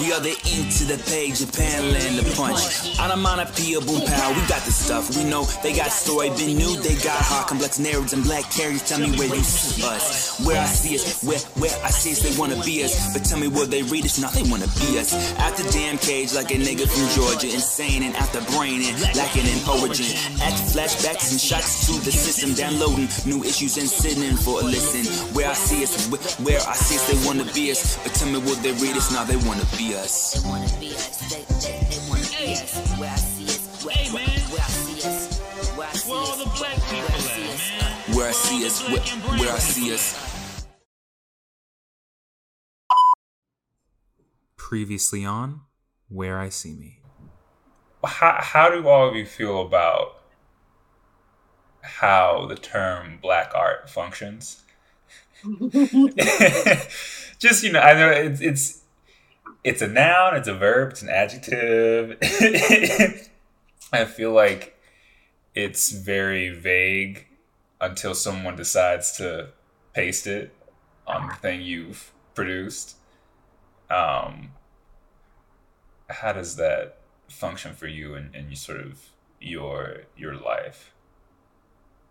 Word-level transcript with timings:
We 0.00 0.12
are 0.12 0.20
the 0.20 0.34
ink 0.50 0.74
to 0.78 0.84
the 0.90 0.98
page, 1.06 1.38
Japan 1.38 1.92
land 1.92 2.18
the 2.18 2.26
punch. 2.34 2.98
Onomatopoeia, 2.98 3.80
boom 3.80 4.02
pow, 4.02 4.28
we 4.34 4.42
got 4.50 4.62
the 4.66 4.72
stuff. 4.74 5.14
We 5.16 5.24
know 5.24 5.44
they 5.62 5.72
got 5.74 5.90
story, 5.90 6.30
been 6.30 6.56
new, 6.58 6.74
they 6.82 6.94
got 7.02 7.16
hard, 7.22 7.46
complex 7.46 7.78
narratives 7.78 8.12
and 8.12 8.24
black 8.24 8.44
carriers. 8.50 8.82
Tell 8.88 8.98
me 8.98 9.14
where 9.16 9.28
you 9.30 9.42
see 9.42 9.82
us. 9.86 10.40
Where 10.44 10.58
I 10.60 10.66
see 10.66 10.96
us, 10.96 11.22
where 11.22 11.38
where 11.62 11.70
I 11.84 11.90
see 11.90 12.12
us, 12.12 12.20
they 12.26 12.34
wanna 12.38 12.58
be 12.64 12.82
us. 12.84 13.12
But 13.14 13.24
tell 13.24 13.38
me 13.38 13.48
where 13.48 13.66
they 13.66 13.82
read 13.82 14.04
us, 14.04 14.18
now 14.18 14.30
they 14.30 14.42
wanna 14.50 14.66
be 14.82 14.98
us. 14.98 15.14
Out 15.38 15.56
the 15.56 15.64
damn 15.70 15.98
cage 15.98 16.34
like 16.34 16.50
a 16.50 16.58
nigga 16.58 16.86
from 16.90 17.06
Georgia, 17.14 17.46
insane 17.46 18.02
and 18.02 18.14
out 18.16 18.32
the 18.34 18.42
brain 18.58 18.82
and 18.82 18.98
lacking 19.16 19.46
in 19.46 19.58
origin. 19.68 20.10
At 20.42 20.58
flashbacks 20.74 21.30
and 21.30 21.40
shots 21.40 21.86
to 21.86 21.92
the 22.04 22.10
system, 22.12 22.54
downloading 22.54 23.08
new 23.26 23.44
issues 23.44 23.78
and 23.78 23.88
sitting 23.88 24.22
in 24.24 24.36
for 24.36 24.60
a 24.60 24.64
listen. 24.64 25.06
Where 25.34 25.48
I 25.48 25.54
see 25.54 25.82
us, 25.84 26.10
wh- 26.10 26.20
where 26.44 26.60
I 26.66 26.74
see 26.74 26.96
us, 26.98 27.06
they 27.06 27.18
wanna 27.26 27.46
be 27.54 27.70
us. 27.70 27.96
But 28.02 28.14
tell 28.14 28.28
me 28.28 28.38
will 28.42 28.56
they 28.62 28.72
read 28.82 28.96
us, 28.96 29.10
now 29.12 29.24
they 29.24 29.36
wanna 29.46 29.64
be 29.76 29.94
us. 29.94 30.32
They 30.42 30.48
wanna 30.48 30.66
be 30.80 30.88
us. 30.94 31.18
They, 31.30 31.42
they, 31.60 31.78
they 31.90 31.98
wanna 32.08 32.22
be 32.22 32.52
us. 32.54 32.98
Where 32.98 33.10
I 33.10 33.16
see 33.16 33.44
us. 33.44 33.84
Where, 33.84 33.94
Hey, 33.94 34.10
where, 34.12 34.26
man. 34.26 34.40
where 34.50 34.60
I 34.62 34.68
see 34.68 35.08
us. 35.08 35.38
Where 35.76 35.88
I 35.88 35.92
see 35.92 36.10
Where 36.10 36.18
all 36.20 36.32
us. 36.32 36.38
the 36.44 36.50
black 36.58 36.76
people 36.88 36.98
Where 36.98 37.08
I 37.10 37.14
at, 37.14 37.20
see 37.20 37.48
us. 37.48 37.70
man? 37.70 37.82
Uh, 37.82 38.14
where 38.16 38.28
I 38.28 38.32
see 38.32 38.66
us, 38.66 38.82
where, 38.88 39.38
where 39.38 39.52
I 39.54 39.58
see 39.58 39.94
us. 39.94 40.66
Previously 44.56 45.24
on 45.24 45.62
Where 46.08 46.38
I 46.38 46.48
See 46.50 46.74
Me. 46.74 47.00
how, 48.04 48.38
how 48.40 48.70
do 48.70 48.86
all 48.88 49.08
of 49.08 49.16
you 49.16 49.24
feel 49.26 49.62
about 49.62 50.14
how 51.82 52.46
the 52.46 52.54
term 52.56 53.18
black 53.22 53.52
art 53.54 53.88
functions 53.88 54.62
just 57.38 57.62
you 57.62 57.72
know 57.72 57.80
i 57.80 57.94
know 57.94 58.10
it's 58.10 58.40
it's 58.40 58.82
it's 59.68 59.82
a 59.82 59.86
noun 59.86 60.34
it's 60.34 60.48
a 60.48 60.54
verb 60.54 60.92
it's 60.92 61.02
an 61.02 61.10
adjective. 61.10 62.16
I 63.92 64.04
feel 64.06 64.32
like 64.32 64.78
it's 65.54 65.90
very 65.92 66.48
vague 66.50 67.26
until 67.80 68.14
someone 68.14 68.56
decides 68.56 69.12
to 69.18 69.50
paste 69.92 70.26
it 70.26 70.54
on 71.06 71.28
the 71.28 71.34
thing 71.34 71.60
you've 71.60 72.12
produced. 72.34 72.96
Um 73.90 74.52
how 76.08 76.32
does 76.32 76.56
that 76.56 77.00
function 77.28 77.74
for 77.74 77.86
you 77.86 78.14
and 78.14 78.34
and 78.34 78.48
you 78.48 78.56
sort 78.56 78.80
of 78.80 79.10
your 79.38 80.04
your 80.16 80.34
life? 80.34 80.94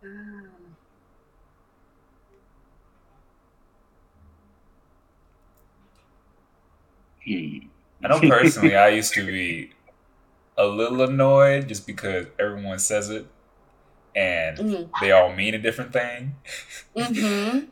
Um, 0.03 0.67
I 8.03 8.08
know 8.09 8.20
personally, 8.20 8.75
I 8.75 8.89
used 8.89 9.14
to 9.16 9.25
be 9.28 9.72
a 10.58 10.66
little 10.66 11.02
annoyed 11.02 11.67
just 11.67 11.88
because 11.88 12.28
everyone 12.39 12.80
says 12.80 13.09
it 13.09 13.28
and 14.16 14.58
Mhm. 14.58 14.89
they 15.02 15.11
all 15.11 15.33
mean 15.33 15.53
a 15.55 15.59
different 15.59 15.94
thing. 15.94 16.36
mhm. 16.95 17.70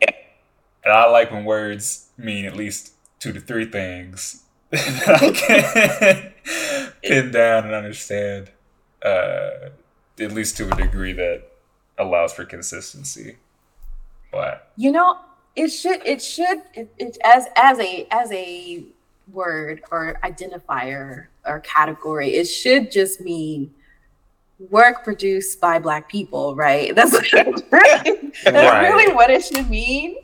And 0.83 0.94
I 0.94 1.08
like 1.09 1.31
when 1.31 1.45
words 1.45 2.09
mean 2.17 2.45
at 2.45 2.56
least 2.56 2.94
two 3.20 3.33
to 3.33 3.39
three 3.39 3.66
things 3.66 4.44
that 4.72 5.20
I 5.23 5.31
can 5.31 6.94
pin 7.03 7.31
down 7.31 7.66
and 7.66 7.73
understand, 7.73 8.52
uh, 9.03 9.70
at 10.20 10.31
least 10.31 10.58
to 10.58 10.72
a 10.72 10.76
degree 10.76 11.14
that 11.14 11.44
allows 11.98 12.33
for 12.33 12.45
consistency. 12.45 13.38
But 14.31 14.70
You 14.76 14.92
know, 14.92 15.20
it 15.56 15.70
should 15.70 16.06
it 16.06 16.22
should 16.22 16.61
it, 16.73 16.94
it 16.98 17.17
as 17.23 17.48
as 17.56 17.80
a 17.80 18.08
as 18.11 18.31
a 18.31 18.83
word 19.31 19.81
or 19.92 20.20
identifier 20.23 21.28
or 21.45 21.59
category, 21.62 22.36
it 22.36 22.45
should 22.45 22.92
just 22.92 23.22
mean 23.22 23.73
work 24.70 25.04
produced 25.04 25.60
by 25.60 25.80
black 25.80 26.08
people, 26.10 26.55
right? 26.55 26.94
That's 26.95 27.11
that's 27.72 27.72
Right. 27.72 28.82
really 28.82 29.14
what 29.14 29.30
it 29.30 29.44
should 29.44 29.70
mean. 29.70 30.17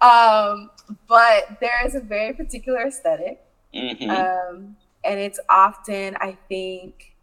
Um, 0.00 0.70
but 1.08 1.58
there 1.60 1.84
is 1.86 1.94
a 1.94 2.00
very 2.00 2.32
particular 2.34 2.86
aesthetic 2.86 3.40
Mhm. 3.74 4.10
um, 4.10 4.76
and 5.04 5.18
it's 5.18 5.40
often 5.48 6.14
i 6.20 6.36
think 6.48 7.14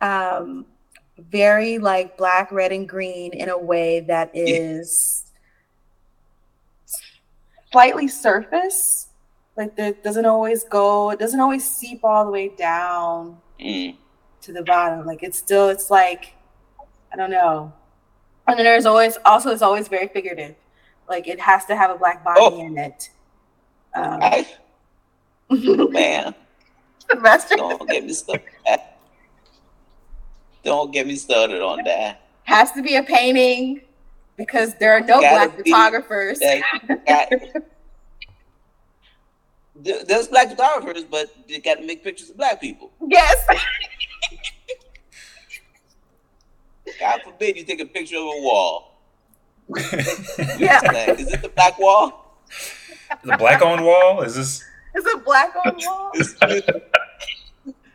um, 0.00 0.66
very 1.18 1.78
like 1.78 2.16
black 2.16 2.50
red 2.50 2.72
and 2.72 2.88
green 2.88 3.32
in 3.32 3.48
a 3.50 3.56
way 3.58 4.00
that 4.00 4.30
is 4.34 5.30
slightly 7.70 8.08
surface 8.08 9.08
like 9.56 9.72
it 9.78 10.02
doesn't 10.02 10.26
always 10.26 10.64
go 10.64 11.10
it 11.10 11.18
doesn't 11.18 11.40
always 11.40 11.68
seep 11.68 12.00
all 12.04 12.24
the 12.24 12.30
way 12.30 12.48
down 12.48 13.38
Mm. 13.60 13.96
to 14.40 14.52
the 14.52 14.62
bottom 14.62 15.06
like 15.06 15.22
it's 15.22 15.38
still 15.38 15.68
it's 15.68 15.88
like 15.90 16.34
i 17.12 17.16
don't 17.16 17.30
know 17.30 17.72
and 18.48 18.58
then 18.58 18.64
there's 18.64 18.86
always 18.86 19.16
also 19.24 19.50
it's 19.50 19.62
always 19.62 19.86
very 19.88 20.08
figurative 20.08 20.56
like 21.08 21.28
it 21.28 21.38
has 21.38 21.64
to 21.66 21.76
have 21.76 21.90
a 21.90 21.94
black 21.96 22.24
body 22.24 22.40
Oh. 22.40 22.60
in 22.60 22.76
it 22.78 23.10
um, 23.94 24.18
I, 24.22 24.46
man, 25.50 26.34
don't 27.10 27.88
get 27.90 28.04
me 28.06 28.12
started. 28.14 28.44
Don't 30.64 30.90
get 30.92 31.06
me 31.06 31.16
started 31.16 31.60
on 31.60 31.84
that. 31.84 32.22
has 32.44 32.72
to 32.72 32.82
be 32.82 32.96
a 32.96 33.02
painting 33.02 33.82
because 34.36 34.74
there 34.76 34.92
are 34.94 35.00
no 35.00 35.18
black 35.20 35.62
be. 35.62 35.70
photographers. 35.70 36.38
That- 36.38 36.62
that- 37.06 37.64
There's 39.82 40.28
black 40.28 40.48
photographers, 40.50 41.04
but 41.04 41.28
they 41.48 41.58
got 41.58 41.78
to 41.78 41.86
make 41.86 42.04
pictures 42.04 42.30
of 42.30 42.36
black 42.36 42.60
people. 42.60 42.92
yes. 43.08 43.36
God 47.00 47.20
forbid 47.24 47.56
you 47.56 47.64
take 47.64 47.80
a 47.80 47.86
picture 47.86 48.16
of 48.16 48.22
a 48.24 48.40
wall. 48.42 49.00
Yeah. 50.58 50.80
Like, 50.84 51.20
is 51.20 51.32
it 51.32 51.42
the 51.42 51.48
black 51.54 51.78
wall? 51.78 52.38
the 53.24 53.36
black 53.36 53.62
on 53.62 53.82
wall 53.84 54.22
is 54.22 54.34
this? 54.34 54.62
Is 54.94 55.06
a 55.14 55.18
black 55.18 55.54
on 55.64 55.76
wall. 55.78 56.12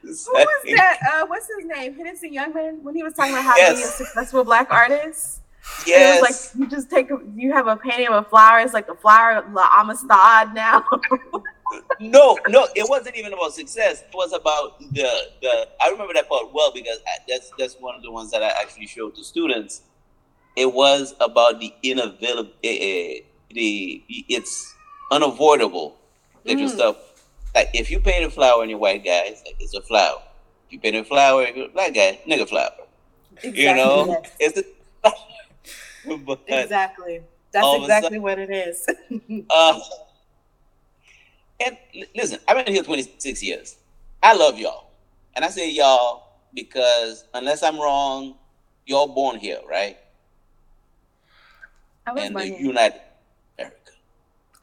It's- 0.04 0.26
Who 0.26 0.34
was 0.34 0.64
that? 0.78 1.00
Uh, 1.14 1.26
what's 1.28 1.48
his 1.48 1.66
name? 1.66 1.94
Hennessy 1.96 2.32
Youngman 2.32 2.82
when 2.82 2.96
he 2.96 3.04
was 3.04 3.14
talking 3.14 3.34
about 3.34 3.44
how 3.44 3.56
to 3.56 3.76
be 3.76 3.82
a 3.82 3.86
successful 3.86 4.44
black 4.46 4.72
artist. 4.72 5.42
Yes. 5.86 6.18
It 6.18 6.22
was 6.22 6.30
like 6.30 6.60
you 6.62 6.68
just 6.70 6.90
take 6.90 7.12
a, 7.12 7.20
you 7.36 7.52
have 7.52 7.68
a 7.68 7.76
painting 7.76 8.08
of 8.08 8.14
a 8.26 8.30
flower. 8.30 8.60
It's 8.60 8.74
like 8.74 8.88
the 8.88 8.96
flower 8.96 9.46
La 9.52 9.68
Amistad 9.82 10.54
now. 10.54 10.86
No, 12.00 12.38
no, 12.50 12.68
it 12.76 12.88
wasn't 12.90 13.16
even 13.16 13.34
about 13.34 13.54
success. 13.54 14.02
It 14.02 14.14
was 14.14 14.34
about 14.34 14.80
the 14.80 15.08
the. 15.42 15.68
I 15.82 15.90
remember 15.90 16.14
that 16.14 16.30
part 16.30 16.54
well 16.54 16.72
because 16.74 17.00
I, 17.08 17.18
that's 17.28 17.52
that's 17.58 17.76
one 17.76 17.96
of 17.96 18.02
the 18.04 18.12
ones 18.12 18.32
that 18.32 18.44
I 18.44 18.50
actually 18.62 18.88
showed 18.88 19.16
to 19.16 19.24
students. 19.24 19.82
It 20.56 20.72
was 20.74 21.16
about 21.20 21.60
the 21.60 21.74
inavailable. 21.84 22.52
Uh, 22.64 23.24
the 23.52 24.04
it's 24.10 24.74
unavoidable 25.12 25.98
that 26.46 26.60
your 26.60 26.70
Mm. 26.70 26.74
stuff. 26.74 26.96
Like 27.56 27.70
if 27.74 27.90
you 27.90 28.00
paint 28.00 28.26
a 28.26 28.30
flower 28.30 28.62
and 28.62 28.70
you're 28.70 28.80
white 28.80 29.04
guy, 29.04 29.24
it's 29.26 29.44
like 29.46 29.56
it's 29.60 29.74
a 29.74 29.82
flower. 29.82 30.22
If 30.68 30.74
you 30.74 30.80
paint 30.80 30.96
a 30.96 31.04
flower 31.04 31.44
and 31.44 31.56
you're 31.56 31.66
a 31.68 31.70
black 31.70 31.94
guy, 31.94 32.20
nigga 32.28 32.48
flower. 32.48 32.72
You 33.44 33.74
know, 33.76 34.22
it's 34.40 34.56
the. 34.56 34.66
but 36.26 36.40
exactly. 36.48 37.22
That's 37.54 37.66
a 37.66 37.82
exactly 37.82 38.20
what 38.20 38.38
it 38.40 38.50
is. 38.52 38.86
uh, 39.50 39.80
and 41.66 41.78
listen, 42.16 42.40
I've 42.48 42.64
been 42.64 42.74
here 42.74 42.84
26 42.84 43.44
years. 43.44 43.78
I 44.22 44.34
love 44.36 44.58
y'all. 44.60 44.92
And 45.36 45.44
I 45.46 45.50
say 45.50 45.70
y'all 45.72 46.24
because 46.54 47.26
unless 47.34 47.64
I'm 47.64 47.80
wrong, 47.80 48.36
y'all 48.86 49.08
born 49.08 49.38
here, 49.38 49.60
right? 49.70 49.98
I 52.06 52.14
was 52.14 52.24
In 52.24 52.34
the 52.34 52.40
wondering. 52.40 52.66
United 52.66 53.02
America. 53.58 53.78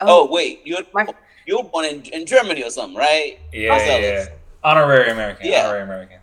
Oh. 0.01 0.29
oh, 0.29 0.33
wait, 0.33 0.61
you're 0.65 0.81
My- 0.93 1.07
oh, 1.09 1.15
you're 1.47 1.63
born 1.65 1.85
in, 1.85 2.03
in 2.07 2.27
Germany 2.27 2.63
or 2.65 2.71
something, 2.71 2.97
right? 2.97 3.39
Yeah, 3.53 3.71
Marcelese. 3.79 4.03
yeah. 4.03 4.27
Honorary 4.65 5.11
American. 5.11 5.47
Yeah. 5.47 5.65
Honorary 5.67 5.83
American. 5.83 6.19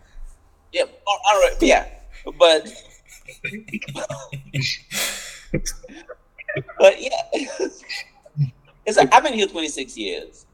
Yeah, 0.72 0.84
all 1.06 1.18
all 1.26 1.34
right, 1.40 1.54
yeah. 1.60 1.86
But 2.38 2.72
but 6.78 7.00
yeah, 7.00 7.10
it's 8.86 8.96
like 8.96 9.12
I've 9.14 9.22
been 9.22 9.34
here 9.34 9.46
26 9.46 9.96
years, 9.96 10.46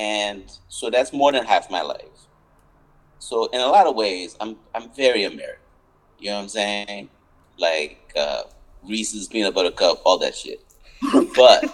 and 0.00 0.50
so 0.68 0.88
that's 0.88 1.12
more 1.12 1.30
than 1.30 1.44
half 1.44 1.70
my 1.70 1.82
life. 1.82 2.00
So 3.18 3.50
in 3.52 3.60
a 3.60 3.66
lot 3.66 3.86
of 3.86 3.94
ways, 3.94 4.34
I'm 4.40 4.56
I'm 4.74 4.88
very 4.96 5.24
American. 5.24 5.60
You 6.18 6.30
know 6.30 6.36
what 6.36 6.42
I'm 6.44 6.48
saying? 6.48 7.10
Like 7.58 8.12
uh, 8.16 8.44
Reese's 8.88 9.28
peanut 9.28 9.54
butter 9.54 9.70
cup, 9.70 10.00
all 10.04 10.18
that 10.18 10.34
shit. 10.34 10.64
But 11.36 11.64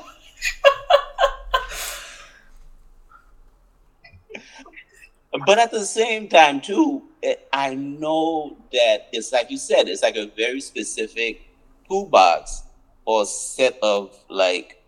but 5.45 5.59
at 5.59 5.71
the 5.71 5.85
same 5.85 6.29
time 6.29 6.61
too, 6.61 7.03
eh, 7.23 7.37
I 7.53 7.75
know 7.75 8.57
that 8.73 9.09
it's 9.13 9.33
like 9.33 9.51
you 9.51 9.59
said, 9.59 9.89
it's 9.89 10.03
like 10.03 10.17
a 10.17 10.31
very 10.37 10.61
specific 10.61 11.43
toolbox 11.89 12.65
or 13.05 13.25
set 13.25 13.79
of 13.83 14.19
like. 14.29 14.83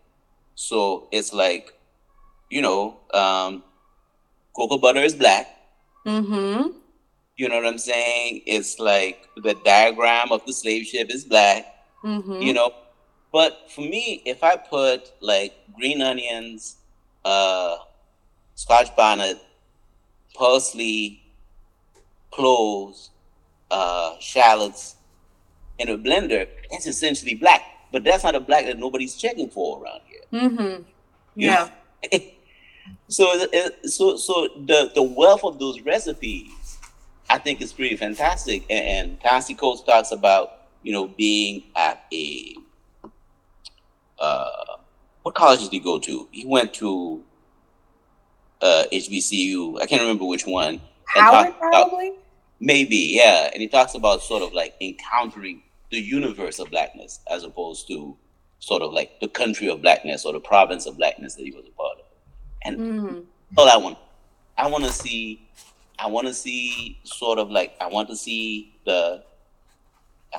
So 0.56 1.06
it's 1.12 1.32
like, 1.32 1.77
you 2.50 2.62
know, 2.62 2.98
um, 3.14 3.62
cocoa 4.54 4.78
butter 4.78 5.00
is 5.00 5.14
black. 5.14 5.46
Mm-hmm. 6.06 6.70
You 7.36 7.48
know 7.48 7.56
what 7.56 7.66
I'm 7.66 7.78
saying? 7.78 8.42
It's 8.46 8.78
like 8.78 9.28
the 9.36 9.54
diagram 9.64 10.32
of 10.32 10.44
the 10.46 10.52
slave 10.52 10.86
ship 10.86 11.10
is 11.10 11.24
black. 11.24 11.66
Mm-hmm. 12.02 12.42
You 12.42 12.52
know, 12.52 12.72
but 13.32 13.70
for 13.70 13.82
me, 13.82 14.22
if 14.24 14.42
I 14.42 14.56
put 14.56 15.12
like 15.20 15.54
green 15.76 16.02
onions, 16.02 16.76
uh, 17.24 17.76
scotch 18.54 18.94
bonnet, 18.96 19.38
parsley, 20.34 21.22
cloves, 22.30 23.10
uh, 23.70 24.14
shallots 24.18 24.96
in 25.78 25.88
a 25.90 25.98
blender, 25.98 26.48
that's 26.70 26.86
essentially 26.86 27.34
black. 27.34 27.62
But 27.92 28.04
that's 28.04 28.24
not 28.24 28.34
a 28.34 28.40
black 28.40 28.66
that 28.66 28.78
nobody's 28.78 29.16
checking 29.16 29.48
for 29.48 29.82
around 29.82 30.00
here. 30.06 30.20
Mm-hmm. 30.42 30.82
You 31.36 31.50
Yeah. 31.50 31.70
so, 33.08 33.46
so, 33.84 34.16
so 34.16 34.48
the 34.66 34.90
the 34.94 35.02
wealth 35.02 35.44
of 35.44 35.58
those 35.58 35.80
recipes, 35.82 36.78
I 37.30 37.38
think, 37.38 37.60
is 37.60 37.72
pretty 37.72 37.96
fantastic. 37.96 38.64
And, 38.70 39.18
and 39.22 39.58
Coates 39.58 39.82
talks 39.82 40.12
about 40.12 40.68
you 40.82 40.92
know 40.92 41.08
being 41.08 41.64
at 41.76 42.04
a 42.12 42.54
uh, 44.18 44.76
what 45.22 45.34
college 45.34 45.60
did 45.60 45.72
he 45.72 45.80
go 45.80 45.98
to? 45.98 46.28
He 46.32 46.46
went 46.46 46.74
to 46.74 47.22
uh, 48.60 48.84
HBCU. 48.92 49.80
I 49.80 49.86
can't 49.86 50.02
remember 50.02 50.24
which 50.24 50.46
one. 50.46 50.80
Howard 51.06 51.48
about- 51.48 51.58
probably. 51.58 52.12
Maybe, 52.60 53.12
yeah. 53.14 53.50
And 53.52 53.62
he 53.62 53.68
talks 53.68 53.94
about 53.94 54.20
sort 54.20 54.42
of 54.42 54.52
like 54.52 54.74
encountering 54.80 55.62
the 55.90 56.00
universe 56.00 56.58
of 56.58 56.70
blackness 56.70 57.20
as 57.30 57.44
opposed 57.44 57.86
to 57.88 58.16
sort 58.58 58.82
of 58.82 58.92
like 58.92 59.20
the 59.20 59.28
country 59.28 59.68
of 59.68 59.80
blackness 59.80 60.24
or 60.24 60.32
the 60.32 60.40
province 60.40 60.84
of 60.86 60.96
blackness 60.96 61.36
that 61.36 61.44
he 61.44 61.52
was 61.52 61.64
a 61.66 61.70
part 61.70 61.98
of. 61.98 62.04
And 62.62 62.78
Mm-hmm. 62.78 63.18
all 63.56 63.68
I 63.68 63.76
want, 63.76 63.98
I 64.56 64.66
want 64.68 64.84
to 64.84 64.92
see, 64.92 65.48
I 65.98 66.06
want 66.06 66.26
to 66.26 66.34
see 66.34 66.98
sort 67.04 67.38
of 67.38 67.50
like, 67.50 67.74
I 67.80 67.86
want 67.86 68.08
to 68.08 68.16
see 68.16 68.78
the, 68.84 69.22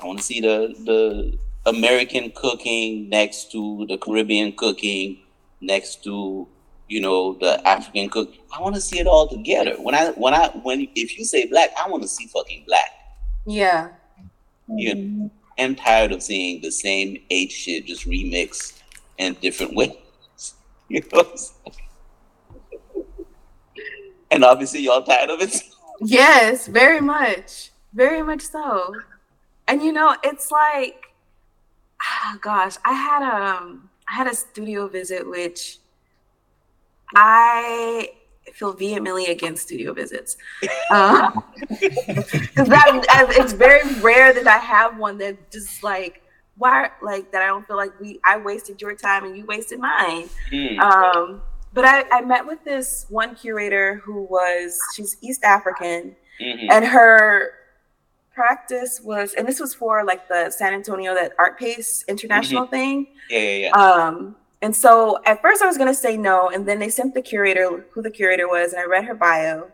I 0.00 0.06
want 0.06 0.18
to 0.18 0.24
see 0.24 0.40
the, 0.40 0.74
the 0.84 1.38
American 1.70 2.32
cooking 2.34 3.08
next 3.08 3.50
to 3.52 3.86
the 3.88 3.98
Caribbean 3.98 4.52
cooking, 4.52 5.18
next 5.60 6.04
to, 6.04 6.46
you 6.88 7.00
know, 7.00 7.34
the 7.34 7.66
African 7.66 8.08
cook. 8.08 8.32
I 8.56 8.60
want 8.60 8.74
to 8.74 8.80
see 8.80 8.98
it 8.98 9.06
all 9.06 9.28
together. 9.28 9.74
When 9.78 9.94
I, 9.94 10.10
when 10.10 10.34
I, 10.34 10.48
when, 10.62 10.88
if 10.94 11.18
you 11.18 11.24
say 11.24 11.46
black, 11.46 11.70
I 11.82 11.88
want 11.88 12.02
to 12.02 12.08
see 12.08 12.26
fucking 12.26 12.64
black. 12.66 12.90
Yeah. 13.46 13.90
You 14.68 14.94
know, 14.94 15.30
I'm 15.58 15.74
tired 15.74 16.12
of 16.12 16.22
seeing 16.22 16.62
the 16.62 16.70
same 16.70 17.18
eight 17.30 17.50
shit 17.52 17.86
just 17.86 18.06
remixed 18.08 18.80
in 19.18 19.34
different 19.42 19.74
ways. 19.76 19.94
You 20.88 21.00
know 21.00 21.06
what 21.10 21.30
I'm 21.30 21.36
saying? 21.36 21.76
And 24.30 24.44
obviously 24.44 24.80
y'all 24.80 25.02
tired 25.02 25.30
of 25.30 25.40
it. 25.40 25.62
Yes, 26.00 26.66
very 26.66 27.00
much. 27.00 27.70
Very 27.92 28.22
much 28.22 28.42
so. 28.42 28.94
And 29.68 29.82
you 29.82 29.92
know, 29.92 30.16
it's 30.22 30.50
like 30.50 31.06
ah, 32.02 32.38
gosh, 32.40 32.76
I 32.84 32.92
had 32.92 33.22
um 33.22 33.90
I 34.08 34.14
had 34.14 34.26
a 34.26 34.34
studio 34.34 34.88
visit 34.88 35.28
which 35.28 35.78
I 37.14 38.10
feel 38.54 38.72
vehemently 38.72 39.26
against 39.26 39.64
studio 39.64 39.92
visits. 39.92 40.36
Um, 40.90 41.32
'cause 41.68 41.74
that 42.68 43.26
it's 43.36 43.52
very 43.52 43.94
rare 44.00 44.32
that 44.32 44.46
I 44.46 44.58
have 44.58 44.96
one 44.98 45.18
that 45.18 45.50
just 45.50 45.82
like 45.82 46.22
why 46.56 46.90
like 47.02 47.32
that 47.32 47.42
I 47.42 47.46
don't 47.46 47.66
feel 47.66 47.76
like 47.76 47.98
we 48.00 48.20
I 48.24 48.36
wasted 48.36 48.80
your 48.80 48.94
time 48.94 49.24
and 49.24 49.36
you 49.36 49.44
wasted 49.46 49.78
mine. 49.80 50.28
Mm, 50.52 50.78
Um, 50.80 51.42
but 51.72 51.84
I, 51.84 52.04
I 52.10 52.20
met 52.22 52.46
with 52.46 52.62
this 52.64 53.06
one 53.08 53.34
curator 53.34 53.96
who 54.04 54.22
was 54.22 54.78
she's 54.94 55.16
East 55.20 55.44
African, 55.44 56.16
mhm, 56.40 56.66
and 56.70 56.84
her 56.84 57.52
practice 58.34 59.00
was, 59.02 59.34
and 59.34 59.46
this 59.46 59.60
was 59.60 59.74
for 59.74 60.04
like 60.04 60.28
the 60.28 60.50
San 60.50 60.72
Antonio 60.72 61.14
that 61.14 61.36
Artpace 61.36 62.06
International 62.08 62.66
thing. 62.66 63.08
Yeah, 63.28 63.38
yeah, 63.38 63.56
yeah. 63.66 63.70
Um, 63.72 64.36
and 64.62 64.74
so 64.74 65.20
at 65.24 65.40
first 65.42 65.62
I 65.62 65.66
was 65.66 65.78
gonna 65.78 65.94
say 65.94 66.16
no, 66.16 66.48
and 66.50 66.66
then 66.66 66.78
they 66.78 66.88
sent 66.88 67.14
the 67.14 67.22
curator 67.22 67.84
who 67.92 68.02
the 68.02 68.10
curator 68.10 68.48
was, 68.48 68.72
and 68.72 68.80
I 68.82 68.86
read 68.86 69.04
her 69.04 69.14
bio, 69.14 69.68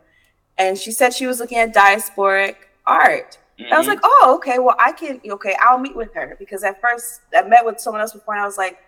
and 0.58 0.76
she 0.78 0.90
said 0.92 1.12
she 1.12 1.26
was 1.26 1.40
looking 1.40 1.58
at 1.58 1.74
diasporic 1.74 2.56
art. 2.86 3.38
I 3.72 3.78
was 3.78 3.86
Mhm, 3.86 3.88
like, 3.88 4.00
oh, 4.04 4.34
okay, 4.36 4.58
well, 4.58 4.76
I 4.78 4.92
can, 4.92 5.18
okay, 5.30 5.56
I'll 5.62 5.78
meet 5.78 5.96
with 5.96 6.12
her. 6.12 6.36
Because 6.38 6.62
at 6.62 6.78
first 6.78 7.22
I 7.34 7.40
met 7.40 7.64
with 7.64 7.80
someone 7.80 8.02
else 8.02 8.12
before, 8.12 8.34
and 8.34 8.42
I 8.42 8.46
was 8.46 8.58
like, 8.58 8.78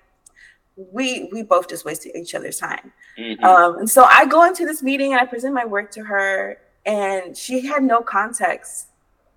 we 0.79 1.29
we 1.33 1.43
both 1.43 1.69
just 1.69 1.85
wasted 1.85 2.15
each 2.15 2.35
other's 2.35 2.59
time. 2.59 2.93
mhm, 3.19 3.43
Um, 3.43 3.79
and 3.79 3.91
so 3.91 4.05
I 4.05 4.27
go 4.27 4.45
into 4.45 4.65
this 4.65 4.83
meeting 4.83 5.13
and 5.13 5.21
I 5.21 5.25
present 5.25 5.53
my 5.53 5.65
work 5.65 5.91
to 5.93 6.05
her, 6.05 6.59
and 6.87 7.37
she 7.37 7.67
had 7.67 7.83
no 7.83 8.01
context 8.01 8.89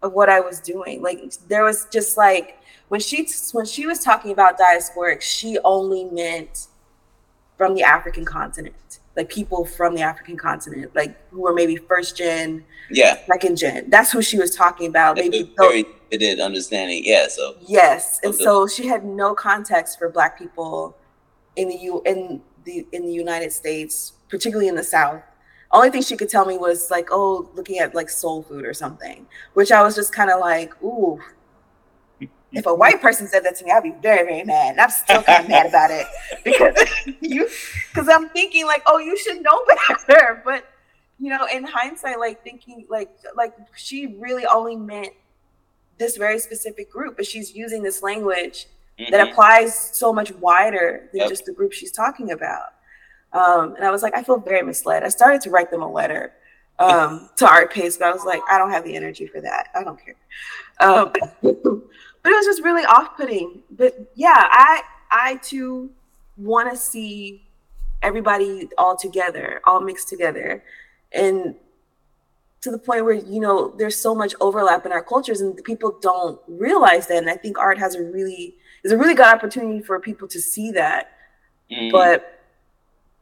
of 0.04 0.14
what 0.14 0.30
I 0.30 0.40
was 0.40 0.60
doing. 0.60 1.02
Like 1.02 1.34
there 1.48 1.64
was 1.64 1.88
just 1.92 2.16
like 2.18 2.60
when 2.90 3.00
she 3.00 3.28
when 3.54 3.66
she 3.66 3.88
was 3.88 4.00
talking 4.00 4.32
about 4.32 4.60
diasporic, 4.60 5.22
she 5.22 5.58
only 5.64 6.06
meant 6.06 6.68
from 7.58 7.74
the 7.76 7.84
African 7.84 8.26
continent, 8.26 9.00
like 9.16 9.30
people 9.30 9.66
from 9.66 9.96
the 9.96 10.02
African 10.02 10.38
continent, 10.38 10.96
like 10.96 11.16
who 11.32 11.42
were 11.42 11.54
maybe 11.54 11.76
first 11.76 12.18
gen, 12.18 12.64
yeah. 12.90 13.18
second 13.26 13.56
gen. 13.56 13.90
That's 13.90 14.12
who 14.12 14.22
she 14.22 14.38
was 14.38 14.56
talking 14.56 14.88
about. 14.88 15.16
That's 15.16 15.30
Maybe 15.30 15.54
very 15.58 15.86
limited 16.12 16.40
understanding. 16.40 17.04
Yeah, 17.06 17.28
so 17.28 17.56
Yes, 17.62 18.20
and 18.24 18.34
so 18.34 18.68
she 18.68 18.88
had 18.88 19.06
no 19.06 19.34
context 19.34 19.98
for 19.98 20.10
Black 20.10 20.38
people 20.38 20.98
in 21.56 21.69
the 21.69 21.75
U 21.75 22.01
in 22.06 22.42
the 22.63 22.86
in 22.92 23.06
the 23.06 23.12
United 23.12 23.51
States, 23.51 24.13
particularly 24.30 24.68
in 24.68 24.75
the 24.75 24.83
South. 24.83 25.21
Only 25.74 25.89
thing 25.89 26.01
she 26.01 26.18
could 26.18 26.30
tell 26.30 26.45
me 26.45 26.57
was 26.57 26.92
like, 26.92 27.09
oh, 27.12 27.50
looking 27.53 27.80
at 27.80 27.95
like 27.95 28.09
soul 28.09 28.44
food 28.44 28.65
or 28.65 28.74
something, 28.74 29.25
which 29.53 29.71
I 29.71 29.81
was 29.83 29.95
just 29.95 30.13
kind 30.13 30.30
of 30.30 30.39
like, 30.39 30.81
ooh. 30.83 31.19
If 32.53 32.65
a 32.65 32.75
white 32.75 33.01
person 33.01 33.30
said 33.30 33.45
that 33.45 33.56
to 33.59 33.63
me, 33.63 33.71
I'd 33.71 33.81
be 33.81 33.94
very, 34.01 34.25
very 34.25 34.44
mad. 34.44 34.71
And 34.71 34.81
I'm 34.81 34.89
still 34.89 35.24
kind 35.24 35.45
of 35.45 35.50
mad 35.50 35.68
about 35.68 35.89
it 35.89 36.06
because 36.44 36.75
you, 37.21 37.48
because 37.88 38.09
I'm 38.09 38.27
thinking 38.27 38.65
like, 38.65 38.83
oh, 38.88 38.97
you 38.97 39.18
should 39.18 39.42
know 39.42 39.65
better. 39.65 40.42
But 40.44 40.65
you 41.18 41.30
know, 41.30 41.47
in 41.54 41.63
hindsight, 41.63 42.19
like 42.19 42.44
thinking 42.44 42.88
like, 42.89 43.09
like 43.38 43.54
she 43.77 44.18
really 44.19 44.45
only 44.45 44.75
meant 44.75 45.13
this 45.97 46.18
very 46.18 46.39
specific 46.39 46.92
group, 46.92 47.15
but 47.15 47.25
she's 47.25 47.56
using 47.56 47.83
this 47.83 48.04
language 48.04 48.68
that 49.09 49.27
mhm, 49.27 49.31
applies 49.31 49.77
so 49.98 50.13
much 50.13 50.31
wider 50.33 51.09
than 51.13 51.21
Yep. 51.21 51.30
just 51.30 51.45
the 51.45 51.53
group 51.53 51.74
she's 51.74 51.92
talking 51.92 52.31
about. 52.31 52.74
Um, 53.33 53.75
and 53.75 53.85
I 53.85 53.92
was 53.92 54.04
like, 54.04 54.16
I 54.16 54.23
feel 54.23 54.37
very 54.37 54.61
misled. 54.64 55.04
I 55.04 55.09
started 55.09 55.42
to 55.42 55.49
write 55.49 55.71
them 55.71 55.81
a 55.81 55.92
letter 55.92 56.33
um, 56.80 57.30
to 57.37 57.45
Artpace, 57.45 57.97
but 57.99 58.07
I 58.07 58.11
was 58.11 58.26
like, 58.26 58.42
I 58.49 58.57
don't 58.57 58.71
have 58.71 58.83
the 58.83 58.95
energy 58.95 59.28
for 59.28 59.42
that. 59.42 59.69
I 59.76 59.83
don't 59.83 59.99
care. 60.04 60.16
Um, 60.80 61.11
but 61.42 62.31
it 62.31 62.35
was 62.35 62.45
just 62.45 62.64
really 62.64 62.83
off-putting. 62.85 63.61
But 63.71 64.11
yeah, 64.16 64.47
I 64.52 64.81
I 65.11 65.35
too 65.37 65.92
want 66.37 66.71
to 66.71 66.78
see 66.78 67.44
everybody 68.02 68.69
all 68.78 68.95
together, 68.97 69.61
all 69.66 69.80
mixed 69.81 70.07
together, 70.09 70.64
and 71.14 71.56
to 72.61 72.71
the 72.71 72.78
point 72.78 73.06
where 73.06 73.14
you 73.14 73.40
know 73.40 73.73
there's 73.78 73.95
so 73.97 74.14
much 74.14 74.35
overlap 74.42 74.85
in 74.85 74.92
our 74.92 75.04
cultures, 75.04 75.42
and 75.42 75.61
people 75.64 75.97
don't 76.02 76.40
realize 76.47 77.07
that. 77.07 77.18
And 77.18 77.30
I 77.30 77.37
think 77.37 77.57
art 77.57 77.78
has 77.80 77.95
a 77.95 78.04
really 78.04 78.56
is 78.83 78.92
a 78.92 78.97
really 78.97 79.14
good 79.14 79.26
opportunity 79.28 79.81
for 79.81 80.00
people 80.00 80.28
to 80.30 80.40
see 80.40 80.71
that. 80.71 81.11
mhm. 81.71 81.92
But 81.92 82.40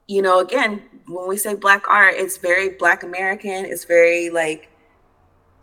you 0.07 0.23
know, 0.23 0.39
again, 0.39 0.81
when 1.07 1.27
we 1.27 1.37
say 1.37 1.53
black 1.53 1.87
art, 1.87 2.15
it's 2.17 2.37
very 2.37 2.69
black 2.69 3.03
American. 3.03 3.65
It's 3.65 3.85
very 3.85 4.31
like 4.31 4.69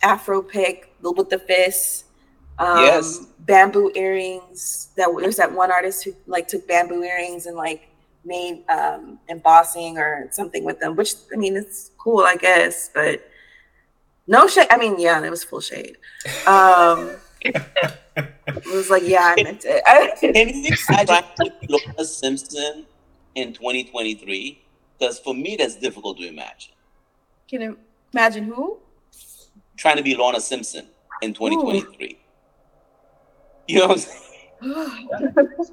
Afro 0.03 0.41
pick 0.41 0.93
with 1.03 1.31
the 1.31 1.38
fists. 1.38 2.05
Um, 2.59 2.79
Yes. 2.85 3.26
Bamboo 3.41 3.91
earrings. 3.97 4.88
That 4.97 5.09
there's 5.21 5.37
that 5.37 5.53
one 5.53 5.71
artist 5.73 6.05
who 6.05 6.15
like 6.26 6.47
took 6.49 6.67
bamboo 6.69 7.03
earrings 7.03 7.47
and 7.47 7.57
like 7.57 7.88
made 8.25 8.65
um, 8.69 9.19
embossing 9.29 9.99
or 9.99 10.29
something 10.31 10.65
with 10.65 10.79
them. 10.81 10.95
Which 10.97 11.15
I 11.33 11.37
mean, 11.37 11.57
it's 11.57 11.91
cool, 11.99 12.21
I 12.21 12.37
guess, 12.37 12.91
but 12.95 13.29
no 14.29 14.47
shade. 14.49 14.69
I 14.71 14.76
mean, 14.76 14.99
yeah, 14.99 15.23
it 15.25 15.31
was 15.31 15.43
full 15.45 15.61
shade. 15.61 15.97
Um, 16.47 17.11
it 17.55 18.75
was 18.75 18.91
like, 18.91 19.03
yeah, 19.05 19.35
I 19.37 19.43
meant 19.43 19.65
it. 19.65 19.85
Can 20.21 20.35
you 20.35 20.76
imagine 20.88 21.53
Lorna 21.69 22.05
Simpson 22.05 22.87
in 23.35 23.53
2023? 23.53 24.62
Because 24.99 25.19
for 25.19 25.35
me, 25.35 25.57
that's 25.57 25.76
difficult 25.76 26.19
to 26.19 26.26
imagine. 26.26 26.73
Can 27.49 27.61
you 27.61 27.79
imagine 28.12 28.45
who? 28.45 28.79
Trying 29.76 29.99
to 29.99 30.03
be 30.03 30.17
Lorna 30.17 30.41
Simpson 30.41 30.87
in 31.23 31.35
2023. 31.35 32.19
You 33.69 33.79
know 33.81 33.88
what 33.88 34.09
I'm 34.62 34.71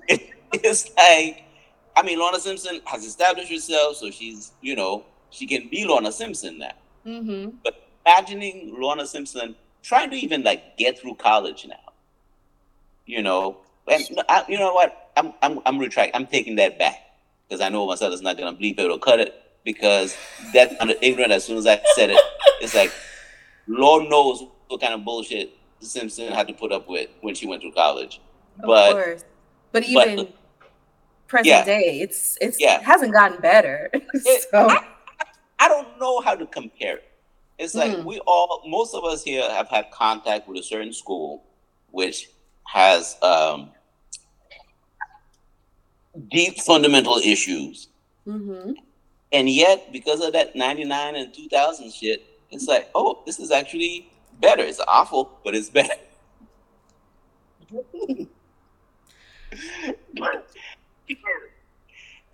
saying? 0.10 0.30
It's 0.54 0.96
like, 0.96 1.44
I 1.96 2.04
mean, 2.04 2.20
Lorna 2.20 2.40
Simpson 2.40 2.80
has 2.86 3.04
established 3.06 3.52
herself, 3.52 3.98
so 3.98 4.12
she's, 4.12 4.52
you 4.62 4.76
know, 4.76 5.04
she 5.32 5.48
can 5.48 5.68
be 5.68 5.84
Lorna 5.86 6.12
Simpson 6.12 6.60
now. 6.60 6.74
mm-hmm. 7.06 7.50
Imagining 8.06 8.76
Lorna 8.78 9.08
Simpson 9.08 9.56
trying 9.84 10.10
to 10.10 10.16
even 10.16 10.42
like 10.44 10.78
get 10.78 10.98
through 11.00 11.16
college 11.16 11.68
now, 11.68 11.94
you 13.06 13.22
know, 13.22 13.58
and 13.88 14.04
I, 14.30 14.44
you 14.50 14.58
know 14.58 14.74
what? 14.74 15.12
I'm 15.16 15.34
I'm 15.44 15.60
I'm 15.66 15.78
retract. 15.78 16.16
I'm 16.16 16.26
taking 16.26 16.56
that 16.56 16.80
back 16.80 16.98
because 17.48 17.62
I 17.62 17.70
know 17.70 17.86
myself 17.86 18.14
is 18.14 18.22
not 18.22 18.38
gonna 18.38 18.58
bleep 18.58 18.80
it 18.80 18.90
or 18.90 18.98
cut 18.98 19.20
it. 19.20 19.34
because 19.66 20.18
that 20.54 20.78
kind 20.78 20.92
of 20.92 20.98
ignorant 21.02 21.32
as 21.32 21.44
soon 21.46 21.58
as 21.58 21.66
I 21.68 21.80
said 21.96 22.10
it. 22.10 22.20
It's 22.62 22.74
like 22.76 22.92
Lord 23.68 24.10
knows 24.10 24.44
what 24.68 24.82
kind 24.82 24.94
of 24.94 25.06
bullshit 25.06 25.52
Simpson 25.80 26.32
had 26.34 26.48
to 26.48 26.54
put 26.54 26.72
up 26.74 26.88
with 26.90 27.10
when 27.22 27.36
she 27.36 27.48
went 27.48 27.62
through 27.62 27.72
college. 27.74 28.20
Of 28.60 28.66
But 28.68 28.92
course. 28.92 29.24
But 29.72 29.84
even 29.84 30.28
present 31.28 31.48
yeah. 31.48 31.64
day, 31.66 32.00
it's 32.02 32.38
it's 32.42 32.60
Yeah. 32.60 32.78
it 32.80 32.84
hasn't 32.84 33.14
gotten 33.14 33.40
better. 33.40 33.90
It- 33.94 34.46
so 34.52 34.70
I, 34.70 34.80
I 35.60 35.68
don't 35.70 35.98
know 36.00 36.20
how 36.22 36.36
to 36.36 36.46
compare 36.46 36.98
it. 36.98 37.10
It's 37.64 37.76
like 37.76 37.92
Mm. 37.92 38.04
we 38.04 38.20
all, 38.28 38.62
most 38.68 38.94
of 38.94 39.06
us 39.06 39.24
here 39.24 39.50
have 39.50 39.70
had 39.70 39.90
contact 39.92 40.48
with 40.48 40.58
a 40.60 40.64
certain 40.64 40.92
school 40.94 41.44
which 41.92 42.30
has 42.68 43.16
um, 43.22 43.70
deep 46.30 46.60
fundamental 46.60 47.18
issues. 47.18 47.88
mhm. 48.28 48.76
And 49.32 49.50
yet, 49.50 49.92
because 49.92 50.22
of 50.22 50.34
that 50.34 50.56
99 50.56 51.16
and 51.16 51.34
2000 51.34 51.92
shit, 51.92 52.24
it's 52.52 52.68
like, 52.68 52.90
oh, 52.94 53.24
this 53.26 53.40
is 53.40 53.50
actually 53.52 54.12
better. 54.40 54.64
It's 54.64 54.80
awful, 54.88 55.40
but 55.44 55.56
it's 55.56 55.70
better. 55.70 55.96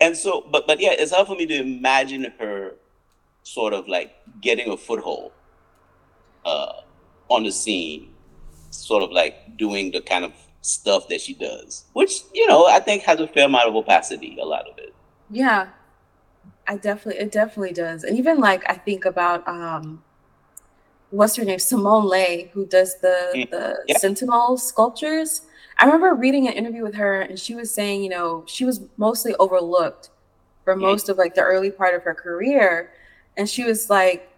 and 0.01 0.15
so, 0.17 0.41
but 0.51 0.67
but 0.67 0.79
yeah, 0.79 0.91
it's 0.91 1.11
hard 1.11 1.27
for 1.27 1.35
me 1.35 1.45
to 1.45 1.55
imagine 1.55 2.33
her 2.39 2.73
sort 3.43 3.73
of 3.73 3.87
like 3.87 4.11
getting 4.41 4.69
a 4.71 4.77
foothold 4.77 5.31
uh, 6.45 6.71
on 7.29 7.43
the 7.43 7.51
scene, 7.51 8.13
sort 8.69 9.03
of 9.03 9.11
like 9.11 9.57
doing 9.57 9.91
the 9.91 10.01
kind 10.01 10.25
of 10.25 10.33
stuff 10.61 11.07
that 11.07 11.21
she 11.21 11.33
does, 11.33 11.85
which 11.93 12.21
you 12.33 12.47
know 12.47 12.65
I 12.67 12.79
think 12.79 13.03
has 13.03 13.19
a 13.19 13.27
fair 13.27 13.45
amount 13.45 13.69
of 13.69 13.75
opacity. 13.75 14.37
A 14.41 14.45
lot 14.45 14.67
of 14.67 14.77
it. 14.77 14.93
Yeah. 15.29 15.69
I 16.67 16.77
definitely 16.77 17.21
it 17.21 17.31
definitely 17.31 17.73
does. 17.73 18.03
And 18.03 18.17
even 18.17 18.39
like 18.39 18.63
I 18.69 18.75
think 18.75 19.05
about 19.05 19.47
um 19.47 20.03
what's 21.09 21.35
her 21.35 21.45
name? 21.45 21.59
Simone 21.59 22.07
Leigh, 22.07 22.51
who 22.53 22.65
does 22.65 22.99
the 23.01 23.31
Mm, 23.35 23.49
the 23.51 23.79
yeah. 23.87 23.97
Sentinel 23.97 24.57
sculptures. 24.57 25.41
I 25.79 25.85
remember 25.85 26.13
reading 26.13 26.47
an 26.47 26.53
interview 26.53 26.83
with 26.83 26.95
her 26.95 27.21
and 27.21 27.39
she 27.39 27.55
was 27.55 27.73
saying, 27.73 28.03
you 28.03 28.09
know, 28.09 28.43
she 28.47 28.65
was 28.65 28.81
mostly 28.97 29.33
overlooked 29.35 30.09
for 30.63 30.75
Mm. 30.75 30.81
most 30.81 31.09
of 31.09 31.17
like 31.17 31.35
the 31.35 31.41
early 31.41 31.71
part 31.71 31.95
of 31.95 32.03
her 32.03 32.13
career. 32.13 32.91
And 33.39 33.49
she 33.49 33.65
was 33.65 33.89
like, 33.89 34.31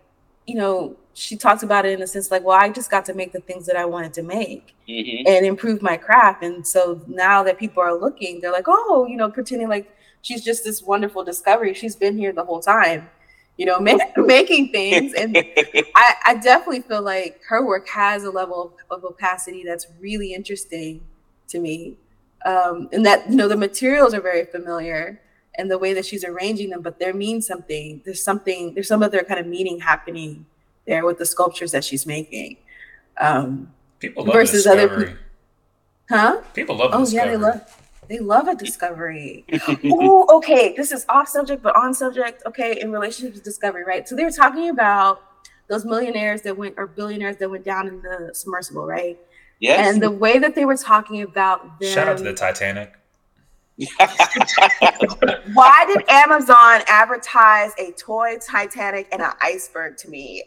you 0.48 0.55
know, 0.55 0.98
she 1.13 1.38
talked 1.38 1.63
about 1.63 1.86
it 1.86 1.93
in 1.93 2.03
a 2.03 2.08
sense 2.08 2.31
like, 2.31 2.43
well, 2.43 2.58
I 2.60 2.70
just 2.70 2.91
got 2.91 3.05
to 3.05 3.15
make 3.15 3.34
the 3.34 3.41
things 3.41 3.65
that 3.67 3.75
I 3.77 3.86
wanted 3.86 4.13
to 4.15 4.24
make 4.24 4.75
hmm 4.88 5.24
and 5.25 5.46
improve 5.46 5.81
my 5.84 5.98
craft. 5.98 6.43
And 6.43 6.65
so 6.65 7.01
now 7.08 7.43
that 7.43 7.60
people 7.60 7.84
are 7.84 7.93
looking, 7.93 8.41
they're 8.41 8.51
like, 8.51 8.65
oh, 8.67 9.08
you 9.10 9.17
know, 9.17 9.29
pretending 9.31 9.70
like 9.70 9.96
she's 10.22 10.43
just 10.43 10.63
this 10.63 10.84
wonderful 10.84 11.24
discovery. 11.24 11.74
She's 11.75 11.96
been 11.96 12.17
here 12.17 12.34
the 12.34 12.46
whole 12.46 12.62
time, 12.62 13.10
you 13.58 13.65
know, 13.65 13.79
ma- 13.81 13.98
making 14.17 14.72
things. 14.72 15.13
And 15.13 15.43
I, 15.96 16.15
I 16.25 16.36
definitely 16.36 16.81
feel 16.81 17.03
like 17.03 17.41
her 17.50 17.65
work 17.65 17.88
has 17.89 18.24
a 18.24 18.31
level 18.31 18.77
of 18.91 19.03
opacity 19.05 19.63
that's 19.65 19.88
really 20.00 20.34
interesting 20.34 21.01
to 21.50 21.60
me. 21.60 21.98
Um, 22.46 22.89
and 22.93 23.05
that, 23.05 23.29
you 23.29 23.36
know, 23.36 23.48
the 23.48 23.58
materials 23.58 24.13
are 24.13 24.22
very 24.22 24.46
familiar 24.46 25.22
and 25.55 25.70
the 25.70 25.77
way 25.77 25.93
that 25.93 26.05
she's 26.05 26.24
arranging 26.24 26.70
them, 26.70 26.81
but 26.81 27.00
they 27.00 27.12
mean 27.13 27.41
something. 27.41 28.01
There's 28.05 28.24
something, 28.24 28.74
there's 28.74 28.88
some 28.88 29.03
other 29.03 29.22
kind 29.24 29.39
of 29.39 29.48
meaning 29.48 29.79
happening 29.79 30.46
there 30.88 31.05
with 31.05 31.17
the 31.17 31.25
sculptures 31.25 31.72
that 31.72 31.84
she's 31.84 32.05
making. 32.05 32.58
Um, 33.17 33.72
People 34.00 34.24
love 34.25 34.34
Versus 34.34 34.63
Versus 34.65 34.67
other 34.67 34.88
discovery. 34.88 35.15
huh? 36.10 36.41
People 36.53 36.75
love 36.77 36.91
Oh 36.93 37.01
discovery. 37.01 37.31
yeah, 37.31 37.38
they 37.38 37.43
love 37.43 37.77
they 38.10 38.20
love 38.20 38.48
a 38.48 38.55
discovery. 38.55 39.46
oh, 39.86 40.27
okay. 40.38 40.74
This 40.75 40.91
is 40.91 41.05
off 41.08 41.27
subject, 41.29 41.62
but 41.63 41.75
on 41.75 41.93
subject. 41.93 42.43
Okay, 42.46 42.81
in 42.81 42.91
relationship 42.91 43.36
to 43.36 43.41
discovery, 43.41 43.84
right? 43.86 44.08
So 44.08 44.15
they 44.15 44.24
were 44.25 44.31
talking 44.31 44.70
about 44.70 45.22
those 45.70 45.86
millionaires 45.86 46.41
that 46.41 46.58
went 46.58 46.75
or 46.77 46.88
billionaires 46.88 47.38
that 47.38 47.50
went 47.50 47.63
down 47.63 47.88
in 47.88 48.01
the 48.01 48.31
submersible, 48.34 48.86
right? 48.86 49.17
yes. 49.60 49.93
And 49.93 50.01
the 50.01 50.12
way 50.12 50.39
that 50.39 50.55
they 50.55 50.65
were 50.65 50.75
talking 50.75 51.22
about 51.22 51.79
them. 51.79 51.89
Shout 51.89 52.08
out 52.10 52.17
to 52.17 52.24
the 52.24 52.34
Titanic. 52.34 52.93
why 55.54 55.86
did 55.88 56.04
Amazon 56.10 56.82
advertise 56.88 57.72
a 57.78 57.92
toy 57.94 58.38
Titanic 58.46 59.08
and 59.12 59.22
an 59.22 59.32
iceberg 59.42 59.98
to 59.98 60.10
me? 60.10 60.44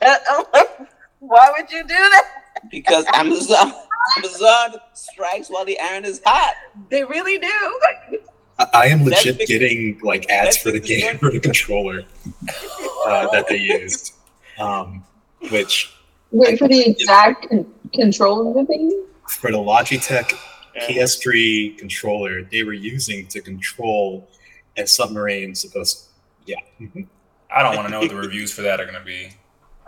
Why 1.20 1.52
would 1.56 1.70
you 1.72 1.82
do 1.82 1.88
that? 1.94 2.24
because 2.70 3.04
Amazon 3.12 3.72
Amazon 4.18 4.74
strikes 4.94 5.48
while 5.48 5.64
the 5.64 5.78
iron 5.80 6.04
is 6.04 6.20
hot. 6.24 6.54
They 6.90 7.02
really 7.04 7.38
do. 7.38 7.46
I- 8.60 8.66
I 8.72 8.86
am 8.86 9.04
legit 9.04 9.38
Netflix- 9.38 9.46
getting 9.46 10.00
like 10.02 10.28
ads 10.30 10.56
for 10.58 10.70
the 10.72 10.80
game 10.80 11.18
for 11.18 11.30
the 11.30 11.38
controller 11.40 12.02
uh, 13.06 13.28
that 13.30 13.46
they 13.48 13.58
used, 13.58 14.14
um, 14.58 15.04
which 15.50 15.92
Wait 16.30 16.58
for 16.58 16.68
the 16.68 16.88
exact 16.90 17.48
con- 17.48 17.66
control 17.94 18.48
of 18.48 18.54
the 18.54 18.64
thing. 18.66 19.04
for 19.28 19.50
the 19.52 19.58
Logitech 19.58 20.32
PS3 20.80 21.78
controller 21.78 22.42
they 22.42 22.62
were 22.62 22.72
using 22.72 23.26
to 23.28 23.40
control 23.40 24.28
a 24.76 24.86
submarine 24.86 25.54
supposed. 25.54 26.08
Yeah, 26.46 26.56
mm-hmm. 26.80 27.02
I 27.54 27.62
don't 27.62 27.76
want 27.76 27.88
to 27.88 27.92
know 27.92 28.00
what 28.00 28.10
the 28.10 28.16
reviews 28.16 28.52
for 28.52 28.62
that 28.62 28.80
are 28.80 28.84
going 28.84 28.98
to 28.98 29.04
be. 29.04 29.30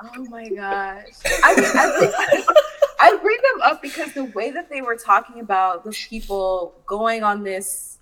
Oh 0.03 0.25
my 0.25 0.49
gosh. 0.49 1.05
I, 1.45 1.55
mean, 1.57 1.65
I, 1.75 1.97
bring, 1.99 2.43
I 3.01 3.19
bring 3.23 3.39
them 3.53 3.63
up 3.63 3.83
because 3.83 4.13
the 4.15 4.25
way 4.25 4.51
that 4.51 4.71
they 4.71 4.81
were 4.81 4.97
talking 4.97 5.41
about 5.41 5.85
the 5.85 5.91
people 5.91 6.75
going 6.87 7.23
on 7.23 7.43
this 7.43 7.99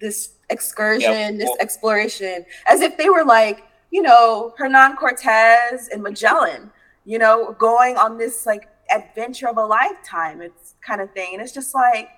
this 0.00 0.30
excursion, 0.48 1.12
Yeah. 1.12 1.30
this 1.32 1.50
exploration, 1.60 2.46
as 2.66 2.80
if 2.80 2.96
they 2.96 3.10
were 3.10 3.24
like, 3.24 3.64
you 3.90 4.00
know, 4.00 4.54
Hernan 4.56 4.96
Cortez 4.96 5.88
and 5.92 6.02
Magellan, 6.02 6.70
you 7.04 7.18
know, 7.18 7.54
going 7.58 7.96
on 7.96 8.16
this 8.16 8.46
like 8.46 8.68
adventure 8.90 9.48
of 9.48 9.58
a 9.58 9.64
lifetime. 9.64 10.40
It's 10.40 10.74
kind 10.80 11.00
of 11.00 11.12
thing. 11.12 11.34
And 11.34 11.42
it's 11.42 11.52
just 11.52 11.74
like, 11.74 12.08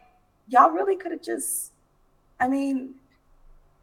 y'all 0.49 0.71
really 0.71 0.97
could 0.97 1.13
have 1.13 1.23
just 1.23 1.73
I 2.41 2.49
mean, 2.49 2.95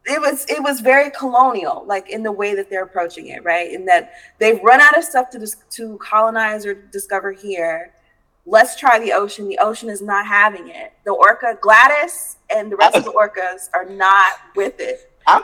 it 0.06 0.20
was 0.20 0.46
it 0.50 0.62
was 0.62 0.80
very 0.82 1.12
colonial, 1.12 1.84
like 1.88 2.10
in 2.10 2.24
the 2.24 2.32
way 2.32 2.56
that 2.56 2.70
they're 2.70 2.84
approaching 2.84 3.28
it, 3.28 3.44
right? 3.44 3.72
In 3.72 3.86
that 3.86 4.12
they've 4.40 4.62
run 4.64 4.82
out 4.82 4.98
of 4.98 5.04
stuff 5.04 5.30
to 5.32 5.40
dis- 5.40 5.58
to 5.72 5.98
colonize 6.00 6.66
or 6.66 6.74
discover 6.74 7.32
here. 7.32 7.94
Let's 8.46 8.76
try 8.76 8.98
the 9.00 9.14
ocean. 9.14 9.48
The 9.48 9.60
ocean 9.60 9.90
is 9.90 10.02
not 10.02 10.26
having 10.26 10.70
it. 10.70 10.94
The 11.06 11.12
orca 11.12 11.58
Gladys 11.62 12.38
and 12.54 12.72
the 12.72 12.76
rest 12.78 12.96
of 12.96 13.04
the 13.06 13.12
orcas 13.14 13.70
are 13.74 13.86
not 13.86 14.34
with 14.56 14.80
it. 14.80 15.12
I'm, 15.28 15.44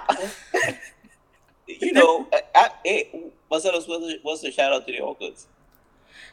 you 1.68 1.92
know, 1.94 2.28
I, 2.34 2.42
I, 2.56 2.70
hey, 2.84 3.24
Marcelese, 3.52 3.74
what's 3.74 3.86
the, 3.88 4.20
what's 4.24 4.42
the 4.42 4.52
shout 4.52 4.74
out 4.74 4.88
to 4.88 4.92
the 4.92 5.00
orcas? 5.00 5.46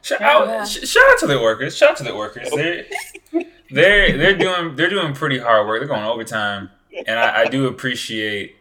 Shout 0.00 0.20
Oh, 0.22 0.24
out, 0.26 0.46
yeah. 0.48 0.64
sh- 0.64 0.88
shout 0.88 1.04
out 1.10 1.18
to 1.18 1.26
the 1.26 1.34
orcas. 1.34 1.76
Shout 1.76 1.90
out 1.90 1.96
to 1.98 2.04
the 2.04 2.14
workers. 2.16 2.48
Oh. 2.50 3.42
They're 3.72 4.16
they're 4.16 4.16
they're 4.18 4.36
doing 4.38 4.76
they're 4.76 4.90
doing 4.90 5.14
pretty 5.14 5.38
hard 5.38 5.66
work. 5.66 5.80
They're 5.80 5.88
going 5.88 6.04
overtime, 6.04 6.70
and 7.06 7.18
I, 7.18 7.42
I 7.42 7.46
do 7.46 7.66
appreciate. 7.66 8.56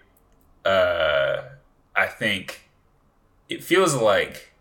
Uh, 0.66 1.44
I 1.96 2.06
think 2.08 2.70
it 3.50 3.64
feels 3.64 3.96
like 3.96 4.54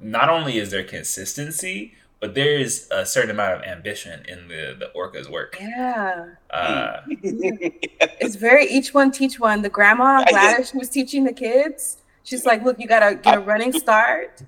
not 0.00 0.28
only 0.28 0.58
is 0.58 0.70
there 0.70 0.84
consistency, 0.84 1.94
but 2.20 2.34
there 2.34 2.58
is 2.58 2.88
a 2.90 3.04
certain 3.04 3.30
amount 3.30 3.54
of 3.60 3.62
ambition 3.66 4.24
in 4.26 4.48
the 4.48 4.76
the 4.78 4.90
orcas' 4.96 5.30
work. 5.30 5.56
Yeah, 5.60 6.26
Uh, 6.50 7.00
it's 7.08 8.36
very 8.36 8.66
each 8.66 8.94
one 8.94 9.10
teach 9.10 9.38
one. 9.40 9.62
The 9.62 9.68
grandma 9.68 10.24
I 10.26 10.30
Gladys, 10.30 10.70
she 10.70 10.78
was 10.78 10.88
teaching 10.88 11.24
the 11.24 11.32
kids. 11.32 11.98
She's 12.22 12.44
like, 12.46 12.64
look, 12.64 12.78
you 12.80 12.86
gotta 12.88 13.16
get 13.16 13.36
a 13.36 13.40
running 13.40 13.72
start. 13.72 14.42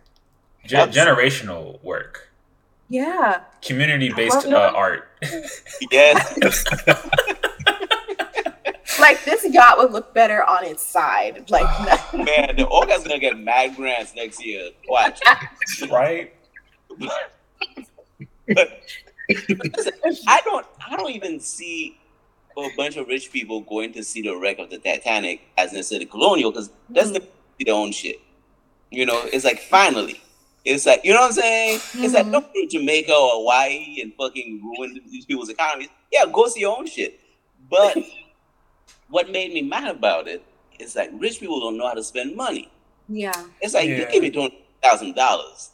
ge- 0.65 0.73
generational 0.73 1.83
work, 1.83 2.28
Yeah, 2.89 3.43
community 3.63 4.13
based 4.13 4.47
uh, 4.47 4.73
art. 4.75 5.11
yes. 5.91 6.35
like 8.99 9.25
this 9.25 9.45
yacht 9.53 9.79
would 9.79 9.93
look 9.93 10.15
better 10.15 10.43
on 10.45 10.65
its 10.65 10.85
side. 10.85 11.51
Like, 11.51 11.67
Man, 12.15 12.57
the 12.57 12.67
orcas 12.67 13.05
gonna 13.05 13.19
get 13.19 13.39
mad 13.39 13.77
grants 13.77 14.15
next 14.15 14.45
year. 14.45 14.71
Watch. 14.89 15.21
right? 15.91 16.35
Listen, 18.49 19.93
I 20.27 20.41
don't 20.45 20.67
I 20.91 20.97
don't 20.97 21.11
even 21.11 21.41
see 21.41 21.99
a 22.57 22.69
bunch 22.77 22.97
of 22.97 23.07
rich 23.07 23.31
people 23.31 23.61
going 23.61 23.93
to 23.93 24.03
see 24.03 24.23
the 24.23 24.37
wreck 24.37 24.59
of 24.59 24.71
the 24.71 24.79
Titanic 24.79 25.43
as 25.57 25.73
necessarily 25.73 26.07
colonial 26.07 26.51
because 26.51 26.71
that's 26.89 27.11
the 27.11 27.23
their 27.65 27.75
own 27.75 27.93
shit. 27.93 28.21
You 28.91 29.07
know, 29.07 29.21
it's 29.33 29.45
like 29.45 29.61
finally. 29.61 30.21
It's 30.71 30.85
like 30.85 31.01
you 31.05 31.15
know 31.15 31.21
what 31.21 31.29
I'm 31.29 31.33
saying? 31.33 31.81
It's 31.95 32.13
like 32.15 32.27
Mhm. 32.27 32.33
don't 32.33 32.47
go 32.55 32.61
to 32.61 32.67
Jamaica 32.67 33.15
or 33.15 33.31
Hawaii 33.41 34.01
and 34.03 34.13
fucking 34.21 34.61
ruin 34.63 35.01
these 35.11 35.25
people's 35.25 35.49
economies. 35.49 35.89
Yeah, 36.13 36.27
go 36.31 36.47
see 36.49 36.61
your 36.61 36.77
own 36.77 36.87
shit. 36.87 37.19
But 37.71 37.97
what 39.09 39.31
made 39.31 39.53
me 39.55 39.63
mad 39.63 39.89
about 39.89 40.29
it 40.29 40.43
is 40.79 40.95
like 40.95 41.11
rich 41.15 41.41
people 41.41 41.59
don't 41.61 41.79
know 41.79 41.87
how 41.89 41.95
to 41.95 42.05
spend 42.05 42.37
money. 42.37 42.71
yeah, 43.09 43.45
It's 43.63 43.73
like 43.75 43.89
Yeah. 43.89 43.97
you 44.01 44.07
give 44.13 44.23
me 44.23 44.31
twenty 44.31 44.59
thousand 44.83 45.15
dollars, 45.15 45.71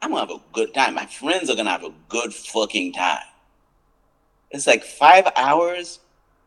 I'm 0.00 0.10
gonna 0.10 0.20
have 0.20 0.30
a 0.30 0.42
good 0.52 0.72
time. 0.72 0.94
My 0.94 1.06
friends 1.06 1.50
are 1.50 1.56
gonna 1.56 1.70
have 1.70 1.84
a 1.84 1.92
good 2.08 2.32
fucking 2.32 2.92
time. 2.92 3.26
It's 4.52 4.66
like 4.68 4.84
five 4.84 5.26
hours 5.34 5.98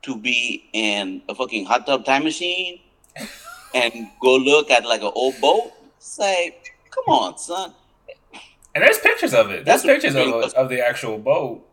to 0.03 0.15
be 0.15 0.69
in 0.71 1.21
a 1.27 1.35
fucking 1.35 1.65
hot 1.65 1.85
tub 1.85 2.05
time 2.05 2.23
machine. 2.23 2.79
and 3.75 3.93
go 4.21 4.35
look 4.37 4.71
at 4.71 4.85
like 4.85 5.01
an 5.01 5.11
old 5.13 5.35
boat. 5.41 5.73
Say, 5.99 6.55
come 6.89 7.05
on, 7.07 7.37
son. 7.37 7.73
And 8.75 8.83
there's 8.83 8.99
pictures 8.99 9.33
of 9.33 9.49
it. 9.49 9.65
There's 9.65 9.81
That's 9.81 9.83
pictures 9.83 10.15
of, 10.15 10.27
was. 10.27 10.53
of 10.53 10.69
the 10.69 10.85
actual 10.85 11.17
boat. 11.17 11.67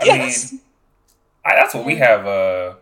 I 0.00 0.04
yes. 0.04 0.52
mean, 0.52 0.60
I, 1.44 1.56
that's 1.56 1.74
what 1.74 1.84
we 1.84 1.96
have. 1.96 2.26
Uh, 2.26 2.74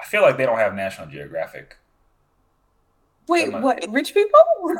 I 0.00 0.04
feel 0.04 0.22
like 0.22 0.36
they 0.36 0.46
don't 0.46 0.58
have 0.58 0.74
National 0.74 1.08
Geographic. 1.08 1.76
Wait, 3.28 3.48
Am 3.48 3.56
I- 3.56 3.60
what? 3.60 3.84
Rich 3.90 4.14
people? 4.14 4.40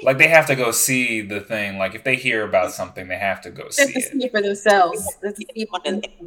Like 0.00 0.18
they 0.18 0.28
have 0.28 0.46
to 0.46 0.54
go 0.54 0.70
see 0.70 1.22
the 1.22 1.40
thing. 1.40 1.76
Like 1.76 1.96
if 1.96 2.04
they 2.04 2.14
hear 2.14 2.44
about 2.44 2.70
something, 2.70 3.08
they 3.08 3.16
have 3.16 3.40
to 3.40 3.50
go 3.50 3.68
see 3.68 3.92
to 3.92 3.98
it. 3.98 4.12
see 4.12 4.24
it 4.26 4.30
for 4.30 4.40
themselves. 4.40 5.04
They 5.20 5.26
have 5.26 5.34
to 5.36 5.40
see 5.40 5.62
it 5.62 5.68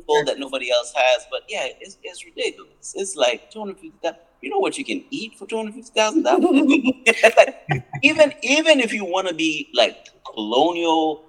for 0.05 0.25
that 0.25 0.39
nobody 0.39 0.69
else 0.69 0.91
has. 0.93 1.25
But 1.31 1.43
yeah, 1.48 1.67
it's, 1.79 1.98
it's 2.03 2.25
ridiculous. 2.25 2.93
It's 2.98 3.15
like 3.15 3.50
two 3.50 3.60
hundred 3.60 3.75
fifty 3.79 3.93
thousand. 4.03 4.19
You 4.41 4.50
know 4.50 4.60
what 4.60 4.77
you 4.77 4.83
can 4.83 5.03
eat 5.12 5.38
for 5.38 5.45
two 5.45 5.57
hundred 5.57 5.75
fifty 5.75 5.91
thousand 5.91 6.24
dollars? 6.24 6.43
even 8.01 8.33
even 8.41 8.79
if 8.79 8.91
you 8.91 9.05
want 9.05 9.27
to 9.27 9.33
be 9.33 9.69
like 9.74 10.07
colonial 10.25 11.25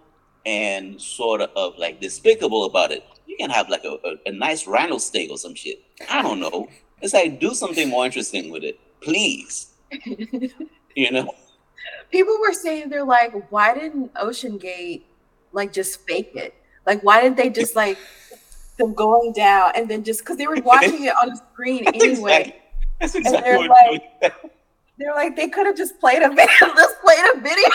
and 0.46 1.00
sort 1.00 1.42
of 1.42 1.78
like 1.78 2.00
despicable 2.00 2.64
about 2.64 2.90
it, 2.90 3.04
you 3.26 3.36
can 3.36 3.50
have 3.50 3.68
like 3.68 3.84
a, 3.84 3.98
a, 4.04 4.16
a 4.26 4.32
nice 4.32 4.66
rhino 4.66 4.98
steak 4.98 5.30
or 5.30 5.38
some 5.38 5.54
shit. 5.54 5.82
I 6.10 6.22
don't 6.22 6.40
know. 6.40 6.68
It's 7.02 7.12
like 7.12 7.38
do 7.40 7.54
something 7.54 7.88
more 7.88 8.06
interesting 8.06 8.50
with 8.50 8.64
it, 8.64 8.78
please. 9.00 9.68
You 10.94 11.10
know. 11.10 11.34
People 12.10 12.36
were 12.40 12.52
saying 12.52 12.90
they're 12.90 13.04
like, 13.04 13.50
why 13.50 13.74
didn't 13.74 14.12
OceanGate 14.14 15.02
like 15.52 15.72
just 15.72 16.06
fake 16.06 16.32
it? 16.34 16.54
Like, 16.86 17.02
why 17.02 17.22
didn't 17.22 17.36
they 17.36 17.48
just 17.48 17.76
like 17.76 17.96
them 18.78 18.92
going 18.92 19.32
down 19.32 19.72
and 19.74 19.88
then 19.88 20.04
just 20.04 20.20
because 20.20 20.36
they 20.36 20.46
were 20.46 20.60
watching 20.62 21.04
it 21.04 21.14
on 21.22 21.30
the 21.30 21.36
screen 21.52 21.84
anyway? 21.86 22.10
exactly, 22.10 22.61
that's 23.02 23.14
And 23.14 23.26
exactly 23.26 23.50
they're 23.50 23.58
what 23.58 23.70
like- 24.22 24.34
They're 24.98 25.14
like, 25.14 25.36
they 25.36 25.48
could 25.48 25.66
have 25.66 25.76
just 25.76 25.98
played 26.00 26.22
a 26.22 26.28
video. 26.28 26.46
Just 26.74 27.00
played 27.00 27.24
a 27.34 27.40
video. 27.40 27.68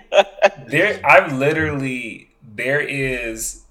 There, 0.68 1.00
I've 1.04 1.32
literally 1.32 2.30
there 2.42 2.80
is 2.80 3.62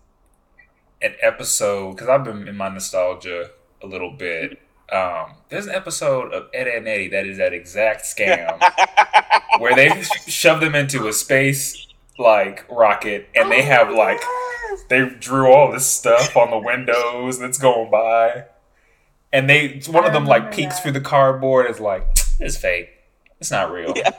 an 1.01 1.13
episode 1.21 1.95
because 1.95 2.09
I've 2.09 2.23
been 2.23 2.47
in 2.47 2.55
my 2.57 2.69
nostalgia 2.69 3.51
a 3.81 3.87
little 3.87 4.11
bit. 4.11 4.59
Um, 4.91 5.35
there's 5.49 5.67
an 5.67 5.75
episode 5.75 6.33
of 6.33 6.47
Ed, 6.53 6.67
Edd 6.67 6.77
and 6.79 6.87
Eddy 6.87 7.07
that 7.09 7.25
is 7.27 7.37
that 7.37 7.53
exact 7.53 8.03
scam 8.03 8.59
where 9.59 9.75
they 9.75 10.01
shove 10.27 10.61
them 10.61 10.73
into 10.75 11.07
a 11.07 11.13
space 11.13 11.87
like 12.17 12.65
rocket 12.69 13.29
and 13.35 13.49
they 13.51 13.61
have 13.61 13.91
like 13.93 14.19
they 14.89 15.07
drew 15.07 15.51
all 15.53 15.71
this 15.71 15.85
stuff 15.85 16.35
on 16.35 16.49
the 16.51 16.57
windows 16.57 17.39
that's 17.39 17.57
going 17.57 17.89
by 17.91 18.43
and 19.31 19.49
they 19.49 19.81
one 19.87 20.05
of 20.05 20.13
them 20.13 20.25
like 20.25 20.43
remember 20.43 20.55
peeks 20.55 20.75
that. 20.75 20.83
through 20.83 20.91
the 20.93 21.01
cardboard 21.01 21.69
is 21.69 21.79
like 21.79 22.05
it's 22.39 22.57
fake 22.57 22.89
it's 23.39 23.51
not 23.51 23.71
real 23.71 23.93
Yeah. 23.95 24.11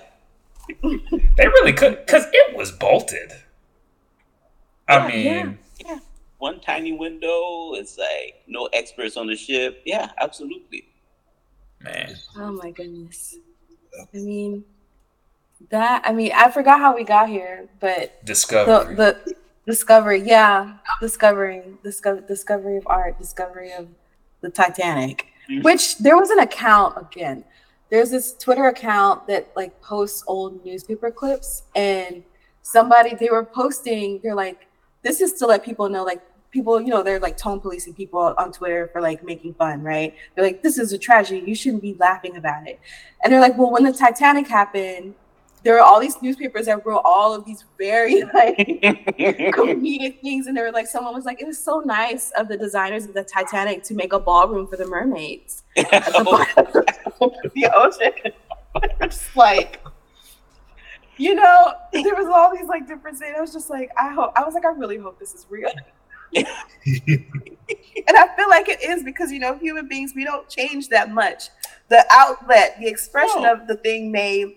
they 1.36 1.46
really 1.48 1.72
could 1.72 2.04
because 2.06 2.24
it 2.32 2.56
was 2.56 2.70
bolted 2.72 3.32
i 4.88 4.96
Yeah, 4.96 5.42
mean 5.44 5.58
One 6.38 6.58
tiny 6.60 6.92
window. 6.92 7.74
It's 7.74 7.98
like 7.98 8.42
no 8.46 8.66
experts 8.72 9.16
on 9.18 9.26
the 9.26 9.36
ship. 9.36 9.82
Yeah, 9.84 10.08
absolutely. 10.18 10.84
man 11.80 12.16
Oh 12.36 12.52
my 12.52 12.70
goodness. 12.70 13.36
I 14.14 14.16
mean, 14.16 14.64
that. 15.70 16.02
I 16.04 16.12
mean, 16.12 16.32
I 16.34 16.50
forgot 16.50 16.80
how 16.80 16.94
we 16.96 17.04
got 17.04 17.28
here, 17.28 17.68
but 17.80 18.20
the 18.22 18.26
discovery 18.26 18.94
the 18.94 19.36
discovery, 19.66 20.22
yeah, 20.24 20.78
discovering 21.00 21.78
discover 21.84 22.20
discovery 22.22 22.76
of 22.78 22.84
art, 22.86 23.18
discovery 23.18 23.72
of 23.72 23.88
the 24.40 24.50
Titanic. 24.50 25.26
Which 25.62 25.98
there 25.98 26.16
was 26.16 26.30
an 26.30 26.38
account 26.38 26.96
again. 26.96 27.44
There's 27.90 28.10
this 28.10 28.34
Twitter 28.34 28.66
account 28.66 29.26
that 29.26 29.50
like 29.56 29.80
posts 29.82 30.22
old 30.28 30.64
newspaper 30.64 31.10
clips, 31.10 31.64
and 31.74 32.22
somebody 32.62 33.16
they 33.16 33.30
were 33.30 33.44
posting. 33.44 34.20
They're 34.22 34.36
like, 34.36 34.68
this 35.02 35.20
is 35.20 35.32
to 35.34 35.46
let 35.46 35.64
people 35.64 35.88
know, 35.88 36.04
like 36.04 36.22
people, 36.52 36.80
you 36.80 36.88
know, 36.88 37.02
they're 37.02 37.18
like 37.18 37.36
tone 37.36 37.60
policing 37.60 37.94
people 37.94 38.34
on 38.38 38.52
Twitter 38.52 38.88
for 38.92 39.00
like 39.00 39.24
making 39.24 39.54
fun, 39.54 39.82
right? 39.82 40.14
They're 40.34 40.44
like, 40.44 40.62
this 40.62 40.78
is 40.78 40.92
a 40.92 40.98
tragedy. 40.98 41.42
You 41.44 41.54
shouldn't 41.54 41.82
be 41.82 41.96
laughing 41.98 42.36
about 42.36 42.68
it. 42.68 42.78
And 43.24 43.32
they're 43.32 43.40
like, 43.40 43.58
well, 43.58 43.72
when 43.72 43.84
the 43.84 43.92
Titanic 43.92 44.46
happened, 44.46 45.14
there 45.62 45.74
were 45.74 45.80
all 45.80 46.00
these 46.00 46.20
newspapers 46.22 46.66
that 46.66 46.84
wrote 46.86 47.02
all 47.04 47.34
of 47.34 47.44
these 47.44 47.64
very 47.78 48.22
like 48.34 48.56
comedic 49.54 50.20
things, 50.20 50.46
and 50.46 50.56
they 50.56 50.62
were 50.62 50.72
like, 50.72 50.86
someone 50.86 51.14
was 51.14 51.24
like, 51.24 51.40
it 51.40 51.46
was 51.46 51.62
so 51.62 51.80
nice 51.80 52.30
of 52.32 52.48
the 52.48 52.56
designers 52.56 53.04
of 53.04 53.14
the 53.14 53.22
Titanic 53.24 53.82
to 53.84 53.94
make 53.94 54.12
a 54.12 54.18
ballroom 54.18 54.66
for 54.66 54.76
the 54.76 54.86
mermaids 54.86 55.62
at 55.76 56.06
the 56.06 56.24
bottom 56.24 56.84
of 57.20 57.52
the 57.54 57.70
ocean. 57.74 58.32
just 59.02 59.36
like, 59.36 59.84
you 61.16 61.34
know, 61.34 61.74
there 61.92 62.14
was 62.14 62.26
all 62.32 62.56
these 62.56 62.68
like 62.68 62.86
different 62.86 63.18
things. 63.18 63.34
I 63.36 63.40
was 63.40 63.52
just 63.52 63.68
like, 63.68 63.90
I 63.98 64.08
hope. 64.12 64.32
I 64.36 64.44
was 64.44 64.54
like, 64.54 64.64
I 64.64 64.70
really 64.70 64.96
hope 64.98 65.18
this 65.18 65.34
is 65.34 65.46
real. 65.50 65.70
and 66.32 66.46
I 68.16 68.36
feel 68.36 68.48
like 68.48 68.68
it 68.68 68.82
is 68.82 69.02
because 69.02 69.32
you 69.32 69.40
know, 69.40 69.58
human 69.58 69.88
beings 69.88 70.12
we 70.14 70.24
don't 70.24 70.48
change 70.48 70.88
that 70.88 71.10
much. 71.10 71.48
The 71.88 72.06
outlet, 72.10 72.76
the 72.80 72.86
expression 72.86 73.42
No. 73.42 73.52
of 73.52 73.66
the 73.66 73.74
thing 73.76 74.12
may 74.12 74.56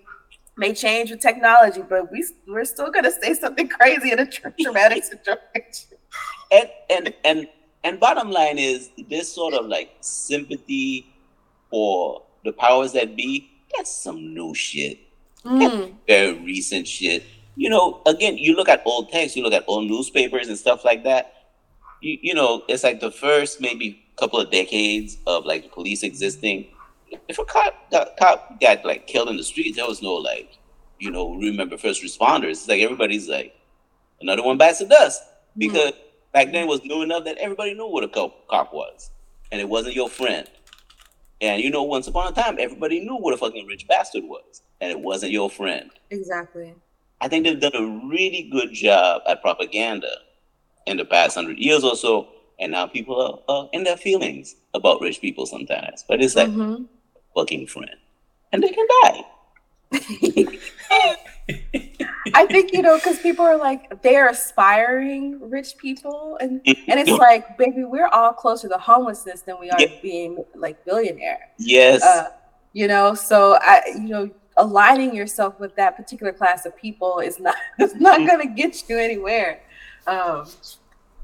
may 0.58 0.74
change 0.74 1.12
with 1.12 1.20
technology, 1.20 1.82
but 1.88 2.12
we 2.12 2.26
we're 2.48 2.66
still 2.66 2.92
gonna 2.92 3.12
say 3.12 3.34
something 3.34 3.68
crazy 3.68 4.12
in 4.12 4.20
a 4.20 4.26
tra- 4.26 4.54
traumatic 4.62 5.04
situation. 5.04 5.98
and 6.52 6.70
and 6.90 7.14
and 7.24 7.48
and 7.84 8.00
bottom 8.00 8.32
line 8.32 8.58
is 8.58 8.92
this 9.10 9.34
sort 9.34 9.54
of 9.54 9.66
like 9.66 9.92
sympathy 10.02 11.08
for 11.70 12.22
the 12.46 12.52
powers 12.52 12.94
that 12.94 13.16
be. 13.16 13.50
That's 13.76 13.92
some 13.92 14.34
new 14.34 14.54
shit. 14.54 15.00
Mm, 15.44 15.94
very 16.08 16.34
recent 16.40 16.88
shit. 16.88 17.24
You 17.56 17.70
know, 17.70 18.02
again, 18.06 18.38
you 18.38 18.56
look 18.56 18.70
at 18.70 18.82
old 18.86 19.10
texts, 19.10 19.36
you 19.36 19.44
look 19.44 19.54
at 19.54 19.64
old 19.68 19.90
newspapers 19.90 20.48
and 20.48 20.58
stuff 20.58 20.86
like 20.86 21.04
that. 21.04 21.34
You, 22.02 22.18
you 22.22 22.34
know, 22.34 22.64
it's 22.68 22.84
like 22.84 23.00
the 23.00 23.12
first 23.12 23.60
maybe 23.60 24.04
couple 24.16 24.40
of 24.40 24.52
decades 24.52 25.18
of 25.26 25.46
like 25.46 25.72
police 25.72 26.04
existing. 26.04 26.68
If 27.28 27.40
a 27.40 27.46
cop 27.46 27.90
got, 27.92 28.18
cop 28.18 28.60
got 28.62 28.86
like 28.86 29.08
killed 29.08 29.30
in 29.30 29.38
the 29.38 29.44
street, 29.44 29.76
there 29.76 29.88
was 29.88 30.02
no 30.02 30.14
like, 30.14 30.58
you 31.00 31.12
know, 31.12 31.34
remember 31.36 31.78
first 31.78 32.04
responders. 32.04 32.52
It's 32.52 32.68
like 32.68 32.82
everybody's 32.82 33.28
like, 33.30 33.56
another 34.22 34.44
one 34.44 34.58
bites 34.58 34.80
the 34.80 34.86
dust 34.86 35.22
because 35.58 35.94
back 36.32 36.48
then 36.52 36.64
it 36.64 36.68
was 36.68 36.84
new 36.84 37.02
enough 37.02 37.26
that 37.26 37.38
everybody 37.38 37.74
knew 37.74 37.88
what 37.88 38.04
a 38.04 38.08
cop, 38.08 38.48
cop 38.48 38.74
was, 38.74 39.12
and 39.52 39.60
it 39.62 39.68
wasn't 39.70 39.96
your 39.96 40.10
friend. 40.10 40.48
And 41.42 41.62
you 41.62 41.70
know, 41.70 41.84
once 41.84 42.08
upon 42.08 42.32
a 42.32 42.36
time, 42.36 42.58
everybody 42.60 43.00
knew 43.02 43.16
what 43.18 43.34
a 43.34 43.38
fucking 43.38 43.68
rich 43.68 43.88
bastard 43.88 44.24
was, 44.24 44.62
and 44.80 44.92
it 44.92 45.00
wasn't 45.00 45.32
your 45.32 45.50
friend. 45.50 45.90
exactly. 46.10 46.74
I 47.22 47.30
think 47.30 47.46
they've 47.46 47.60
done 47.60 47.76
a 47.76 48.08
really 48.10 48.50
good 48.52 48.74
job 48.74 49.22
at 49.28 49.42
propaganda 49.42 50.10
in 50.88 50.98
the 50.98 51.06
past 51.06 51.36
hundred 51.36 51.58
years 51.58 51.84
or 51.84 51.96
so, 51.96 52.28
and 52.60 52.72
now 52.74 52.86
people 52.88 53.44
are, 53.48 53.54
are 53.54 53.70
in 53.72 53.84
their 53.86 53.96
feelings 53.96 54.56
about 54.74 55.00
rich 55.02 55.22
people 55.22 55.46
sometimes. 55.46 56.04
But 56.08 56.22
it's 56.22 56.36
like 56.36 56.50
Mhm. 56.50 56.86
Fucking 57.36 57.68
friend, 57.68 57.96
and 58.52 58.62
they 58.64 58.70
can 58.70 58.88
die. 59.04 59.24
I 62.36 62.46
think 62.48 62.74
you 62.74 62.82
know 62.82 62.98
because 62.98 63.20
people 63.20 63.46
are 63.46 63.58
like 63.58 64.02
they're 64.02 64.30
aspiring 64.30 65.40
rich 65.50 65.78
people, 65.78 66.38
and 66.42 66.62
and 66.66 67.00
it's 67.00 67.12
like, 67.12 67.58
baby, 67.58 67.84
we're 67.84 68.08
all 68.08 68.34
closer 68.34 68.68
to 68.70 68.78
homelessness 68.78 69.42
than 69.42 69.60
we 69.60 69.70
are 69.70 69.80
Yeah. 69.82 69.88
being 70.02 70.44
like 70.56 70.84
billionaire. 70.86 71.50
yes, 71.60 72.02
Uh, 72.04 72.26
you 72.74 72.88
know, 72.88 73.14
so 73.14 73.58
I, 73.62 73.82
you 73.96 74.10
know, 74.10 74.30
aligning 74.58 75.16
yourself 75.16 75.60
with 75.60 75.76
that 75.76 75.96
particular 75.96 76.32
class 76.34 76.66
of 76.66 76.76
people 76.76 77.20
is 77.20 77.40
not 77.40 77.56
it's 77.80 77.96
not 77.96 78.26
going 78.28 78.40
to 78.48 78.54
get 78.54 78.90
you 78.90 78.98
anywhere. 78.98 79.62
Um, 80.08 80.48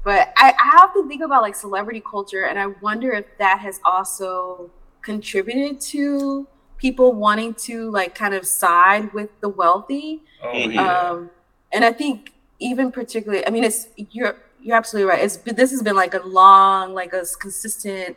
but 0.04 0.32
I, 0.36 0.52
I 0.58 0.82
often 0.84 1.08
think 1.08 1.22
about 1.22 1.42
like 1.42 1.54
celebrity 1.56 2.02
culture, 2.08 2.44
and 2.44 2.58
I 2.58 2.66
wonder 2.82 3.10
if 3.12 3.26
that 3.38 3.58
has 3.60 3.80
also 3.84 4.70
contributed 5.02 5.80
to 5.80 6.46
people 6.78 7.12
wanting 7.12 7.54
to 7.54 7.90
like 7.90 8.14
kind 8.14 8.34
of 8.34 8.46
side 8.46 9.12
with 9.12 9.30
the 9.40 9.48
wealthy. 9.48 10.22
oh 10.42 10.46
Mhm. 10.52 10.74
yeah 10.74 11.10
Um, 11.10 11.30
and 11.72 11.84
I 11.84 11.92
think 11.92 12.32
even 12.58 12.90
particularly, 12.92 13.46
I 13.46 13.50
mean, 13.50 13.64
it's 13.64 13.88
you're 13.96 14.36
you're 14.62 14.76
absolutely 14.76 15.10
right. 15.10 15.22
It's 15.24 15.38
been- 15.38 15.56
this 15.56 15.70
has 15.70 15.82
been 15.82 15.96
like 15.96 16.12
a 16.14 16.20
long, 16.26 16.92
like 16.92 17.12
a 17.14 17.24
consistent 17.40 18.16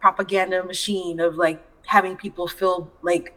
propaganda 0.00 0.62
machine 0.64 1.18
of 1.20 1.36
like 1.36 1.60
having 1.86 2.16
people 2.16 2.46
feel 2.48 2.90
like 3.02 3.34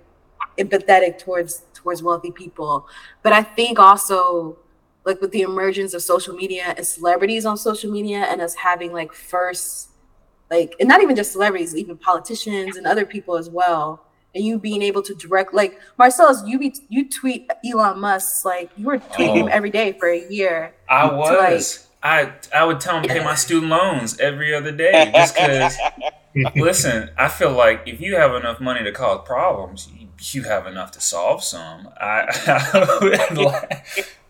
empathetic 0.58 1.18
towards 1.18 1.64
towards 1.74 2.04
wealthy 2.04 2.32
people. 2.32 2.88
But 3.24 3.34
I 3.34 3.44
think 3.44 3.80
also 3.80 4.58
like 5.06 5.22
with 5.22 5.32
the 5.32 5.42
emergence 5.42 5.94
of 5.94 6.02
social 6.04 6.36
media 6.36 6.74
and 6.78 6.86
celebrities 6.86 7.46
on 7.46 7.58
social 7.58 7.92
media 7.92 8.20
and 8.30 8.42
us 8.42 8.56
having 8.56 8.92
like 8.94 9.14
first 9.14 9.89
like 10.52 10.76
and 10.80 10.88
not 10.90 11.02
even 11.02 11.16
just 11.16 11.32
celebrities, 11.32 11.76
even 11.76 11.98
politicians 11.98 12.76
and 12.78 12.86
other 12.88 13.06
people 13.06 13.38
as 13.38 13.50
well. 13.50 14.04
And 14.36 14.46
you 14.46 14.60
being 14.60 14.84
able 14.84 15.02
to 15.04 15.16
direct 15.16 15.54
like 15.56 15.80
Marcelese, 16.00 16.48
you 16.48 16.60
be 16.60 16.76
you 16.90 17.10
tweet 17.10 17.50
Elon 17.66 18.00
Musk 18.00 18.46
like 18.46 18.70
you 18.78 18.86
were 18.86 19.00
tweeting 19.00 19.36
him 19.38 19.46
Oh. 19.46 19.48
every 19.48 19.72
day 19.72 19.94
for 20.00 20.08
a 20.08 20.30
year. 20.30 20.74
i 20.88 21.10
to, 21.10 21.16
like- 21.16 21.52
was 21.54 21.88
i 22.04 22.32
i 22.56 22.64
would 22.64 22.80
tell 22.80 22.96
him 22.98 23.04
to 23.04 23.10
pay 23.10 23.22
my 23.24 23.34
student 23.36 23.70
loans 23.72 24.18
every 24.20 24.54
other 24.56 24.72
day 24.72 25.12
just 25.14 25.36
because 25.36 25.78
Listen, 26.56 27.10
I 27.18 27.28
feel 27.28 27.52
like 27.52 27.82
if 27.88 28.00
you 28.00 28.16
have 28.16 28.36
enough 28.36 28.62
money 28.62 28.84
to 28.84 28.92
cause 28.92 29.26
problems, 29.28 29.90
you, 30.00 30.08
you 30.32 30.44
have 30.44 30.68
enough 30.68 30.92
to 30.92 31.02
solve 31.02 31.44
some. 31.44 31.90
I, 32.00 32.28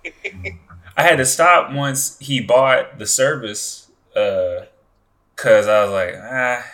I 0.97 1.03
had 1.03 1.17
to 1.17 1.25
stop 1.25 1.71
once 1.73 2.17
he 2.19 2.41
bought 2.41 2.99
the 2.99 3.05
service 3.05 3.89
uh, 4.15 4.65
because 5.41 5.67
I 5.67 5.83
was 5.83 5.91
like, 5.91 6.15
ah, 6.21 6.65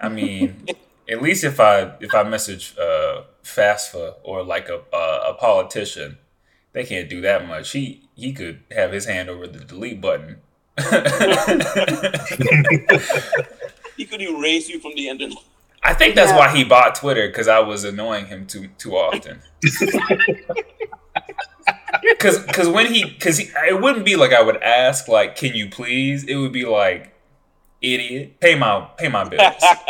I 0.00 0.08
mean, 0.08 0.66
at 1.08 1.22
least 1.22 1.44
if 1.44 1.60
I 1.60 1.92
if 2.00 2.14
I 2.14 2.22
message 2.22 2.74
uh, 2.78 3.22
FAFSA 3.44 4.14
or 4.22 4.42
like 4.42 4.68
a, 4.68 4.80
a 4.92 5.30
a 5.30 5.34
politician, 5.34 6.18
they 6.72 6.84
can't 6.84 7.08
do 7.08 7.20
that 7.22 7.46
much. 7.46 7.70
He 7.72 8.08
he 8.14 8.32
could 8.32 8.60
have 8.70 8.92
his 8.92 9.06
hand 9.06 9.28
over 9.30 9.46
the 9.46 9.60
delete 9.64 10.00
button. 10.00 10.38
He 13.96 14.04
could 14.04 14.20
erase 14.20 14.68
you 14.68 14.78
from 14.78 14.92
the 14.94 15.08
internet. 15.08 15.38
I 15.82 15.94
think 15.94 16.14
that's 16.14 16.30
Yeah. 16.30 16.36
why 16.38 16.54
he 16.54 16.64
bought 16.64 16.94
Twitter 16.96 17.28
because 17.28 17.48
I 17.48 17.60
was 17.60 17.84
annoying 17.84 18.26
him 18.26 18.46
too 18.46 18.68
too 18.78 18.94
often. 18.96 19.40
Because 22.02 22.38
because 22.40 22.68
when 22.68 22.92
he 22.92 23.04
because 23.04 23.38
it 23.40 23.80
wouldn't 23.80 24.04
be 24.04 24.16
like 24.16 24.32
I 24.32 24.42
would 24.42 24.62
ask 24.62 25.08
like 25.08 25.36
can 25.36 25.54
you 25.54 25.68
please 25.68 26.24
it 26.24 26.36
would 26.36 26.52
be 26.52 26.64
like 26.64 27.12
idiot 27.82 28.40
pay 28.40 28.54
my 28.56 28.88
pay 28.96 29.08
my 29.08 29.24
bills. 29.24 29.54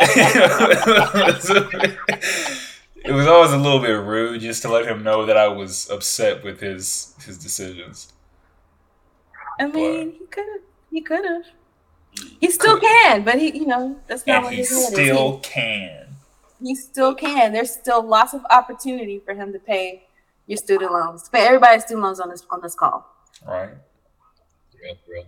it 3.05 3.11
was 3.11 3.27
always 3.27 3.51
a 3.51 3.57
little 3.57 3.79
bit 3.79 3.93
rude 3.93 4.41
just 4.41 4.61
to 4.63 4.69
let 4.69 4.85
him 4.85 5.03
know 5.03 5.25
that 5.25 5.37
I 5.37 5.47
was 5.47 5.89
upset 5.89 6.43
with 6.43 6.59
his 6.59 7.15
his 7.25 7.37
decisions. 7.37 8.13
I 9.59 9.67
mean, 9.67 10.13
he 10.13 10.25
could 10.27 10.45
have. 10.53 10.61
He 10.91 11.01
could 11.01 11.25
have. 11.25 11.43
He 12.39 12.49
still 12.51 12.79
can, 12.79 13.23
but 13.23 13.39
he, 13.39 13.55
you 13.57 13.67
know, 13.67 13.99
that's 14.07 14.25
not 14.25 14.37
And 14.37 14.45
what 14.45 14.53
he 14.53 14.59
his 14.59 14.69
head 14.71 14.93
still 14.93 15.39
can. 15.39 16.07
is. 16.07 16.07
He, 16.61 16.67
he 16.69 16.75
still 16.75 17.13
can. 17.15 17.53
There's 17.53 17.71
still 17.71 18.01
lots 18.01 18.33
of 18.33 18.43
opportunity 18.49 19.19
for 19.23 19.33
him 19.35 19.53
to 19.53 19.59
pay 19.59 20.03
your 20.47 20.57
student 20.57 20.91
loans. 20.91 21.29
Pay 21.29 21.45
everybody's 21.45 21.83
student 21.83 22.03
loans 22.03 22.19
on 22.19 22.29
this 22.29 22.43
on 22.49 22.61
this 22.61 22.75
call. 22.75 23.05
Right. 23.47 23.69
Real, 24.81 24.95
real. 25.07 25.25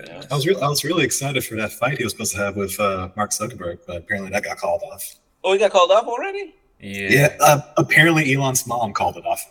Goodness. 0.00 0.26
I 0.30 0.34
was 0.34 0.46
re- 0.46 0.56
I 0.60 0.68
was 0.68 0.84
really 0.84 1.04
excited 1.04 1.44
for 1.44 1.56
that 1.56 1.72
fight 1.72 1.98
he 1.98 2.04
was 2.04 2.12
supposed 2.12 2.32
to 2.32 2.38
have 2.38 2.56
with 2.56 2.78
uh, 2.80 3.08
Mark 3.16 3.30
Zuckerberg, 3.30 3.80
but 3.86 3.96
apparently 3.96 4.30
that 4.30 4.44
got 4.44 4.56
called 4.58 4.82
off. 4.92 5.16
Oh, 5.44 5.52
he 5.52 5.58
got 5.58 5.70
called 5.70 5.90
off 5.90 6.06
already? 6.06 6.54
Yeah. 6.80 7.08
Yeah, 7.10 7.36
uh, 7.40 7.60
apparently 7.76 8.32
Elon's 8.34 8.66
mom 8.66 8.92
called 8.92 9.16
it 9.16 9.26
off. 9.26 9.44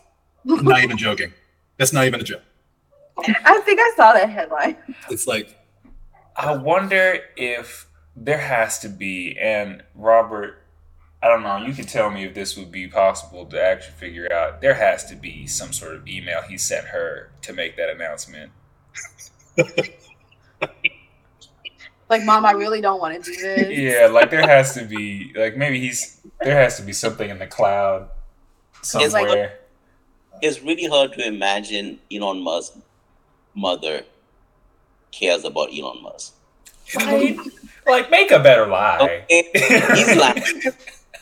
I'm 0.49 0.63
not 0.63 0.83
even 0.83 0.97
joking. 0.97 1.33
That's 1.77 1.93
not 1.93 2.05
even 2.05 2.19
a 2.19 2.23
joke. 2.23 2.41
I 3.17 3.59
think 3.65 3.79
I 3.79 3.93
saw 3.95 4.13
that 4.13 4.29
headline. 4.29 4.77
It's 5.09 5.27
like 5.27 5.55
I 6.35 6.55
wonder 6.55 7.19
if 7.35 7.87
there 8.15 8.37
has 8.37 8.79
to 8.79 8.89
be, 8.89 9.37
and 9.39 9.83
Robert, 9.93 10.63
I 11.21 11.27
don't 11.27 11.43
know, 11.43 11.57
you 11.57 11.73
can 11.73 11.85
tell 11.85 12.09
me 12.09 12.23
if 12.23 12.33
this 12.33 12.55
would 12.55 12.71
be 12.71 12.87
possible 12.87 13.45
to 13.47 13.61
actually 13.61 13.95
figure 13.95 14.31
out. 14.31 14.61
There 14.61 14.73
has 14.73 15.05
to 15.05 15.15
be 15.15 15.47
some 15.47 15.73
sort 15.73 15.95
of 15.95 16.07
email 16.07 16.41
he 16.41 16.57
sent 16.57 16.87
her 16.87 17.31
to 17.41 17.53
make 17.53 17.75
that 17.77 17.89
announcement. 17.89 18.51
Like, 22.09 22.23
mom, 22.23 22.45
I 22.45 22.51
really 22.51 22.81
don't 22.81 22.99
want 22.99 23.23
to 23.23 23.31
do 23.31 23.37
this. 23.41 23.77
Yeah, 23.77 24.07
like 24.07 24.31
there 24.31 24.41
has 24.41 24.73
to 24.73 24.85
be, 24.85 25.31
like 25.35 25.55
maybe 25.55 25.79
he's, 25.79 26.19
there 26.41 26.59
has 26.59 26.77
to 26.77 26.83
be 26.83 26.93
something 26.93 27.29
in 27.29 27.39
the 27.39 27.47
cloud 27.47 28.09
somewhere. 28.81 29.59
It's 30.41 30.61
really 30.61 30.87
hard 30.87 31.13
to 31.13 31.27
imagine 31.27 31.99
Elon 32.11 32.41
Musk's 32.41 32.77
mother 33.53 34.03
cares 35.11 35.43
about 35.43 35.69
Elon 35.77 36.01
Musk. 36.01 36.33
Right? 36.95 37.37
Like 37.85 38.09
make 38.09 38.31
a 38.31 38.39
better 38.39 38.65
lie. 38.65 39.23
Okay, 39.29 39.49
he's 39.53 40.15
lying. 40.15 40.43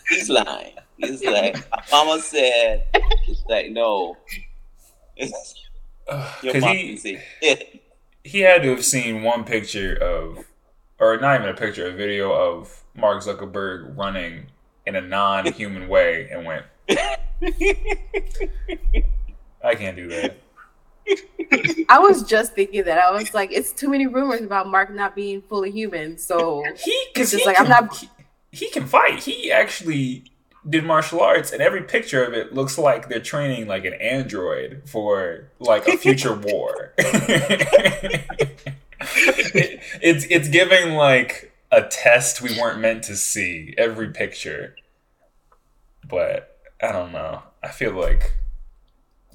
He's 0.10 0.30
lying. 0.30 0.74
He's 0.98 1.24
like, 1.24 1.56
my 1.72 1.84
mama 1.92 2.22
said, 2.22 2.86
it's 3.28 3.44
like, 3.48 3.72
no. 3.72 4.18
Your 5.20 5.34
Because 6.42 6.62
mom 6.62 6.76
he, 6.76 6.88
can 6.90 6.98
see. 6.98 7.20
Yeah. 7.42 7.56
he 8.24 8.40
had 8.40 8.64
to 8.64 8.70
have 8.70 8.86
seen 8.86 9.24
one 9.24 9.44
picture 9.44 9.96
of, 9.96 10.46
or 11.00 11.18
not 11.18 11.40
even 11.40 11.50
a 11.50 11.54
picture, 11.58 11.88
a 11.88 11.92
video 11.92 12.32
of 12.32 12.84
Mark 12.96 13.24
Zuckerberg 13.24 13.98
running 13.98 14.48
in 14.86 14.96
a 14.96 15.02
non-human 15.02 15.88
way, 15.90 16.30
and 16.32 16.46
went, 16.46 16.66
"I 19.64 19.76
can't 19.76 19.96
do 19.96 20.08
that." 20.10 20.38
I 21.90 22.00
was 22.00 22.24
just 22.24 22.54
thinking 22.54 22.84
that. 22.84 22.98
I 23.00 23.12
was 23.12 23.34
like, 23.34 23.52
it's 23.52 23.72
too 23.72 23.90
many 23.90 24.08
rumors 24.08 24.42
about 24.42 24.68
Mark 24.68 24.92
not 24.94 25.16
being 25.16 25.42
fully 25.42 25.72
human. 25.72 26.18
So 26.18 26.64
He, 26.78 27.06
because 27.14 27.34
It's 27.34 27.44
he, 27.44 27.48
like, 27.48 27.60
I'm 27.60 27.70
not- 27.70 27.96
he, 27.96 28.10
he 28.52 28.70
can 28.70 28.86
fight. 28.86 29.24
He 29.24 29.50
actually 29.52 30.26
did 30.70 30.84
martial 30.84 31.22
arts, 31.22 31.54
and 31.54 31.62
every 31.62 31.84
picture 31.84 32.26
of 32.26 32.34
it 32.34 32.54
looks 32.54 32.78
like 32.78 33.08
they're 33.08 33.22
training 33.22 33.68
like 33.68 33.86
an 33.86 33.94
android 33.94 34.82
for 34.86 35.50
like 35.60 35.88
a 35.88 35.96
future 35.96 36.34
war. 36.44 36.94
It- 39.00 39.80
it's 40.02 40.26
it's 40.30 40.50
giving 40.50 40.94
like 40.96 41.52
a 41.72 41.82
test 41.84 42.42
we 42.42 42.58
weren't 42.60 42.80
meant 42.80 43.04
to 43.06 43.16
see. 43.16 43.74
Every 43.78 44.10
picture, 44.10 44.76
but 46.08 46.58
I 46.82 46.92
don't 46.92 47.12
know. 47.12 47.44
I 47.64 47.70
feel 47.70 47.94
like 47.94 48.34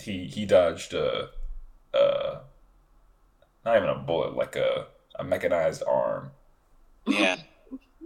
he 0.01 0.27
he 0.27 0.47
dodged 0.47 0.95
a, 0.95 1.29
a 1.95 2.41
not 3.65 3.77
even 3.77 3.89
a 3.89 3.95
bullet, 3.97 4.35
like 4.37 4.57
a 4.57 4.87
a 5.19 5.25
mechanized 5.25 5.83
arm. 5.87 6.31
Yeah. 7.07 7.37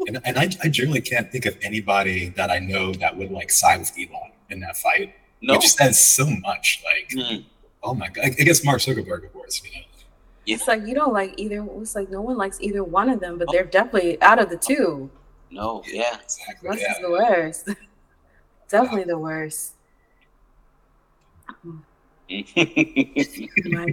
and, 0.07 0.21
and 0.25 0.39
I, 0.39 0.49
I 0.65 0.69
generally 0.69 1.01
can't 1.03 1.31
think 1.31 1.47
of 1.47 1.57
anybody 1.63 2.31
that 2.31 2.51
I 2.51 2.59
know 2.59 2.93
that 2.95 3.17
would 3.17 3.31
like 3.31 3.51
side 3.51 3.79
with 3.81 3.93
Elon 3.97 4.33
in 4.51 4.61
that 4.61 4.77
fight. 4.77 5.15
No. 5.43 5.55
Which 5.55 5.69
says 5.69 6.03
so 6.03 6.27
much. 6.27 6.83
Like, 6.85 7.11
Mm. 7.11 7.45
oh 7.83 7.95
my 7.95 8.09
god, 8.09 8.25
I 8.27 8.31
guess 8.31 8.65
Mark 8.65 8.81
Zuckerberg, 8.81 9.25
of 9.27 9.33
course. 9.33 9.63
You 9.65 9.71
know, 9.81 9.86
it's 10.47 10.69
like 10.69 10.87
you 10.87 10.95
don't 10.95 11.13
like 11.13 11.35
either. 11.37 11.67
It's 11.81 11.95
like 11.95 12.11
no 12.11 12.21
one 12.21 12.37
likes 12.37 12.61
either 12.61 12.85
one 12.85 13.09
of 13.09 13.21
them, 13.21 13.39
but 13.39 13.49
they're 13.51 13.65
definitely 13.65 14.21
out 14.23 14.39
of 14.39 14.49
the 14.49 14.57
two. 14.57 15.11
No, 15.51 15.83
yeah. 15.87 16.17
exactly. 16.23 16.69
Musk 16.69 16.83
Yeah. 16.83 16.93
is 16.93 16.99
the 17.01 17.11
worst. 17.11 17.69
definitely 18.69 19.05
the 19.05 19.19
worst. 19.19 19.73
My 22.29 23.87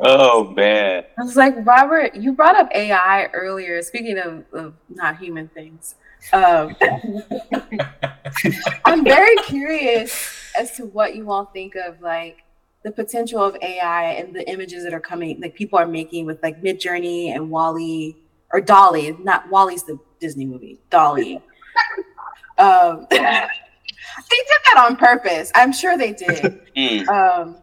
oh 0.00 0.50
man. 0.50 1.04
I 1.18 1.22
was 1.22 1.36
like, 1.36 1.54
Robert, 1.64 2.14
you 2.14 2.32
brought 2.32 2.56
up 2.56 2.68
AI 2.74 3.26
earlier. 3.32 3.80
Speaking 3.82 4.18
of, 4.18 4.44
of 4.52 4.74
not 4.90 5.18
human 5.18 5.48
things, 5.48 5.94
um, 6.32 6.76
I'm 8.84 9.04
very 9.04 9.36
curious 9.44 10.28
as 10.58 10.72
to 10.72 10.86
what 10.86 11.14
you 11.16 11.30
all 11.30 11.46
think 11.46 11.76
of 11.76 12.00
like 12.02 12.42
the 12.84 12.90
potential 12.92 13.42
of 13.42 13.56
AI 13.62 14.12
and 14.12 14.34
the 14.34 14.48
images 14.50 14.84
that 14.84 14.92
are 14.92 15.00
coming, 15.00 15.40
like 15.40 15.54
people 15.54 15.78
are 15.78 15.86
making 15.86 16.26
with 16.26 16.42
like 16.42 16.60
Midjourney 16.62 17.34
and 17.34 17.50
WALL-E 17.50 18.16
or 18.52 18.60
DALL-E. 18.60 19.16
Not 19.22 19.48
WALL-E's 19.50 19.84
the 19.84 19.98
Disney 20.20 20.46
movie. 20.46 20.80
DALL-E. 20.90 21.40
Um, 22.58 23.06
they 23.10 23.16
did 23.18 24.60
that 24.74 24.84
on 24.86 24.96
purpose. 24.96 25.50
I'm 25.54 25.72
sure 25.72 25.96
they 25.96 26.12
did 26.12 26.60
Mm. 26.76 27.06
um 27.08 27.56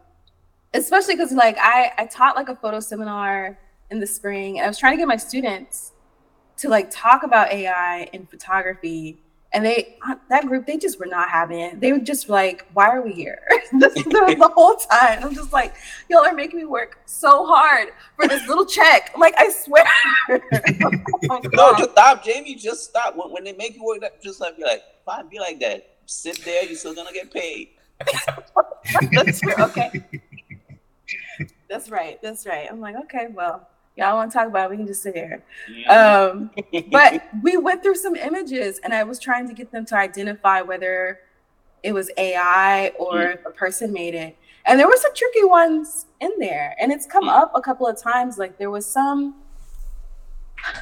especially 0.72 1.16
because 1.16 1.32
like 1.32 1.56
i 1.58 1.90
i 1.98 2.06
taught 2.06 2.36
like 2.36 2.48
a 2.48 2.54
photo 2.54 2.78
seminar 2.78 3.58
in 3.90 3.98
the 3.98 4.06
spring 4.06 4.58
and 4.58 4.64
i 4.64 4.68
was 4.68 4.78
trying 4.78 4.92
to 4.92 4.98
get 4.98 5.08
my 5.08 5.16
students 5.16 5.92
to 6.58 6.68
like 6.68 6.88
talk 6.90 7.24
about 7.24 7.50
ai 7.50 8.08
in 8.12 8.24
photography 8.26 9.18
and 9.52 9.64
they 9.64 9.96
uh, 10.08 10.14
that 10.28 10.46
group 10.46 10.66
they 10.66 10.76
just 10.76 11.00
were 11.00 11.06
not 11.06 11.28
having 11.28 11.58
it 11.58 11.80
they 11.80 11.92
were 11.92 11.98
just 11.98 12.28
like 12.28 12.66
why 12.72 12.88
are 12.88 13.02
we 13.02 13.12
here 13.12 13.40
this 13.80 13.96
is 13.96 14.04
the, 14.04 14.36
the 14.38 14.50
whole 14.54 14.76
time 14.76 15.22
i'm 15.24 15.34
just 15.34 15.52
like 15.52 15.74
y'all 16.08 16.24
are 16.24 16.34
making 16.34 16.58
me 16.58 16.64
work 16.64 17.00
so 17.06 17.44
hard 17.46 17.88
for 18.16 18.28
this 18.28 18.46
little 18.48 18.66
check 18.66 19.10
like 19.18 19.34
i 19.38 19.50
swear 19.50 19.84
Oh 21.28 21.40
No, 21.52 21.74
just 21.76 21.92
stop, 21.92 22.24
Jamie. 22.24 22.54
Just 22.54 22.84
stop. 22.84 23.16
When, 23.16 23.30
when 23.30 23.44
they 23.44 23.52
make 23.52 23.76
you 23.76 23.84
work, 23.84 24.00
that 24.00 24.22
just 24.22 24.40
like 24.40 24.56
be 24.56 24.64
like, 24.64 24.82
fine, 25.04 25.28
be 25.28 25.38
like 25.38 25.60
that. 25.60 25.96
Sit 26.06 26.44
there. 26.44 26.64
You're 26.64 26.76
still 26.76 26.94
gonna 26.94 27.12
get 27.12 27.32
paid. 27.32 27.70
that's 29.12 29.40
true. 29.40 29.54
Okay. 29.58 30.04
That's 31.68 31.90
right. 31.90 32.20
That's 32.22 32.46
right. 32.46 32.68
I'm 32.70 32.80
like, 32.80 32.96
okay, 33.04 33.28
well, 33.32 33.68
y'all 34.00 34.16
want 34.16 34.32
to 34.32 34.38
talk 34.38 34.48
about 34.48 34.66
it? 34.66 34.70
We 34.70 34.76
can 34.78 34.86
just 34.86 35.02
sit 35.02 35.14
here. 35.14 35.44
Um, 35.88 36.50
but 36.90 37.22
we 37.42 37.56
went 37.56 37.82
through 37.82 37.96
some 37.96 38.16
images, 38.16 38.80
and 38.82 38.92
I 38.92 39.04
was 39.04 39.18
trying 39.18 39.46
to 39.48 39.54
get 39.54 39.70
them 39.70 39.84
to 39.86 39.96
identify 39.96 40.62
whether 40.62 41.20
it 41.82 41.92
was 41.92 42.10
AI 42.16 42.88
or 42.98 43.22
if 43.22 43.46
a 43.46 43.50
person 43.50 43.92
made 43.92 44.14
it. 44.14 44.36
And 44.66 44.78
there 44.78 44.86
were 44.86 44.96
some 44.96 45.14
tricky 45.14 45.44
ones 45.44 46.06
in 46.20 46.30
there, 46.38 46.74
and 46.80 46.92
it's 46.92 47.06
come 47.06 47.28
up 47.28 47.52
a 47.54 47.60
couple 47.60 47.86
of 47.86 48.00
times. 48.00 48.38
Like 48.38 48.58
there 48.58 48.70
was 48.70 48.86
some 48.86 49.36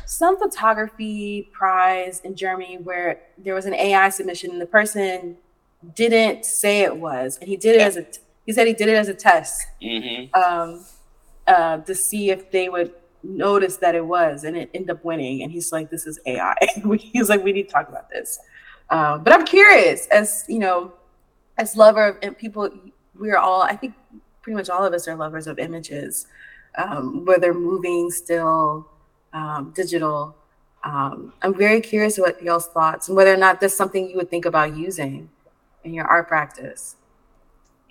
some 0.07 0.37
photography 0.39 1.51
prize 1.53 2.21
in 2.21 2.35
Germany 2.35 2.79
where 2.79 3.21
there 3.37 3.55
was 3.55 3.67
an 3.67 3.75
AI 3.75 4.09
submission, 4.11 4.51
and 4.51 4.61
the 4.61 4.67
person 4.67 5.37
didn't 5.95 6.45
say 6.45 6.81
it 6.81 6.97
was, 6.97 7.39
and 7.41 7.49
he 7.49 7.57
did 7.57 7.77
it 7.77 7.83
as 7.83 7.97
a 7.97 8.07
he 8.47 8.53
said 8.53 8.67
he 8.67 8.73
did 8.73 8.89
it 8.89 8.97
as 8.97 9.09
a 9.09 9.15
test 9.15 9.67
hmm 9.83 10.25
um, 10.35 10.85
uh, 11.49 11.79
to 11.79 11.95
see 11.95 12.31
if 12.31 12.51
they 12.51 12.69
would 12.69 12.93
noticed 13.23 13.81
that 13.81 13.95
it 13.95 14.05
was, 14.05 14.45
and 14.45 14.57
it 14.57 14.71
ended 14.75 14.91
up 14.91 15.05
winning. 15.05 15.43
And 15.43 15.53
he's 15.53 15.73
like, 15.73 15.91
"This 15.91 16.07
is 16.07 16.19
AI." 16.27 16.55
he's 16.99 17.29
like, 17.29 17.43
"We 17.43 17.53
need 17.53 17.69
to 17.69 17.73
talk 17.73 17.89
about 17.89 18.11
this." 18.11 18.39
Um, 18.91 19.23
but 19.23 19.33
I'm 19.33 19.45
curious, 19.45 20.07
as 20.09 20.45
you 20.49 20.59
know, 20.59 20.93
as 21.59 21.77
lover 21.77 22.19
and 22.23 22.37
people, 22.37 22.71
we're 23.15 23.37
all. 23.37 23.63
I 23.63 23.77
think 23.77 23.95
pretty 24.43 24.57
much 24.57 24.71
all 24.71 24.85
of 24.85 24.93
us 24.95 25.07
are 25.09 25.15
lovers 25.15 25.47
of 25.47 25.59
images, 25.59 26.27
um, 26.77 27.25
whether 27.25 27.53
moving, 27.53 28.11
still, 28.11 28.89
um, 29.33 29.73
digital. 29.75 30.35
Um, 30.85 31.33
I'm 31.43 31.55
very 31.55 31.81
curious 31.81 32.19
what 32.19 32.43
y'all's 32.43 32.69
thoughts 32.69 33.09
and 33.09 33.17
whether 33.17 33.35
or 33.35 33.37
not 33.37 33.61
that's 33.61 33.75
something 33.75 34.09
you 34.09 34.17
would 34.17 34.31
think 34.31 34.45
about 34.45 34.77
using 34.77 35.29
in 35.85 35.93
your 35.93 36.07
art 36.07 36.29
practice. 36.29 36.97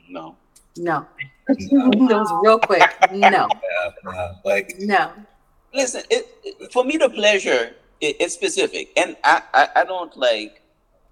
No. 0.09 0.37
No. 0.79 1.05
it 1.47 1.71
was 1.71 2.31
real 2.43 2.59
quick. 2.59 2.83
No. 3.11 3.47
Yeah, 3.47 3.89
yeah, 4.05 4.33
like 4.45 4.75
No. 4.79 5.11
Listen, 5.73 6.03
it, 6.09 6.27
it- 6.43 6.71
for 6.71 6.83
me 6.83 6.97
the 6.97 7.09
pleasure 7.09 7.73
it, 8.01 8.15
it's 8.19 8.33
specific, 8.33 8.89
and 8.97 9.15
I, 9.23 9.41
I 9.53 9.69
I 9.77 9.83
don't 9.85 10.15
like. 10.17 10.61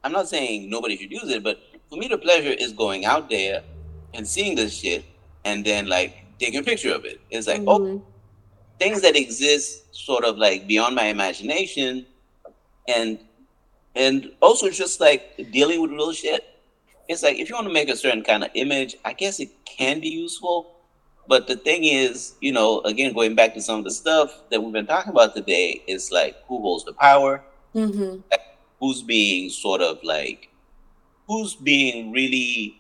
I'm 0.03 0.11
not 0.11 0.27
saying 0.29 0.69
nobody 0.69 0.95
should 0.97 1.11
use 1.11 1.29
it, 1.29 1.43
but 1.43 1.59
for 1.89 1.97
me 1.97 2.07
the 2.07 2.17
pleasure 2.17 2.51
is 2.57 2.71
going 2.73 3.05
out 3.05 3.29
there 3.29 3.63
and 4.13 4.27
seeing 4.27 4.55
this 4.55 4.73
shit, 4.77 5.03
and 5.45 5.65
then 5.65 5.87
like 5.87 6.23
taking 6.39 6.59
a 6.59 6.63
picture 6.63 6.93
of 6.93 7.05
it. 7.05 7.19
It's 7.31 7.47
like 7.47 7.61
oh, 7.67 7.79
Mhm. 7.79 8.01
things 8.79 9.01
that 9.01 9.15
exist 9.15 9.95
sort 9.95 10.23
of 10.23 10.37
like 10.37 10.67
beyond 10.67 10.95
my 10.95 11.05
imagination, 11.05 12.05
and 12.87 13.19
and 13.95 14.31
also 14.41 14.69
just 14.69 14.99
like 14.99 15.35
dealing 15.51 15.81
with 15.81 15.91
real 15.91 16.11
shit. 16.13 16.43
It's 17.07 17.23
like 17.23 17.37
if 17.37 17.49
you 17.49 17.55
want 17.55 17.67
to 17.67 17.73
make 17.73 17.89
a 17.89 17.95
certain 17.95 18.23
kind 18.23 18.43
of 18.43 18.49
image, 18.55 18.95
I 19.05 19.13
guess 19.13 19.39
it 19.39 19.49
can 19.65 19.99
be 19.99 20.09
useful. 20.09 20.71
But 21.27 21.47
the 21.47 21.55
thing 21.55 21.83
is, 21.85 22.35
you 22.41 22.51
know, 22.51 22.81
again, 22.81 23.13
going 23.13 23.35
back 23.35 23.53
to 23.55 23.61
some 23.61 23.79
of 23.79 23.85
the 23.85 23.91
stuff 23.91 24.43
that 24.51 24.61
we've 24.61 24.73
been 24.73 24.85
talking 24.85 25.11
about 25.11 25.35
today, 25.35 25.81
is 25.87 26.11
like 26.11 26.35
who 26.47 26.61
holds 26.61 26.85
the 26.85 26.93
power, 26.93 27.43
Mhm. 27.73 28.23
who's 28.79 29.01
being 29.01 29.49
sort 29.49 29.81
of 29.81 30.03
like, 30.03 30.49
who's 31.27 31.55
being 31.55 32.11
really 32.11 32.77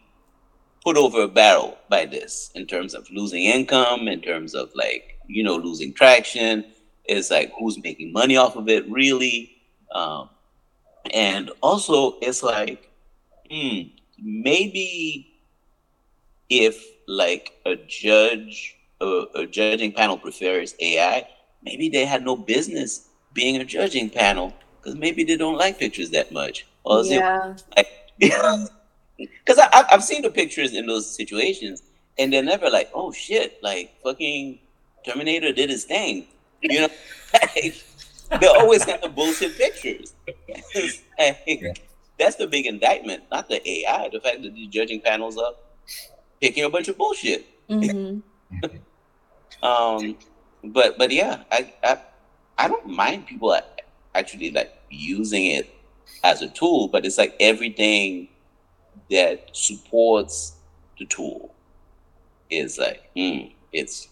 put 0.83 0.97
over 0.97 1.23
a 1.23 1.27
barrel 1.27 1.77
by 1.89 2.05
this 2.05 2.51
in 2.53 2.67
terms 2.67 2.93
of 2.93 3.09
losing 3.09 3.43
income, 3.43 4.07
in 4.07 4.21
terms 4.21 4.53
of 4.53 4.69
like, 4.75 5.19
you 5.27 5.43
know, 5.43 5.55
losing 5.55 5.93
traction. 5.93 6.65
It's 7.05 7.31
like 7.31 7.51
who's 7.57 7.81
making 7.81 8.13
money 8.13 8.37
off 8.37 8.55
of 8.55 8.69
it, 8.69 8.87
really. 8.89 9.57
Um, 9.91 10.29
and 11.11 11.51
also, 11.61 12.19
it's 12.19 12.43
like, 12.43 12.91
hmm, 13.49 13.81
maybe 14.21 15.31
if 16.49 16.83
like 17.07 17.53
a 17.65 17.75
judge, 17.75 18.75
a, 19.01 19.23
a 19.35 19.45
judging 19.45 19.91
panel 19.91 20.17
prefers 20.17 20.75
AI, 20.79 21.27
maybe 21.63 21.89
they 21.89 22.05
had 22.05 22.23
no 22.23 22.35
business 22.35 23.07
being 23.33 23.57
a 23.57 23.65
judging 23.65 24.09
panel 24.09 24.53
because 24.77 24.95
maybe 24.97 25.23
they 25.23 25.37
don't 25.37 25.57
like 25.57 25.77
pictures 25.79 26.09
that 26.11 26.31
much. 26.31 26.65
Or 26.83 26.99
is 27.01 27.11
it 27.11 27.19
because 28.17 28.69
I, 29.59 29.69
I- 29.73 29.85
I've 29.91 30.03
seen 30.03 30.21
the 30.21 30.29
pictures 30.29 30.73
in 30.73 30.85
those 30.85 31.09
situations, 31.09 31.83
and 32.17 32.31
they're 32.31 32.43
never 32.43 32.69
like, 32.69 32.89
"Oh 32.93 33.11
shit!" 33.11 33.57
Like 33.63 33.93
fucking 34.03 34.59
Terminator 35.05 35.51
did 35.51 35.69
his 35.69 35.83
thing, 35.83 36.27
you 36.61 36.81
know. 36.81 36.87
they're 38.39 38.49
always 38.59 38.85
kind 38.85 39.03
of 39.03 39.13
bullshit 39.15 39.57
pictures. 39.57 40.13
Like, 41.19 41.77
That's 42.17 42.35
the 42.37 42.47
big 42.47 42.65
indictment, 42.65 43.23
not 43.31 43.49
the 43.49 43.61
AI. 43.67 44.09
The 44.09 44.19
fact 44.21 44.41
that 44.43 44.53
the 44.53 44.67
judging 44.67 45.01
panels 45.01 45.37
are 45.37 45.53
picking 46.41 46.63
a 46.63 46.69
bunch 46.69 46.87
of 46.87 46.97
bullshit. 46.97 47.45
Mhm. 47.69 48.21
Um, 49.63 50.17
but 50.63 50.97
but 50.97 51.11
yeah, 51.11 51.43
I 51.51 51.73
I, 51.83 51.97
I 52.57 52.67
don't 52.67 52.87
mind 52.87 53.25
people 53.25 53.57
actually 54.13 54.51
like 54.51 54.71
using 54.89 55.47
it 55.47 55.73
as 56.23 56.41
a 56.41 56.49
tool, 56.49 56.87
but 56.87 57.05
it's 57.05 57.17
like 57.17 57.35
everything 57.39 58.29
that 59.09 59.49
supports 59.53 60.55
the 60.99 61.05
tool 61.05 61.53
is 62.49 62.77
like, 62.77 63.09
hmm, 63.15 63.47
it's 63.71 64.09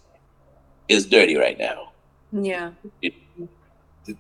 it's 0.87 1.05
dirty 1.05 1.35
right 1.35 1.57
now. 1.57 1.91
Yeah. 2.31 2.71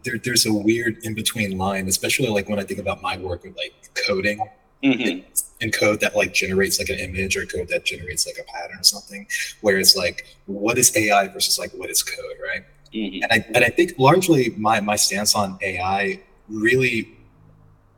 There, 0.03 0.17
there's 0.17 0.45
a 0.45 0.53
weird 0.53 0.97
in 1.03 1.13
between 1.13 1.57
line, 1.57 1.87
especially 1.87 2.29
like 2.29 2.49
when 2.49 2.59
I 2.59 2.63
think 2.63 2.79
about 2.79 3.01
my 3.01 3.17
work 3.17 3.43
with 3.43 3.55
like 3.57 3.73
coding 4.07 4.39
hmm 4.83 5.19
and 5.61 5.73
code 5.73 6.01
that 6.01 6.13
like 6.15 6.33
generates 6.33 6.77
like 6.79 6.89
an 6.89 6.99
image 6.99 7.37
or 7.37 7.45
code 7.45 7.69
that 7.69 7.85
generates 7.85 8.25
like 8.27 8.35
a 8.37 8.43
pattern 8.51 8.77
or 8.79 8.83
something, 8.83 9.25
where 9.61 9.77
it's 9.79 9.95
like 9.95 10.25
what 10.45 10.77
is 10.77 10.95
AI 10.95 11.27
versus 11.29 11.57
like 11.57 11.71
what 11.71 11.89
is 11.89 12.03
code, 12.03 12.37
right? 12.43 12.63
hmm 12.93 13.23
And 13.23 13.27
I 13.31 13.45
and 13.55 13.63
I 13.63 13.69
think 13.69 13.93
largely 13.97 14.49
my 14.57 14.79
my 14.81 14.95
stance 14.95 15.35
on 15.35 15.57
AI 15.61 16.19
really 16.49 17.17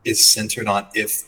is 0.03 0.23
centered 0.23 0.67
on 0.67 0.87
if 0.93 1.23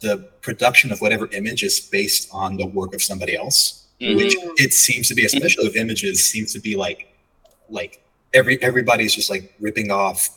the 0.00 0.18
production 0.42 0.92
of 0.92 1.00
whatever 1.00 1.26
image 1.32 1.62
is 1.64 1.80
based 1.80 2.28
on 2.32 2.56
the 2.56 2.66
work 2.66 2.94
of 2.94 3.02
somebody 3.02 3.36
else, 3.36 3.86
which 4.00 4.36
Mm. 4.36 4.52
it 4.58 4.72
seems 4.72 5.08
to 5.08 5.14
be, 5.14 5.24
especially 5.24 5.66
with 5.66 5.76
images, 5.76 6.24
seems 6.24 6.52
to 6.52 6.60
be 6.60 6.76
like 6.76 7.08
like 7.68 8.03
every 8.34 8.62
everybody's 8.62 9.14
just 9.14 9.30
like 9.30 9.54
ripping 9.60 9.90
off 9.90 10.28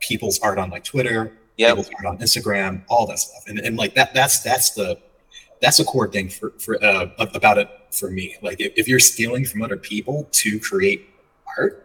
people's 0.00 0.38
art 0.40 0.58
on 0.58 0.70
like 0.70 0.84
Twitter, 0.84 1.32
Yep. 1.56 1.70
people's 1.70 1.90
art 1.96 2.06
on 2.06 2.18
Instagram, 2.18 2.82
all 2.88 3.06
that 3.08 3.18
stuff, 3.18 3.42
and 3.48 3.58
and 3.58 3.76
like 3.76 3.94
that 3.94 4.14
that's 4.14 4.40
that's 4.40 4.70
the 4.70 4.98
that's 5.60 5.80
a 5.80 5.84
core 5.84 6.08
thing 6.10 6.28
for 6.28 6.50
for 6.60 6.82
uh, 6.84 7.06
about 7.18 7.58
it 7.58 7.68
for 7.90 8.10
me. 8.10 8.36
Like 8.42 8.60
if, 8.60 8.72
if 8.76 8.86
you're 8.88 9.00
stealing 9.00 9.44
from 9.44 9.62
other 9.62 9.76
people 9.76 10.28
to 10.32 10.60
create 10.60 11.08
art, 11.58 11.84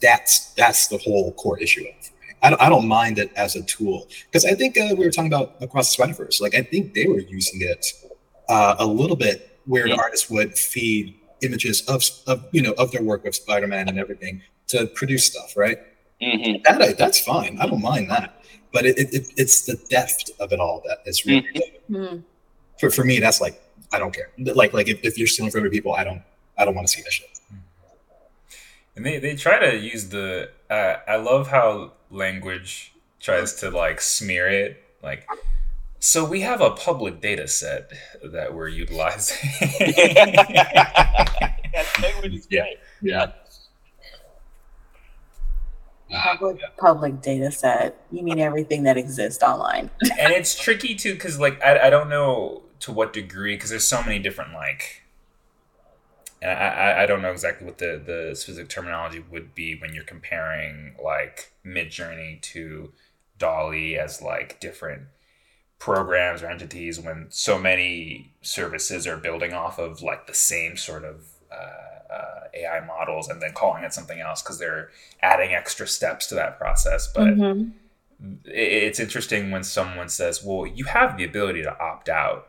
that's 0.00 0.52
that's 0.54 0.88
the 0.88 0.98
whole 0.98 1.32
core 1.32 1.58
issue 1.60 1.80
of 1.82 1.86
it. 1.86 2.10
I 2.40 2.50
don't, 2.50 2.62
I 2.62 2.68
don't 2.68 2.86
mind 2.86 3.18
it 3.18 3.32
as 3.34 3.56
a 3.56 3.62
tool 3.62 4.06
because 4.26 4.44
I 4.44 4.54
think 4.54 4.78
uh, 4.78 4.94
we 4.96 5.04
were 5.04 5.10
talking 5.10 5.32
about 5.32 5.56
across 5.60 5.88
the 5.88 5.94
Spider-Verse. 5.94 6.40
Like 6.40 6.54
I 6.54 6.62
think 6.62 6.94
they 6.94 7.06
were 7.06 7.18
using 7.18 7.60
it 7.62 7.84
uh, 8.48 8.76
a 8.78 8.86
little 8.86 9.16
bit 9.16 9.58
where 9.66 9.86
Yeah. 9.88 9.94
an 9.94 10.00
artist 10.00 10.30
would 10.30 10.56
feed 10.56 11.16
images 11.42 11.82
of, 11.88 12.02
of 12.26 12.46
you 12.52 12.62
know 12.62 12.72
of 12.78 12.90
their 12.92 13.02
work 13.02 13.24
with 13.24 13.34
Spider-Man 13.34 13.88
and 13.88 13.98
everything 13.98 14.40
to 14.68 14.86
produce 14.86 15.26
stuff, 15.26 15.56
right? 15.56 15.78
hmm 16.20 16.56
That 16.64 16.82
I, 16.82 16.92
that's 16.92 17.20
fine. 17.20 17.58
I 17.60 17.66
don't 17.66 17.82
mind 17.82 18.10
that. 18.10 18.34
But 18.72 18.84
it, 18.86 18.98
it, 18.98 19.14
it, 19.14 19.26
it's 19.36 19.62
the 19.62 19.76
depth 19.88 20.30
of 20.40 20.52
it 20.52 20.60
all 20.60 20.82
that 20.86 20.98
is 21.06 21.24
really 21.24 21.46
Mhm. 21.90 22.22
for, 22.78 22.90
for 22.90 23.04
me. 23.04 23.18
That's 23.18 23.40
like 23.40 23.60
I 23.92 23.98
don't 23.98 24.14
care. 24.14 24.30
Like 24.38 24.72
like 24.74 24.88
if, 24.88 25.00
if 25.02 25.16
you're 25.18 25.26
stealing 25.26 25.50
from 25.50 25.60
other 25.60 25.70
people, 25.70 25.94
I 25.94 26.04
don't 26.04 26.22
I 26.58 26.64
don't 26.64 26.74
want 26.74 26.86
to 26.86 26.92
see 26.92 27.02
that 27.02 27.12
shit. 27.12 27.28
And 28.96 29.06
they, 29.06 29.20
they 29.20 29.36
try 29.36 29.60
to 29.60 29.76
use 29.78 30.08
the. 30.08 30.50
Uh, 30.68 30.96
I 31.06 31.16
love 31.16 31.46
how 31.48 31.92
language 32.10 32.92
tries 33.20 33.54
to 33.60 33.70
like 33.70 34.00
smear 34.00 34.48
it. 34.48 34.82
Like, 35.04 35.24
so 36.00 36.24
we 36.24 36.40
have 36.40 36.60
a 36.60 36.70
public 36.72 37.20
data 37.20 37.46
set 37.46 37.92
that 38.24 38.52
we're 38.54 38.68
utilizing. 38.68 39.50
Yeah. 42.50 42.64
Yeah. 43.02 43.32
Public, 46.10 46.58
public 46.78 47.20
data 47.20 47.50
set. 47.50 48.02
You 48.10 48.22
mean 48.22 48.38
everything 48.38 48.84
that 48.84 48.96
exists 48.96 49.42
online? 49.42 49.90
and 50.18 50.32
it's 50.32 50.58
tricky 50.58 50.94
too 50.94 51.12
because 51.14 51.38
like 51.38 51.62
I, 51.62 51.86
I 51.86 51.90
don't 51.90 52.08
know 52.08 52.62
to 52.80 52.92
what 52.92 53.12
degree 53.12 53.56
because 53.56 53.70
there's 53.70 53.86
so 53.86 54.02
many 54.02 54.18
different 54.18 54.52
like 54.54 55.02
and 56.40 56.50
I, 56.52 56.54
I- 56.54 57.02
I 57.02 57.06
don't 57.06 57.20
know 57.22 57.32
exactly 57.32 57.66
what 57.66 57.78
the, 57.78 58.00
the 58.04 58.34
specific 58.36 58.68
terminology 58.68 59.18
would 59.30 59.54
be 59.54 59.74
when 59.78 59.92
you're 59.94 60.04
comparing 60.04 60.94
like 61.02 61.52
Midjourney 61.66 62.40
to 62.42 62.92
DALL-E 63.38 63.96
as 63.98 64.22
like 64.22 64.60
different 64.60 65.02
programs 65.78 66.42
or 66.42 66.46
entities 66.48 66.98
when 66.98 67.26
so 67.30 67.58
many 67.58 68.32
services 68.40 69.06
are 69.06 69.16
building 69.16 69.52
off 69.52 69.78
of 69.78 70.02
like 70.02 70.26
the 70.26 70.34
same 70.34 70.76
sort 70.76 71.04
of 71.04 71.26
uh, 71.52 71.97
uh, 72.10 72.40
AI 72.54 72.80
models 72.86 73.28
and 73.28 73.40
then 73.42 73.52
calling 73.52 73.84
it 73.84 73.92
something 73.92 74.20
else 74.20 74.42
because 74.42 74.58
they're 74.58 74.90
adding 75.22 75.52
extra 75.54 75.86
steps 75.86 76.26
to 76.28 76.34
that 76.34 76.58
process. 76.58 77.08
But 77.12 77.28
Mhm. 77.34 77.72
it- 78.46 78.82
it's 78.84 79.00
interesting 79.00 79.50
when 79.50 79.62
someone 79.62 80.08
says, 80.08 80.42
"Well, 80.42 80.66
you 80.66 80.84
have 80.84 81.16
the 81.16 81.24
ability 81.24 81.62
to 81.62 81.78
opt 81.78 82.08
out," 82.08 82.48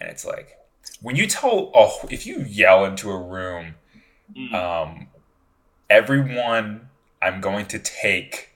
and 0.00 0.10
it's 0.10 0.24
like 0.24 0.56
when 1.00 1.16
you 1.16 1.26
tell, 1.26 1.70
oh, 1.74 2.00
if 2.10 2.26
you 2.26 2.44
yell 2.48 2.84
into 2.84 3.10
a 3.10 3.18
room, 3.20 3.74
um, 4.52 5.08
everyone, 5.90 6.88
I'm 7.20 7.40
going 7.40 7.66
to 7.66 7.78
take 7.78 8.50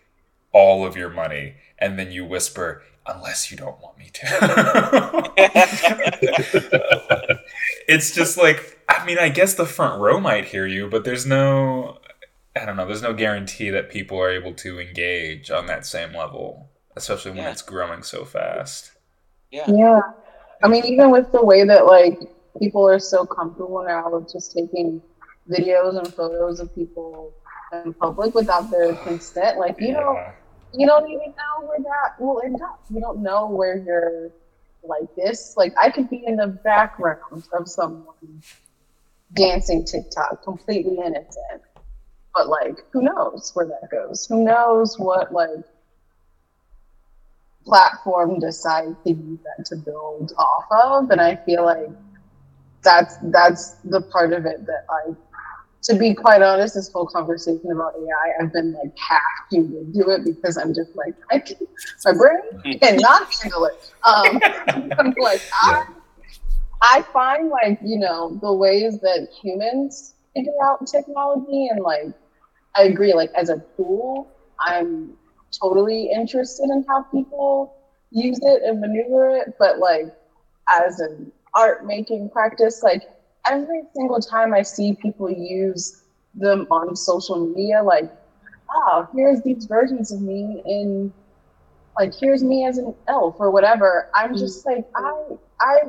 all 0.52 0.86
of 0.86 0.96
your 0.96 1.10
money, 1.10 1.54
and 1.78 1.98
then 1.98 2.10
you 2.10 2.24
whisper, 2.24 2.82
unless 3.06 3.50
you 3.50 3.56
don't 3.56 3.80
want 3.80 3.98
me 3.98 4.10
to. 4.12 5.32
it's 7.88 8.14
just 8.14 8.36
like, 8.36 8.78
I 8.90 9.04
mean, 9.06 9.18
I 9.18 9.28
guess 9.28 9.54
the 9.54 9.66
front 9.66 10.00
row 10.00 10.20
might 10.20 10.46
hear 10.46 10.66
you, 10.66 10.88
but 10.88 11.04
there's 11.04 11.24
no, 11.26 11.98
I 12.56 12.64
don't 12.64 12.76
know, 12.76 12.86
there's 12.86 13.02
no 13.02 13.12
guarantee 13.14 13.70
that 13.70 13.90
people 13.90 14.18
are 14.20 14.30
able 14.30 14.52
to 14.54 14.78
engage 14.80 15.50
on 15.50 15.66
that 15.66 15.86
same 15.86 16.12
level, 16.12 16.70
especially 16.96 17.32
when 17.32 17.40
Yeah. 17.42 17.50
it's 17.52 17.62
growing 17.62 18.02
so 18.02 18.24
fast. 18.24 18.92
yeah. 19.50 19.64
Yeah. 19.70 20.00
I 20.62 20.68
mean, 20.68 20.84
even 20.84 21.10
with 21.10 21.32
the 21.32 21.42
way 21.44 21.64
that 21.64 21.86
like 21.86 22.18
people 22.58 22.86
are 22.86 22.98
so 22.98 23.24
comfortable 23.24 23.82
now 23.86 24.10
with 24.10 24.30
just 24.30 24.52
taking 24.52 25.00
videos 25.48 25.96
and 25.98 26.12
photos 26.12 26.60
of 26.60 26.72
people 26.74 27.32
in 27.72 27.94
public 27.94 28.34
without 28.34 28.70
their 28.70 28.94
consent. 28.96 29.58
Like 29.58 29.76
you 29.80 29.94
don't 29.94 30.14
Yeah. 30.16 30.32
you 30.74 30.86
don't 30.86 31.08
even 31.10 31.30
know 31.30 31.66
where 31.66 31.78
that 31.78 32.20
will 32.22 32.42
end 32.44 32.60
up. 32.62 32.80
You 32.90 33.00
don't 33.00 33.22
know 33.22 33.46
where 33.48 33.78
you're 33.78 34.30
like 34.84 35.08
this. 35.16 35.54
Like 35.56 35.72
I 35.80 35.90
could 35.90 36.10
be 36.10 36.22
in 36.26 36.36
the 36.36 36.48
background 36.48 37.44
of 37.52 37.66
someone 37.68 38.42
dancing 39.34 39.84
TikTok, 39.84 40.42
completely 40.42 40.98
innocent. 40.98 41.62
But 42.34 42.48
like, 42.48 42.78
who 42.92 43.02
knows 43.02 43.50
where 43.54 43.66
that 43.66 43.90
goes? 43.90 44.26
Who 44.26 44.44
knows 44.44 44.98
what 44.98 45.32
like 45.32 45.64
platform 47.64 48.38
decides 48.38 48.96
to 49.04 49.12
use 49.12 49.38
that 49.44 49.66
to 49.66 49.76
build 49.76 50.32
off 50.38 50.64
of? 50.70 51.10
And 51.10 51.20
I 51.20 51.36
feel 51.36 51.64
like 51.64 51.90
that's 52.82 53.16
that's 53.24 53.72
the 53.84 54.00
part 54.00 54.32
of 54.32 54.46
it 54.46 54.64
that 54.66 54.86
I 54.88 55.14
to 55.82 55.94
be 55.94 56.14
quite 56.14 56.42
honest, 56.42 56.74
this 56.74 56.90
whole 56.92 57.06
conversation 57.06 57.70
about 57.72 57.94
AI, 57.96 58.32
I've 58.44 58.52
been 58.52 58.72
like 58.72 58.96
half 58.98 59.22
tuned 59.50 59.94
do 59.94 60.10
it 60.10 60.24
because 60.24 60.58
I'm 60.58 60.74
just 60.74 60.94
like, 60.94 61.14
I 61.30 61.38
can, 61.38 61.56
my 62.04 62.12
brain 62.12 62.78
cannot 62.78 63.32
handle 63.34 63.64
it. 63.64 63.92
Um, 64.04 64.40
I'm 64.98 65.14
like, 65.18 65.40
I, 65.62 65.86
I 66.82 67.02
find 67.12 67.48
like, 67.50 67.78
you 67.84 67.98
know, 67.98 68.38
the 68.40 68.52
ways 68.52 69.00
that 69.00 69.28
humans 69.42 70.14
figure 70.34 70.52
out 70.64 70.86
technology 70.86 71.68
and 71.68 71.80
like, 71.80 72.12
I 72.76 72.84
agree, 72.84 73.12
like 73.14 73.30
as 73.34 73.50
a 73.50 73.62
tool, 73.76 74.30
I'm 74.60 75.16
totally 75.60 76.10
interested 76.10 76.64
in 76.64 76.84
how 76.88 77.02
people 77.04 77.74
use 78.10 78.38
it 78.42 78.62
and 78.62 78.80
maneuver 78.80 79.30
it, 79.36 79.54
but 79.58 79.78
like 79.78 80.06
as 80.70 81.00
an 81.00 81.32
art 81.54 81.84
making 81.84 82.30
practice, 82.30 82.82
like 82.82 83.02
every 83.48 83.82
single 83.94 84.20
time 84.20 84.54
I 84.54 84.62
see 84.62 84.94
people 84.94 85.30
use 85.30 86.02
them 86.34 86.66
on 86.70 86.94
social 86.96 87.46
media, 87.46 87.82
like, 87.82 88.10
oh, 88.72 89.08
here's 89.14 89.42
these 89.42 89.66
versions 89.66 90.12
of 90.12 90.20
me 90.20 90.62
in, 90.64 91.12
like, 91.98 92.14
here's 92.14 92.42
me 92.42 92.64
as 92.66 92.78
an 92.78 92.94
elf 93.08 93.36
or 93.38 93.50
whatever. 93.50 94.08
I'm 94.14 94.36
just 94.36 94.64
mm-hmm. 94.64 94.76
like, 94.76 94.90
I, 94.94 95.36
I, 95.60 95.80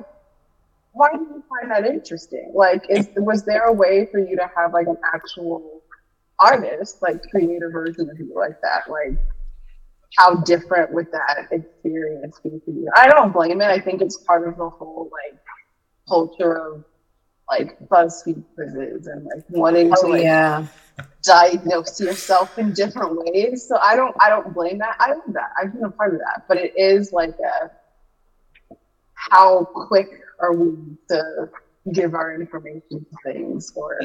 why 0.93 1.09
do 1.11 1.19
you 1.19 1.43
find 1.49 1.71
that 1.71 1.85
interesting? 1.85 2.51
Like, 2.53 2.85
is 2.89 3.07
was 3.15 3.43
there 3.43 3.63
a 3.63 3.73
way 3.73 4.07
for 4.11 4.19
you 4.19 4.35
to 4.35 4.49
have 4.55 4.73
like 4.73 4.87
an 4.87 4.97
actual 5.13 5.81
artist 6.39 6.97
like 7.01 7.21
create 7.29 7.61
a 7.63 7.69
version 7.69 8.09
of 8.09 8.19
you 8.19 8.33
like 8.35 8.59
that? 8.61 8.89
Like, 8.89 9.17
how 10.17 10.35
different 10.35 10.93
would 10.93 11.07
that 11.11 11.47
experience 11.51 12.39
be 12.43 12.49
for 12.65 12.71
you? 12.71 12.89
I 12.95 13.07
don't 13.07 13.31
blame 13.31 13.61
it. 13.61 13.67
I 13.67 13.79
think 13.79 14.01
it's 14.01 14.17
part 14.17 14.47
of 14.47 14.57
the 14.57 14.69
whole 14.69 15.09
like 15.11 15.39
culture 16.07 16.73
of 16.73 16.83
like 17.49 17.77
BuzzFeed 17.89 18.43
quizzes 18.55 19.07
and 19.07 19.25
like 19.25 19.43
wanting 19.49 19.91
oh, 19.91 20.01
to 20.01 20.07
Oh 20.07 20.09
like 20.09 20.23
yeah. 20.23 20.65
diagnose 21.23 21.99
yourself 21.99 22.57
in 22.57 22.73
different 22.73 23.17
ways. 23.17 23.65
So 23.67 23.77
I 23.77 23.95
don't 23.95 24.15
I 24.19 24.29
don't 24.29 24.53
blame 24.53 24.77
that. 24.79 24.97
I 24.99 25.11
love 25.11 25.33
that. 25.33 25.51
I've 25.61 25.73
been 25.73 25.85
a 25.85 25.91
part 25.91 26.13
of 26.13 26.19
that. 26.19 26.43
But 26.47 26.57
it 26.57 26.73
is 26.75 27.11
like 27.13 27.29
a 27.29 27.69
how 29.13 29.65
quick 29.65 30.09
are 30.41 30.53
we 30.53 30.73
to 31.09 31.23
give 31.93 32.13
our 32.15 32.33
information 32.33 33.05
to 33.09 33.17
things 33.25 33.71
or 33.75 33.97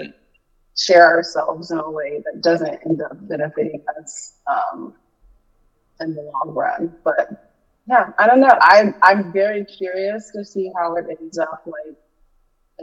share 0.76 1.06
ourselves 1.06 1.70
in 1.70 1.78
a 1.78 1.90
way 1.90 2.20
that 2.24 2.42
doesn't 2.42 2.78
end 2.86 3.02
up 3.02 3.12
benefiting 3.22 3.80
us 4.00 4.32
um, 4.50 4.94
in 6.00 6.14
the 6.14 6.22
long 6.22 6.54
run. 6.54 6.94
But 7.04 7.28
yeah, 7.86 8.06
I 8.18 8.26
don't 8.26 8.40
know. 8.40 8.56
I'm 8.60 8.94
I'm 9.02 9.32
very 9.32 9.64
curious 9.64 10.30
to 10.34 10.44
see 10.44 10.70
how 10.76 10.94
it 10.96 11.06
ends 11.20 11.38
up 11.38 11.60
like 11.66 11.96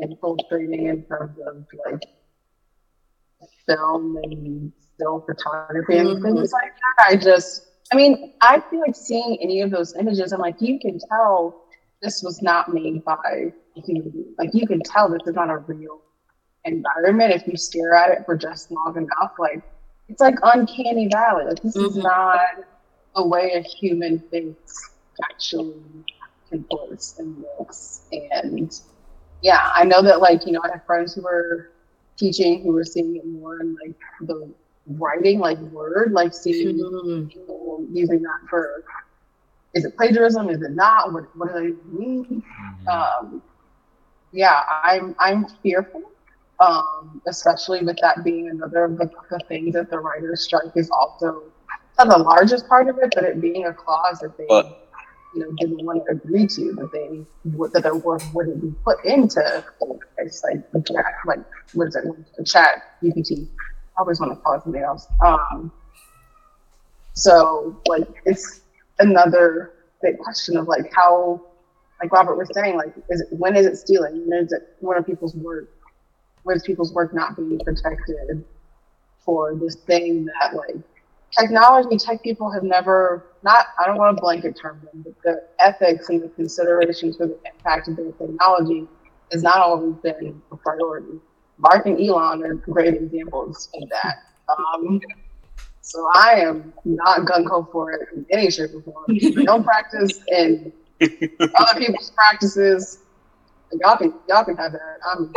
infiltrating 0.02 0.88
in 0.88 1.04
terms 1.06 1.38
of 1.48 1.66
like 1.86 2.02
film 3.68 4.18
and 4.24 4.72
still 4.96 5.24
photography 5.26 5.98
and 5.98 6.18
Mhm. 6.18 6.22
things 6.22 6.52
like 6.54 6.74
that. 6.74 7.06
I 7.08 7.16
just, 7.16 7.64
I 7.92 7.96
mean, 7.96 8.16
I 8.42 8.60
feel 8.70 8.80
like 8.82 8.96
seeing 8.96 9.38
any 9.42 9.62
of 9.62 9.72
those 9.72 9.94
images, 10.00 10.32
I'm 10.32 10.42
like, 10.42 10.56
you 10.60 10.80
can 10.80 10.98
tell 11.12 11.54
this 12.04 12.24
was 12.24 12.42
not 12.44 12.74
made 12.74 13.04
by 13.06 13.54
human. 13.76 14.36
Like, 14.38 14.52
you 14.54 14.68
can 14.68 14.82
tell 14.84 15.10
this 15.10 15.22
is 15.28 15.36
not 15.36 15.50
a 15.50 15.58
real 15.58 16.02
environment 16.66 17.34
if 17.34 17.48
you 17.48 17.58
stare 17.58 17.96
at 17.96 18.12
it 18.12 18.26
for 18.26 18.36
just 18.36 18.72
long 18.72 18.96
enough. 18.98 19.34
Like, 19.40 19.64
it's 20.10 20.22
like 20.22 20.36
uncanny 20.44 21.10
valley. 21.12 21.46
Like, 21.46 21.62
this 21.64 21.80
is 21.80 21.96
Mhm. 21.96 22.04
not 22.04 22.42
the 23.16 23.28
way 23.28 23.54
a 23.54 23.62
human 23.62 24.20
thinks 24.32 24.92
actually 25.24 25.76
comports 26.50 27.20
and 27.20 27.44
looks. 27.60 28.08
And 28.32 28.72
yeah, 29.42 29.72
I 29.76 29.84
know 29.86 30.02
that 30.04 30.22
like, 30.22 30.46
you 30.46 30.54
know, 30.54 30.62
I 30.64 30.70
have 30.74 30.86
friends 30.86 31.14
who 31.16 31.24
were 31.24 31.70
teaching 32.18 32.64
who 32.64 32.74
were 32.74 32.84
seeing 32.84 33.16
it 33.18 33.26
more 33.26 33.60
in 33.62 33.76
like 33.86 33.96
the 34.22 34.54
writing, 34.88 35.40
like 35.40 35.60
word, 35.60 36.12
like 36.12 36.34
seeing 36.34 36.78
Mhm. 36.78 37.28
people 37.30 37.86
using 37.92 38.22
that 38.22 38.50
for 38.50 38.84
is 39.74 39.86
it 39.86 39.96
plagiarism? 39.98 40.50
Is 40.50 40.62
it 40.62 40.72
not? 40.72 41.14
What 41.14 41.26
what 41.38 41.54
do 41.54 41.60
they 41.60 41.98
mean? 41.98 42.44
Um 42.92 43.42
yeah, 44.32 44.62
I'm 44.84 45.16
I'm 45.20 45.46
fearful. 45.62 46.04
Um, 46.60 47.22
especially 47.28 47.84
with 47.84 47.98
that 48.02 48.24
being 48.24 48.50
another 48.50 48.86
of 48.86 48.98
the, 48.98 49.10
the 49.30 49.40
things 49.50 49.74
that 49.74 49.90
the 49.90 50.00
writer's 50.00 50.44
strike 50.44 50.72
is 50.76 50.90
also 50.92 51.44
not 51.98 52.08
the 52.10 52.18
largest 52.24 52.70
part 52.70 52.88
of 52.88 52.98
it, 53.00 53.12
but 53.16 53.24
it 53.26 53.42
being 53.42 53.66
a 53.66 53.74
clause 53.74 54.20
that 54.20 54.38
they 54.38 54.46
But- 54.48 54.80
you 55.36 55.42
know 55.42 55.52
didn't 55.60 55.84
want 55.84 56.06
to 56.06 56.12
agree 56.12 56.46
to 56.46 56.74
that 56.74 56.92
they 56.94 57.26
that 57.74 57.82
their 57.84 57.96
work 57.96 58.22
wouldn't 58.34 58.62
be 58.62 58.72
put 58.86 59.04
into 59.04 59.42
it's 60.20 60.44
like 60.44 60.62
a 60.76 60.82
chat 60.82 61.06
like 61.26 61.40
what 61.74 61.88
is 61.88 61.96
it 61.96 62.06
a 62.38 62.44
ChatGPT. 62.44 63.48
I 63.98 64.02
always 64.02 64.20
want 64.20 64.32
to 64.32 64.36
call 64.42 64.54
it 64.54 64.64
something 64.64 64.82
else. 64.84 65.08
Um 65.26 65.72
so 67.14 67.80
like 67.88 68.08
it's 68.26 68.62
another 69.04 69.74
big 70.02 70.18
question 70.20 70.58
of 70.58 70.68
like 70.68 70.92
how 70.96 71.42
like 72.02 72.12
Robert 72.12 72.36
was 72.36 72.50
saying, 72.54 72.76
like 72.76 72.94
is 73.10 73.22
it 73.22 73.28
when 73.32 73.56
is 73.56 73.66
it 73.66 73.78
stealing? 73.78 74.24
When 74.28 74.46
is 74.46 74.52
it 74.52 74.76
when 74.80 74.98
are 74.98 75.04
people's 75.04 75.36
work 75.36 75.70
when 76.44 76.56
is 76.56 76.64
people's 76.64 76.94
work 76.94 77.14
not 77.14 77.36
being 77.36 77.60
protected 77.60 78.44
for 79.26 79.56
this 79.56 79.76
thing 79.76 80.26
that 80.26 80.56
like 80.56 80.76
technology 81.38 81.98
tech 81.98 82.22
people 82.22 82.52
have 82.52 82.64
never 82.64 83.26
not 83.44 83.68
I 83.80 83.88
don't 83.88 83.98
want 83.98 84.16
to 84.18 84.22
blanket 84.22 84.58
term 84.62 84.82
them, 84.92 85.04
but 85.04 85.14
the 85.24 85.44
ethics 85.60 86.10
and 86.10 86.22
the 86.22 86.30
considerations 86.30 87.18
for 87.18 87.28
the 87.28 87.38
impact 87.46 87.88
of 87.88 87.96
their 87.96 88.12
technology 88.12 88.88
has 89.32 89.42
not 89.42 89.58
always 89.58 89.96
been 90.04 90.42
a 90.52 90.58
priority. 90.58 91.20
Mark 91.58 91.86
and 91.86 92.00
Elon 92.00 92.44
are 92.44 92.56
great 92.56 92.94
examples 92.96 93.70
of 93.76 93.90
that. 93.90 94.18
Um, 94.50 95.00
so 95.84 96.08
I 96.16 96.40
am 96.40 96.74
not 96.86 97.22
gung 97.28 97.46
ho 97.48 97.68
for 97.72 97.92
it 97.92 98.08
in 98.16 98.26
any 98.32 98.50
shape 98.50 98.72
or 98.74 98.82
form. 98.82 99.06
I 99.10 99.44
don't 99.46 99.64
practice 99.72 100.20
in 100.30 100.72
other 101.02 101.80
people's 101.80 102.12
practices. 102.16 103.00
Y'all 103.82 103.98
can 103.98 104.14
y'all 104.30 104.44
can 104.46 104.56
have 104.58 104.72
that. 104.72 104.98
I'm 105.06 105.34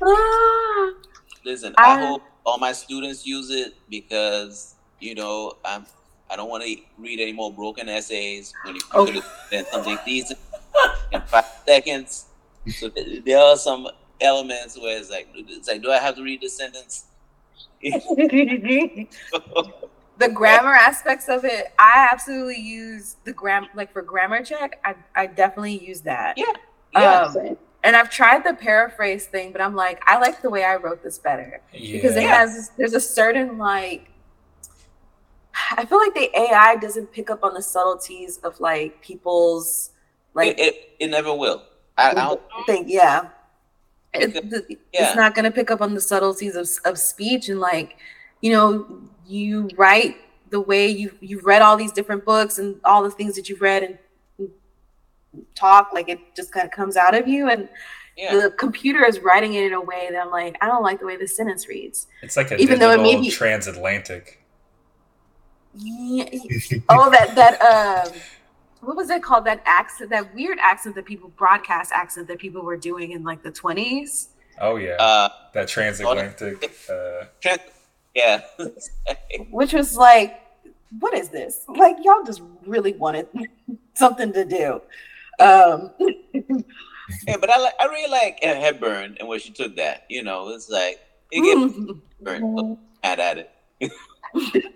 Ah. 0.00 0.90
Listen, 1.44 1.74
I, 1.78 1.92
I- 1.96 1.98
hope 2.00 2.22
all 2.46 2.58
my 2.58 2.72
students 2.72 3.26
use 3.26 3.50
it 3.50 3.74
because 3.90 4.74
you 5.00 5.14
know 5.14 5.54
I'm. 5.64 5.86
I 6.30 6.36
don't 6.36 6.50
want 6.50 6.62
to 6.62 6.76
read 6.98 7.20
any 7.20 7.32
more 7.32 7.50
broken 7.50 7.88
essays 7.88 8.52
when 8.62 8.74
you 8.74 8.82
could 8.90 9.14
have 9.14 9.24
done 9.50 9.64
something 9.72 9.98
decent 10.04 10.38
in 11.10 11.22
five 11.22 11.46
seconds. 11.66 12.26
So 12.68 12.90
there 13.24 13.38
are 13.38 13.56
some 13.56 13.88
elements 14.20 14.78
where 14.78 14.98
it's 14.98 15.10
like, 15.10 15.28
it's 15.34 15.68
like, 15.68 15.82
do 15.82 15.90
I 15.90 15.98
have 15.98 16.16
to 16.16 16.22
read 16.22 16.40
the 16.40 16.48
sentence? 16.48 17.06
the 17.82 19.06
grammar 20.32 20.74
aspects 20.74 21.28
of 21.28 21.44
it, 21.44 21.72
I 21.78 22.08
absolutely 22.12 22.60
use 22.60 23.16
the 23.24 23.32
gram 23.32 23.68
like 23.74 23.92
for 23.92 24.02
grammar 24.02 24.44
check. 24.44 24.80
I, 24.84 24.94
I 25.14 25.26
definitely 25.26 25.84
use 25.84 26.00
that. 26.02 26.36
Yeah. 26.36 26.52
Yeah. 26.94 27.22
Um, 27.22 27.56
and 27.84 27.94
I've 27.94 28.10
tried 28.10 28.42
the 28.44 28.54
paraphrase 28.54 29.26
thing, 29.26 29.52
but 29.52 29.60
I'm 29.60 29.76
like, 29.76 30.02
I 30.06 30.18
like 30.18 30.42
the 30.42 30.50
way 30.50 30.64
I 30.64 30.76
wrote 30.76 31.02
this 31.02 31.18
better 31.18 31.60
because 31.72 32.16
it 32.16 32.22
Yeah. 32.24 32.38
has 32.38 32.70
there's 32.76 32.94
a 32.94 33.00
certain 33.00 33.58
like 33.58 34.10
I 35.76 35.84
feel 35.84 35.98
like 35.98 36.14
the 36.14 36.30
AI 36.38 36.76
doesn't 36.76 37.12
pick 37.12 37.30
up 37.30 37.44
on 37.44 37.54
the 37.54 37.62
subtleties 37.62 38.38
of 38.38 38.58
like 38.60 39.00
people's 39.02 39.90
like 40.34 40.58
it, 40.58 40.60
it, 40.60 40.88
it 41.00 41.10
never 41.10 41.34
will. 41.34 41.62
I, 41.96 42.10
I 42.10 42.14
don't. 42.14 42.40
think 42.66 42.88
yeah. 42.88 43.28
It, 44.14 44.36
Okay. 44.36 44.76
Yeah. 44.92 45.06
It's 45.08 45.16
not 45.16 45.34
going 45.34 45.44
to 45.44 45.50
pick 45.50 45.70
up 45.70 45.80
on 45.80 45.94
the 45.94 46.00
subtleties 46.00 46.56
of, 46.56 46.68
of 46.84 46.98
speech 46.98 47.48
and 47.48 47.60
like, 47.60 47.96
you 48.40 48.52
know, 48.52 49.00
you 49.26 49.68
write 49.76 50.16
the 50.50 50.60
way 50.60 50.88
you 50.88 51.12
you've 51.20 51.44
read 51.44 51.60
all 51.60 51.76
these 51.76 51.92
different 51.92 52.24
books 52.24 52.58
and 52.58 52.80
all 52.84 53.02
the 53.02 53.10
things 53.10 53.34
that 53.36 53.48
you've 53.50 53.60
read 53.60 53.82
and 53.82 53.98
talk 55.54 55.90
like 55.92 56.08
it 56.08 56.18
just 56.34 56.50
kind 56.52 56.64
of 56.64 56.72
comes 56.72 56.96
out 56.96 57.14
of 57.14 57.28
you 57.28 57.50
and 57.50 57.68
Yeah. 58.16 58.34
the 58.40 58.50
computer 58.50 59.04
is 59.04 59.20
writing 59.20 59.52
it 59.54 59.64
in 59.64 59.74
a 59.74 59.80
way 59.80 60.08
that 60.10 60.18
I'm 60.20 60.30
like, 60.30 60.56
I 60.62 60.66
don't 60.66 60.82
like 60.82 61.00
the 61.00 61.06
way 61.06 61.16
this 61.16 61.36
sentence 61.36 61.68
reads. 61.68 62.06
It's 62.22 62.36
like 62.36 62.50
a 62.50 62.56
Even 62.56 62.78
though 62.78 62.90
it 62.92 63.00
may 63.02 63.16
be- 63.20 63.30
transatlantic. 63.30 64.42
Yeah. 65.74 66.24
Oh, 66.88 67.10
that 67.10 67.34
that 67.36 67.60
um 67.62 68.12
what 68.80 68.96
was 68.96 69.10
it 69.10 69.22
called? 69.22 69.44
That 69.44 69.62
accent, 69.64 70.10
that 70.10 70.34
weird 70.34 70.58
accent 70.60 70.94
that 70.96 71.04
people 71.04 71.30
broadcast 71.36 71.92
accent 71.92 72.28
that 72.28 72.38
people 72.38 72.62
were 72.62 72.76
doing 72.76 73.12
in 73.12 73.22
like 73.24 73.42
the 73.42 73.50
twenties. 73.50 74.28
Oh 74.60 74.76
yeah, 74.76 74.96
Uh, 74.98 75.28
that 75.54 75.68
transatlantic. 75.68 76.70
Uh, 76.90 77.24
Trent, 77.40 77.62
yeah. 78.14 78.42
which 79.50 79.72
was 79.72 79.96
like, 79.96 80.40
what 80.98 81.14
is 81.14 81.28
this? 81.28 81.64
Like 81.68 81.96
y'all 82.02 82.24
just 82.24 82.42
really 82.66 82.92
wanted 82.92 83.28
something 83.94 84.32
to 84.32 84.44
do. 84.44 84.80
Um, 85.40 85.92
yeah, 87.26 87.36
but 87.40 87.50
I 87.50 87.58
like, 87.58 87.74
I 87.80 87.84
really 87.86 88.10
like 88.10 88.40
uh, 88.42 88.54
Hepburn 88.54 89.16
and 89.20 89.28
where 89.28 89.38
she 89.38 89.52
took 89.52 89.76
that. 89.76 90.04
You 90.08 90.22
know, 90.24 90.48
it's 90.48 90.68
like 90.68 90.98
it 91.30 91.42
gave 91.42 91.56
mm, 91.72 92.00
Hepburn 92.18 92.78
mad 93.02 93.20
at 93.20 93.38
it. 93.38 93.50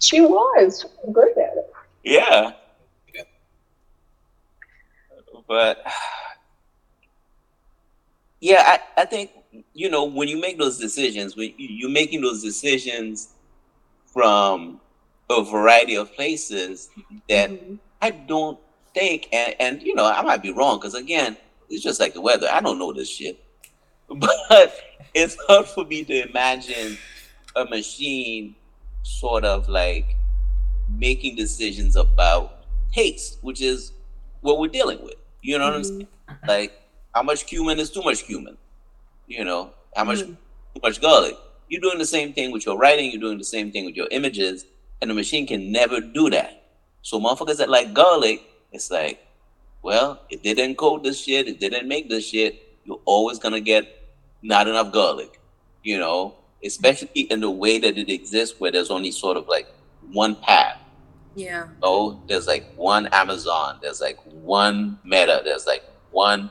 She 0.00 0.20
was 0.20 0.84
good 1.12 1.36
at 1.38 1.56
it. 1.56 1.72
Yeah. 2.04 2.52
Yeah. 3.14 3.22
But 5.46 5.84
yeah, 8.40 8.62
I, 8.96 9.02
I 9.02 9.04
think 9.06 9.30
you 9.72 9.90
know 9.90 10.04
when 10.04 10.28
you 10.28 10.40
make 10.40 10.58
those 10.58 10.78
decisions, 10.78 11.36
when 11.36 11.54
you- 11.56 11.68
you're 11.68 11.90
making 11.90 12.20
those 12.20 12.42
decisions 12.42 13.28
from 14.06 14.80
a 15.30 15.42
variety 15.44 15.96
of 15.96 16.12
places 16.14 16.90
that 17.28 17.50
mhm. 17.50 17.78
I 18.02 18.10
don't 18.10 18.58
think, 18.94 19.28
and, 19.32 19.54
and 19.60 19.82
you 19.82 19.94
know, 19.94 20.06
I 20.06 20.22
might 20.22 20.42
be 20.42 20.52
wrong 20.52 20.78
because 20.78 20.94
again, 20.94 21.36
it's 21.70 21.82
just 21.82 22.00
like 22.00 22.14
the 22.14 22.20
weather. 22.20 22.48
I 22.50 22.60
don't 22.60 22.78
know 22.78 22.92
this 22.92 23.10
shit, 23.10 23.42
but 24.08 24.74
it's 25.14 25.36
hard 25.48 25.66
for 25.66 25.84
me 25.84 26.04
to 26.04 26.28
imagine 26.30 26.98
a 27.56 27.64
machine 27.66 28.56
sort 29.04 29.44
of 29.44 29.68
like 29.68 30.16
making 30.98 31.36
decisions 31.36 31.94
about 31.94 32.64
taste, 32.92 33.38
which 33.42 33.60
is 33.60 33.92
what 34.40 34.58
we're 34.58 34.68
dealing 34.68 35.02
with. 35.04 35.14
You 35.42 35.58
know 35.58 35.66
what 35.66 35.74
I'm 35.76 35.84
saying? 35.84 36.08
Like, 36.48 36.72
how 37.14 37.22
much 37.22 37.46
cumin 37.46 37.78
is 37.78 37.90
too 37.90 38.02
much 38.02 38.24
cumin? 38.24 38.56
You 39.28 39.44
know, 39.44 39.70
how 39.94 40.04
much 40.04 40.18
Mm. 40.20 40.36
too 40.74 40.80
much 40.82 41.00
garlic? 41.00 41.36
You're 41.68 41.80
doing 41.80 41.98
the 41.98 42.06
same 42.06 42.32
thing 42.32 42.50
with 42.50 42.66
your 42.66 42.76
writing. 42.76 43.10
You're 43.10 43.20
doing 43.20 43.38
the 43.38 43.44
same 43.44 43.70
thing 43.72 43.84
with 43.84 43.94
your 43.94 44.08
images, 44.10 44.64
and 45.00 45.10
the 45.10 45.14
machine 45.14 45.46
can 45.46 45.70
never 45.72 46.00
do 46.00 46.28
that. 46.30 46.62
So 47.02 47.20
motherfuckers 47.20 47.58
that 47.58 47.68
like 47.70 47.94
garlic, 47.94 48.42
it's 48.72 48.90
like, 48.90 49.26
well, 49.82 50.20
it 50.30 50.42
didn't 50.42 50.76
encode 50.76 51.02
this 51.04 51.20
shit. 51.22 51.46
It 51.48 51.60
didn't 51.60 51.86
make 51.88 52.08
this 52.08 52.26
shit. 52.28 52.78
You're 52.84 53.00
always 53.04 53.38
gonna 53.38 53.60
get 53.60 53.86
not 54.42 54.68
enough 54.68 54.92
garlic. 54.92 55.40
You 55.82 55.98
know, 55.98 56.34
especially 56.64 57.22
in 57.22 57.40
the 57.40 57.50
way 57.50 57.78
that 57.78 57.98
it 57.98 58.10
exists, 58.10 58.58
where 58.58 58.72
there's 58.72 58.90
only 58.90 59.10
sort 59.10 59.36
of 59.36 59.46
like 59.48 59.68
one 60.12 60.36
path. 60.36 60.78
Yeah. 61.34 61.68
Oh, 61.82 62.20
there's 62.28 62.46
like 62.46 62.72
one 62.76 63.08
Amazon. 63.08 63.78
There's 63.82 64.00
like 64.00 64.18
one 64.24 64.98
Meta. 65.04 65.42
There's 65.44 65.66
like 65.66 65.84
one. 66.10 66.50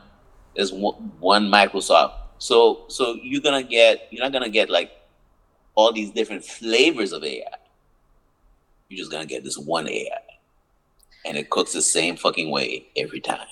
There's 0.55 0.71
one, 0.71 1.49
Microsoft. 1.49 2.13
So 2.37 2.85
so 2.87 3.17
you're 3.21 3.41
gonna 3.41 3.63
get 3.63 4.07
you're 4.11 4.23
not 4.23 4.33
gonna 4.33 4.49
get 4.49 4.69
like 4.69 4.91
all 5.75 5.91
these 5.91 6.11
different 6.11 6.43
flavors 6.43 7.13
of 7.13 7.23
AI. 7.23 7.43
You're 8.89 8.97
just 8.97 9.11
gonna 9.11 9.25
get 9.25 9.43
this 9.43 9.57
one 9.57 9.87
AI, 9.87 10.19
and 11.25 11.37
it 11.37 11.49
cooks 11.49 11.73
the 11.73 11.81
same 11.81 12.17
fucking 12.17 12.51
way 12.51 12.87
every 12.95 13.21
time. 13.21 13.47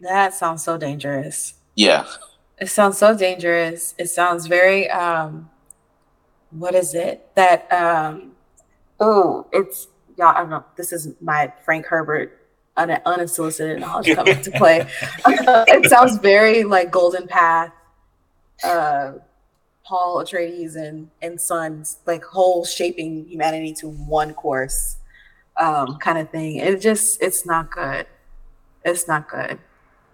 That 0.00 0.32
sounds 0.34 0.64
so 0.64 0.78
dangerous. 0.78 1.54
Yeah, 1.74 2.06
It 2.62 2.68
sounds 2.68 2.96
so 2.96 3.18
dangerous. 3.18 3.92
It 3.98 4.06
sounds 4.06 4.46
very 4.46 4.88
um 4.88 5.50
what 6.50 6.76
is 6.76 6.94
it? 6.94 7.28
That 7.34 7.66
um 7.72 8.36
oh, 9.00 9.48
it's 9.52 9.88
y'all 10.16 10.28
I 10.28 10.42
don't 10.42 10.50
know. 10.50 10.64
This 10.76 10.92
is 10.92 11.08
my 11.20 11.52
Frank 11.64 11.86
Herbert 11.86 12.40
un- 12.76 13.02
unsolicited 13.04 13.80
knowledge 13.80 14.14
coming 14.14 14.40
to 14.42 14.50
play. 14.52 14.86
it 15.26 15.90
sounds 15.90 16.18
very 16.18 16.62
like 16.62 16.92
Golden 16.92 17.26
Path, 17.26 17.72
uh 18.62 19.14
Paul 19.84 20.22
Atreides 20.22 20.76
and 20.76 21.10
and 21.20 21.40
Sons, 21.40 21.98
like 22.06 22.22
whole 22.22 22.64
shaping 22.64 23.26
humanity 23.26 23.74
to 23.80 23.88
one 23.88 24.34
course 24.34 24.98
um 25.56 25.98
kind 25.98 26.16
of 26.16 26.30
thing. 26.30 26.58
It 26.58 26.80
just 26.80 27.20
it's 27.20 27.44
not 27.44 27.72
good. 27.72 28.06
It's 28.84 29.08
not 29.08 29.28
good. 29.28 29.58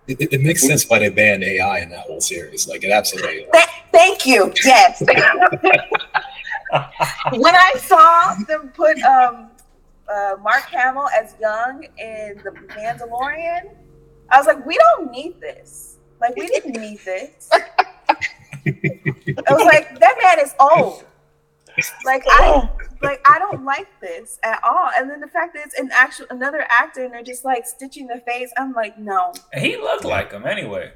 It, 0.08 0.32
it- 0.32 0.40
makes 0.40 0.66
sense 0.66 0.88
why 0.88 0.98
they 1.00 1.10
banned 1.10 1.44
AI 1.44 1.80
in 1.80 1.90
that 1.90 2.06
whole 2.06 2.20
series. 2.20 2.66
Like 2.66 2.82
it 2.82 2.90
absolutely. 2.90 3.46
Th- 3.52 3.68
thank 3.92 4.26
you. 4.26 4.52
Yes. 4.64 5.00
when 7.32 7.54
I 7.54 7.74
saw 7.78 8.34
them 8.46 8.70
put 8.74 8.98
um, 9.02 9.50
uh, 10.08 10.36
Mark 10.42 10.64
Hamill 10.64 11.08
as 11.10 11.34
young 11.40 11.84
in 11.98 12.40
the 12.42 12.50
Mandalorian, 12.74 13.74
I 14.30 14.38
was 14.38 14.46
like, 14.46 14.64
we 14.66 14.76
don't 14.76 15.10
need 15.10 15.40
this. 15.40 15.96
Like, 16.20 16.36
we 16.36 16.46
didn't 16.46 16.72
need 16.76 16.98
this. 17.04 17.48
I 17.52 17.62
was 19.50 19.64
like, 19.64 19.98
that 20.00 20.16
man 20.22 20.40
is 20.44 20.54
old. 20.58 21.04
Like 22.04 22.24
I, 22.28 22.68
like 23.02 23.20
I 23.28 23.38
don't 23.38 23.64
like 23.64 23.88
this 24.00 24.38
at 24.42 24.60
all. 24.64 24.90
And 24.96 25.08
then 25.08 25.20
the 25.20 25.28
fact 25.28 25.54
that 25.54 25.64
it's 25.66 25.78
an 25.78 25.90
actual 25.92 26.26
another 26.30 26.66
actor 26.68 27.04
and 27.04 27.12
they're 27.12 27.22
just 27.22 27.44
like 27.44 27.66
stitching 27.66 28.06
the 28.06 28.20
face, 28.26 28.50
I'm 28.56 28.72
like, 28.72 28.98
no. 28.98 29.32
he 29.56 29.76
looked 29.76 30.04
like 30.04 30.32
him 30.32 30.46
anyway. 30.46 30.92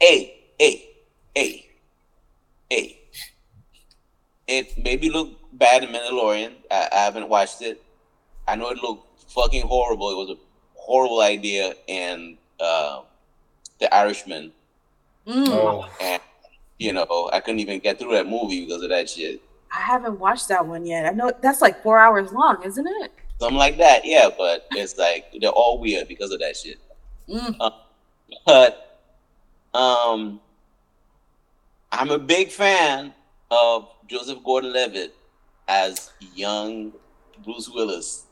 hey, 0.00 0.40
hey, 0.58 0.90
hey, 1.34 1.66
hey. 2.70 2.96
It 4.46 4.82
maybe 4.82 5.10
look 5.10 5.30
bad 5.52 5.84
in 5.84 5.90
Mandalorian. 5.90 6.52
I, 6.70 6.88
I 6.92 6.98
haven't 7.04 7.28
watched 7.28 7.62
it. 7.62 7.82
I 8.48 8.56
know 8.56 8.70
it 8.70 8.78
looked 8.82 9.06
fucking 9.30 9.66
horrible. 9.66 10.10
It 10.10 10.16
was 10.16 10.30
a 10.30 10.40
horrible 10.74 11.20
idea 11.20 11.74
and 11.88 12.36
uh, 12.58 13.02
The 13.78 13.94
Irishman. 13.94 14.52
Mm. 15.26 15.48
Oh, 15.48 15.88
And, 16.00 16.20
you 16.78 16.92
know, 16.92 17.30
I 17.32 17.40
couldn't 17.40 17.60
even 17.60 17.78
get 17.78 17.98
through 17.98 18.12
that 18.12 18.26
movie 18.26 18.64
because 18.64 18.82
of 18.82 18.88
that 18.88 19.08
shit. 19.08 19.40
I 19.72 19.80
haven't 19.80 20.18
watched 20.18 20.48
that 20.48 20.66
one 20.66 20.84
yet. 20.84 21.06
I 21.06 21.10
know 21.10 21.32
that's 21.40 21.60
like 21.60 21.82
four 21.82 21.98
hours 21.98 22.32
long, 22.32 22.62
isn't 22.64 22.86
it? 22.86 23.12
Something 23.38 23.58
like 23.58 23.78
that, 23.78 24.04
yeah, 24.04 24.28
but 24.36 24.66
it's 24.72 24.98
like 24.98 25.26
they're 25.40 25.50
all 25.50 25.78
weird 25.78 26.08
because 26.08 26.30
of 26.32 26.40
that 26.40 26.56
shit. 26.56 26.78
Mm. 27.28 27.72
But 28.46 29.00
um 29.74 30.40
I'm 31.92 32.10
a 32.10 32.18
big 32.18 32.50
fan 32.50 33.12
of 33.50 33.88
Joseph 34.06 34.42
Gordon-Levitt 34.44 35.14
as 35.68 36.12
young 36.34 36.92
Bruce 37.44 37.68
Willis. 37.68 38.26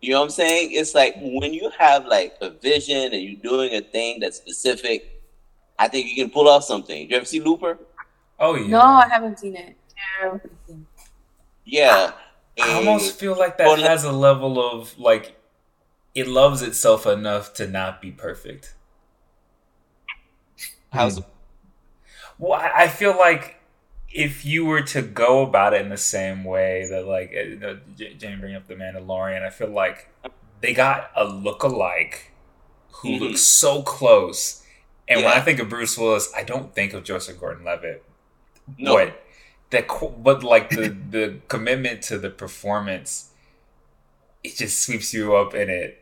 You 0.00 0.12
know 0.12 0.20
what 0.20 0.24
I'm 0.24 0.30
saying? 0.30 0.70
It's 0.72 0.94
like 0.94 1.14
when 1.18 1.54
you 1.54 1.70
have 1.78 2.06
like 2.06 2.34
a 2.40 2.50
vision 2.50 3.12
and 3.12 3.22
you're 3.22 3.40
doing 3.40 3.74
a 3.74 3.80
thing 3.80 4.20
that's 4.20 4.36
specific, 4.36 5.22
I 5.78 5.88
think 5.88 6.08
you 6.08 6.16
can 6.16 6.30
pull 6.30 6.48
off 6.48 6.64
something. 6.64 7.08
You 7.08 7.16
ever 7.16 7.24
see 7.24 7.40
Looper? 7.40 7.78
oh 8.40 8.56
yeah. 8.56 8.66
No, 8.66 8.80
I 8.80 9.08
haven't 9.08 9.38
seen 9.38 9.56
it. 9.56 9.76
Yeah. 11.64 12.12
I 12.60 12.72
almost 12.74 13.18
feel 13.18 13.36
like 13.38 13.56
that 13.58 13.64
Gordon- 13.66 13.86
has 13.86 14.04
a 14.04 14.12
level 14.12 14.60
of 14.60 14.98
like 14.98 15.36
it 16.14 16.26
loves 16.28 16.60
itself 16.62 17.06
enough 17.06 17.54
to 17.54 17.66
not 17.66 18.02
be 18.02 18.10
perfect. 18.10 18.74
How's 20.92 21.20
Well, 22.38 22.52
I 22.60 22.70
I 22.84 22.88
feel 22.88 23.16
like 23.16 23.56
if 24.10 24.44
you 24.44 24.66
were 24.66 24.82
to 24.82 25.00
go 25.00 25.40
about 25.42 25.72
it 25.72 25.80
in 25.80 25.88
the 25.88 25.96
same 25.96 26.44
way 26.44 26.86
that 26.90 27.06
like 27.06 27.32
uh, 27.34 27.40
you 27.40 27.56
know, 27.56 27.78
J- 27.96 28.14
Jamie 28.14 28.36
bringing 28.36 28.56
up 28.56 28.68
the 28.68 28.74
Mandalorian, 28.74 29.42
I 29.42 29.50
feel 29.50 29.68
like 29.70 30.08
they 30.60 30.74
got 30.74 31.10
a 31.16 31.24
look-alike 31.24 32.30
who 32.90 33.08
Mhm. 33.08 33.20
looks 33.20 33.40
so 33.40 33.82
close. 33.82 34.62
And 35.08 35.24
when 35.24 35.32
I 35.32 35.40
think 35.40 35.58
of 35.58 35.68
Bruce 35.68 35.96
Willis, 35.98 36.30
I 36.36 36.42
don't 36.44 36.74
think 36.74 36.92
of 36.92 37.02
Joseph 37.04 37.40
Gordon-Levitt. 37.40 38.04
No. 38.78 38.94
But 38.94 39.22
the 39.72 40.12
but 40.18 40.44
like 40.44 40.70
the 40.70 40.88
the 41.10 41.40
commitment 41.48 42.02
to 42.02 42.18
the 42.18 42.30
performance, 42.30 43.30
it 44.44 44.56
just 44.56 44.82
sweeps 44.82 45.12
you 45.12 45.34
up 45.34 45.54
in 45.54 45.68
it. 45.68 45.98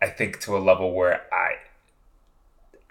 I 0.00 0.08
think 0.08 0.40
to 0.40 0.56
a 0.56 0.58
level 0.58 0.92
where 0.92 1.22
I 1.32 1.56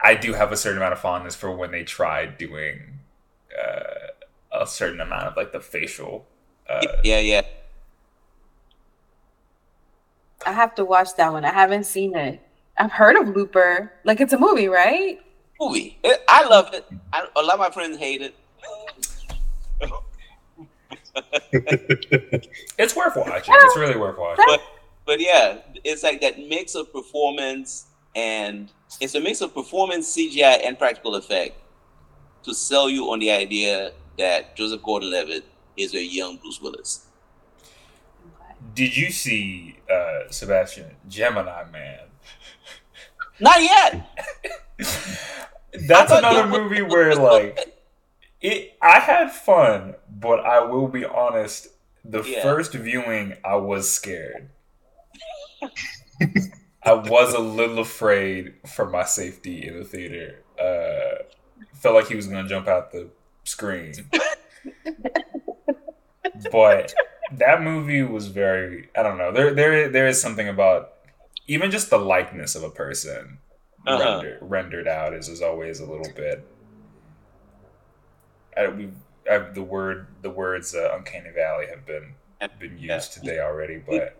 I 0.01 0.15
do 0.15 0.33
have 0.33 0.51
a 0.51 0.57
certain 0.57 0.77
amount 0.79 0.93
of 0.93 0.99
fondness 0.99 1.35
for 1.35 1.55
when 1.55 1.71
they 1.71 1.83
tried 1.83 2.37
doing 2.37 2.99
uh, 3.57 4.59
a 4.61 4.67
certain 4.67 4.99
amount 4.99 5.23
of 5.27 5.37
like 5.37 5.53
the 5.53 5.61
facial. 5.61 6.25
Uh, 6.69 6.81
yeah, 7.03 7.19
yeah. 7.19 7.41
I 10.45 10.51
have 10.51 10.75
to 10.75 10.83
watch 10.83 11.15
that 11.15 11.31
one. 11.31 11.45
I 11.45 11.53
haven't 11.53 11.85
seen 11.85 12.17
it. 12.17 12.41
I've 12.77 12.91
heard 12.91 13.15
of 13.15 13.33
Looper. 13.35 13.93
Like 14.03 14.19
it's 14.19 14.33
a 14.33 14.39
movie, 14.39 14.67
right? 14.67 15.19
Movie. 15.61 15.99
I 16.27 16.47
love 16.47 16.73
it. 16.73 16.85
I, 17.13 17.27
a 17.35 17.41
lot 17.41 17.53
of 17.53 17.59
my 17.59 17.69
friends 17.69 17.97
hate 17.97 18.21
it. 18.21 18.35
it's 22.77 22.95
worth 22.95 23.15
watching. 23.15 23.55
It's 23.57 23.77
really 23.77 23.97
worth 23.97 24.17
watching. 24.17 24.45
but 24.47 24.61
but 25.05 25.19
yeah, 25.19 25.59
it's 25.83 26.03
like 26.03 26.21
that 26.21 26.39
mix 26.39 26.75
of 26.75 26.91
performance 26.91 27.87
and 28.15 28.71
it's 29.01 29.15
a 29.15 29.19
mix 29.19 29.41
of 29.41 29.53
performance, 29.53 30.15
CGI, 30.15 30.65
and 30.65 30.77
practical 30.77 31.15
effect 31.15 31.57
to 32.43 32.53
sell 32.53 32.89
you 32.89 33.11
on 33.11 33.19
the 33.19 33.31
idea 33.31 33.91
that 34.17 34.55
Joseph 34.55 34.83
Gordon-Levitt 34.83 35.45
is 35.77 35.93
a 35.95 36.03
young 36.03 36.37
Bruce 36.37 36.61
Willis. 36.61 37.07
Did 38.75 38.95
you 38.95 39.11
see 39.11 39.77
uh, 39.91 40.29
Sebastien 40.29 40.95
Gemini 41.07 41.63
Man? 41.71 41.99
Not 43.39 43.61
yet. 43.61 44.09
That's 45.87 46.11
another 46.11 46.47
movie 46.47 46.81
where 46.81 47.15
like 47.15 47.75
it. 48.43 48.77
I 48.81 48.99
had 48.99 49.31
fun, 49.31 49.95
but 50.09 50.41
I 50.41 50.59
will 50.63 50.87
be 50.87 51.05
honest. 51.05 51.69
The 52.05 52.21
Yeah. 52.23 52.43
first 52.43 52.73
viewing, 52.73 53.37
I 53.43 53.55
was 53.55 53.89
scared. 53.89 54.49
I 56.83 56.93
was 56.93 57.33
a 57.33 57.39
little 57.39 57.79
afraid 57.79 58.55
for 58.67 58.89
my 58.89 59.05
safety 59.05 59.67
in 59.67 59.79
the 59.79 59.85
theater. 59.85 60.43
Uh, 60.61 61.23
felt 61.73 61.95
like 61.95 62.07
he 62.07 62.15
was 62.15 62.27
gonna 62.27 62.47
jump 62.47 62.67
out 62.67 62.91
the 62.91 63.09
screen. 63.45 63.93
but 66.51 66.93
that 67.31 67.61
movie 67.61 68.01
was 68.03 68.27
very 68.27 68.89
I 68.95 69.03
don't 69.03 69.17
know. 69.17 69.31
There 69.31 69.53
there 69.53 69.89
there 69.89 70.07
is 70.07 70.21
something 70.21 70.47
about 70.47 70.93
even 71.47 71.71
just 71.71 71.89
the 71.89 71.97
likeness 71.97 72.55
of 72.55 72.63
a 72.63 72.69
person 72.69 73.39
Uh-huh. 73.85 73.99
rendered, 74.21 74.37
rendered 74.41 74.87
out 74.87 75.13
is, 75.13 75.27
is 75.27 75.41
always 75.41 75.79
a 75.79 75.85
little 75.85 76.11
bit 76.15 76.45
I, 78.57 78.67
we 78.67 78.89
I, 79.29 79.37
the 79.37 79.63
word 79.63 80.07
the 80.21 80.29
words 80.29 80.75
uh, 80.75 80.95
uncanny 80.95 81.31
valley 81.31 81.67
have 81.69 81.85
been 81.85 82.13
been 82.59 82.77
used 82.77 83.13
today 83.13 83.39
already 83.39 83.77
but 83.77 84.17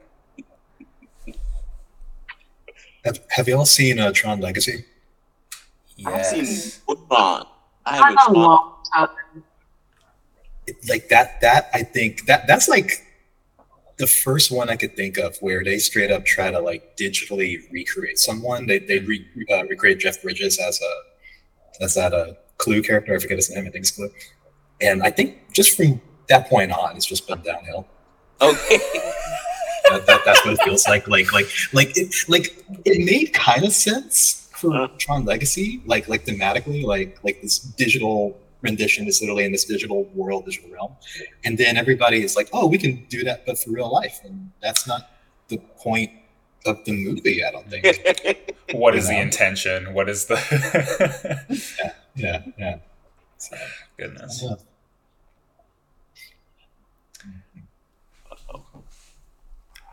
Have, 3.06 3.20
have 3.30 3.48
y'all 3.50 3.66
seen 3.66 4.00
uh, 4.00 4.14
Tron 4.14 4.40
Legacy? 4.40 4.86
I've 6.06 6.26
seen 6.26 6.46
yes 6.46 6.82
Tron. 6.86 7.46
I 7.86 8.00
I 8.00 8.12
haven't 8.12 8.36
a 8.36 8.40
long 8.40 8.76
time. 8.94 9.10
It- 10.66 10.78
like 10.88 11.10
that 11.10 11.42
that 11.42 11.70
I 11.74 11.84
think 11.84 12.26
that 12.28 12.48
that's 12.48 12.70
like 12.70 13.06
the 13.98 14.08
first 14.08 14.52
one 14.52 14.70
I 14.70 14.76
could 14.78 14.96
think 14.96 15.18
of 15.18 15.38
where 15.42 15.64
they 15.64 15.78
straight 15.78 16.12
up 16.12 16.26
try 16.26 16.50
to 16.50 16.60
like 16.60 16.96
digitally 16.98 17.70
recreate 17.72 18.18
someone. 18.18 18.66
They 18.66 18.80
they 18.80 19.00
re, 19.00 19.28
uh, 19.52 19.66
recreate 19.66 20.00
Jeff 20.00 20.22
Bridges 20.22 20.58
as 20.60 20.82
a 20.82 21.84
as 21.84 21.96
that 21.96 22.14
uh, 22.14 22.34
Clu 22.64 22.82
character. 22.82 23.14
I 23.16 23.20
forget 23.20 23.38
his 23.38 23.49
name. 23.49 23.66
I 23.68 23.70
think 23.70 23.84
it's 23.84 23.91
Clu. 23.91 24.09
And 24.82 25.03
I 25.03 25.11
think 25.11 25.38
just 25.51 25.76
from 25.78 26.01
that 26.30 26.49
point 26.49 26.72
on, 26.72 26.95
it's 26.95 27.05
just 27.05 27.28
been 27.28 27.41
downhill. 27.41 27.88
Okay. 28.41 28.80
That, 29.89 30.07
that, 30.07 30.22
that's 30.24 30.45
what 30.45 30.53
it 30.53 30.61
feels 30.64 30.88
like. 30.88 31.09
Like 31.09 31.34
like 31.34 31.45
like 31.74 31.91
it 31.97 32.16
like 32.30 32.55
it 32.86 33.03
made 33.05 33.34
kind 33.34 33.66
of 33.66 33.74
sense 33.74 34.47
for 34.53 34.74
Uh. 34.74 34.88
Tron 34.97 35.26
Legacy, 35.26 35.82
like 35.86 36.07
like 36.07 36.26
thematically, 36.26 36.84
like 36.86 37.20
like 37.22 37.41
this 37.41 37.59
digital 37.59 38.39
rendition 38.61 39.07
is 39.07 39.20
literally 39.20 39.43
in 39.43 39.51
this 39.51 39.66
digital 39.66 40.05
world, 40.16 40.45
digital 40.45 40.70
realm, 40.72 40.95
and 41.43 41.57
then 41.57 41.76
everybody 41.76 42.24
is 42.24 42.38
like, 42.38 42.47
oh, 42.53 42.66
we 42.66 42.78
can 42.78 43.05
do 43.09 43.26
that, 43.26 43.45
but 43.45 43.59
for 43.59 43.72
real 43.72 43.91
life, 43.91 44.22
and 44.24 44.49
that's 44.61 44.88
not 44.88 45.09
the 45.49 45.57
point 45.78 46.09
of 46.66 46.84
the 46.86 46.91
movie. 46.91 47.43
I 47.43 47.51
don't 47.51 47.70
think. 47.70 48.55
what 48.74 48.95
is 48.95 49.07
the 49.07 49.20
intention 49.20 49.93
what 49.93 50.09
is 50.09 50.26
the 50.26 50.38
yeah, 52.16 52.43
yeah. 52.57 52.78
So, 53.38 53.57
goodness 53.97 54.41
yeah. 54.43 54.55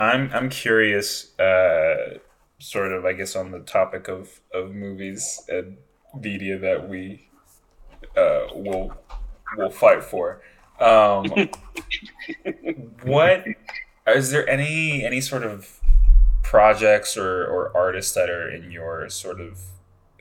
I'm 0.01 0.31
I'm 0.33 0.49
curious, 0.49 1.39
uh, 1.39 2.19
sort 2.59 2.93
of, 2.93 3.05
I 3.05 3.13
guess, 3.13 3.37
on 3.37 3.51
the 3.51 3.61
topic 3.61 4.09
of, 4.09 4.41
of 4.53 4.75
movies 4.75 5.43
and 5.49 5.77
media 6.19 6.59
that 6.59 6.89
we 6.89 7.29
uh, 8.17 8.47
will 8.55 8.95
will 9.59 9.71
fight 9.71 10.03
for. 10.03 10.41
Um, 10.81 11.27
what 13.03 13.45
is 14.07 14.31
there 14.31 14.49
any 14.49 15.05
any 15.05 15.21
sort 15.21 15.43
of 15.43 15.80
projects 16.51 17.17
or, 17.17 17.47
or 17.47 17.71
artists 17.77 18.13
that 18.13 18.29
are 18.29 18.51
in 18.51 18.73
your 18.73 19.09
sort 19.09 19.41
of 19.41 19.61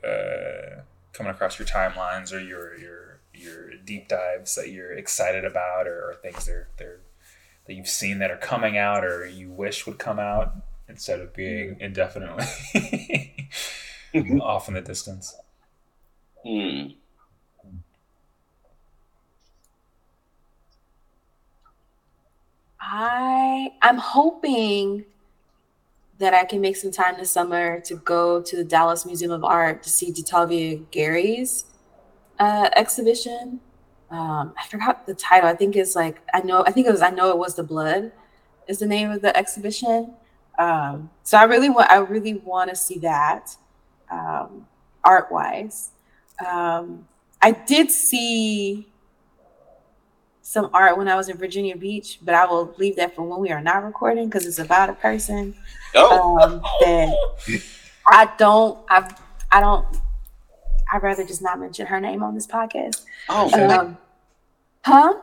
uh, 0.08 0.82
coming 1.12 1.32
across 1.32 1.58
your 1.58 1.68
timelines 1.68 2.32
or 2.32 2.40
your 2.40 2.78
your 2.78 3.20
your 3.34 3.72
deep 3.84 4.08
dives 4.08 4.54
that 4.54 4.70
you're 4.70 4.94
excited 4.94 5.44
about 5.44 5.88
or, 5.88 6.12
or 6.12 6.14
things 6.22 6.46
they're 6.46 6.68
they're 6.78 7.00
that 7.66 7.74
you've 7.74 7.88
seen 7.88 8.20
that 8.20 8.30
are 8.30 8.38
coming 8.38 8.78
out 8.78 9.04
or 9.04 9.26
you 9.26 9.50
wish 9.50 9.88
would 9.88 9.98
come 9.98 10.20
out 10.20 10.54
instead 10.88 11.20
of 11.20 11.34
being 11.34 11.76
indefinitely 11.80 12.46
off 14.40 14.68
in 14.68 14.76
the 14.76 14.82
distance. 14.82 15.36
Hmm. 16.46 16.90
I 22.80 23.70
I'm 23.82 23.98
hoping 23.98 25.06
that 26.20 26.34
I 26.34 26.44
can 26.44 26.62
make 26.62 26.76
some 26.76 26.92
time 26.92 27.16
this 27.18 27.32
summer 27.32 27.80
to 27.82 27.96
go 27.96 28.42
to 28.42 28.56
the 28.56 28.64
Dallas 28.64 29.06
Museum 29.06 29.32
of 29.32 29.44
Art 29.44 29.82
to 29.84 29.90
see 29.90 30.12
Detavia 30.12 30.84
Gary's 30.92 31.66
uh, 32.40 32.70
exhibition. 32.76 33.62
Um, 34.12 34.54
I 34.58 34.68
forgot 34.68 35.06
the 35.06 35.14
title. 35.14 35.50
I 35.50 35.56
think 35.56 35.76
it's 35.76 35.96
like 35.96 36.22
I 36.34 36.42
know. 36.42 36.64
I 36.66 36.72
think 36.72 36.88
it 36.88 36.92
was 36.92 37.02
I 37.02 37.10
know 37.10 37.30
it 37.30 37.38
was 37.38 37.56
the 37.56 37.64
blood 37.64 38.12
is 38.68 38.80
the 38.80 38.86
name 38.86 39.12
of 39.12 39.22
the 39.22 39.36
exhibition. 39.36 40.14
Um, 40.58 41.10
so 41.24 41.38
I 41.38 41.44
really 41.44 41.70
want 41.70 41.90
I 41.90 41.98
really 41.98 42.36
want 42.36 42.70
to 42.70 42.76
see 42.76 43.00
that 43.00 43.56
um, 44.12 44.68
art 45.04 45.32
wise. 45.32 45.92
Um, 46.46 47.08
I 47.42 47.52
did 47.52 47.92
see 47.92 48.92
some 50.50 50.68
art 50.74 50.98
when 50.98 51.08
I 51.08 51.16
was 51.16 51.30
in 51.30 51.38
Virginia 51.38 51.78
Beach, 51.78 52.18
but 52.24 52.34
I 52.34 52.44
will 52.48 52.74
leave 52.80 52.96
that 52.96 53.16
for 53.16 53.22
when 53.22 53.40
we 53.40 53.52
are 53.52 53.62
not 53.62 53.84
recording 53.84 54.26
because 54.28 54.48
it's 54.48 54.58
about 54.58 54.90
a 54.90 54.94
person 54.94 55.54
Oh. 55.94 56.40
um, 56.40 56.60
that 56.82 57.62
I 58.08 58.32
don't, 58.40 58.80
I, 58.90 59.14
I 59.52 59.62
don't, 59.62 59.86
I'd 60.92 61.04
rather 61.04 61.24
just 61.24 61.44
not 61.44 61.60
mention 61.60 61.86
her 61.86 62.02
name 62.02 62.24
on 62.24 62.34
this 62.34 62.48
podcast. 62.48 63.06
oh. 63.30 63.70
Um, 63.70 63.96
huh? 64.84 65.14
You 65.14 65.22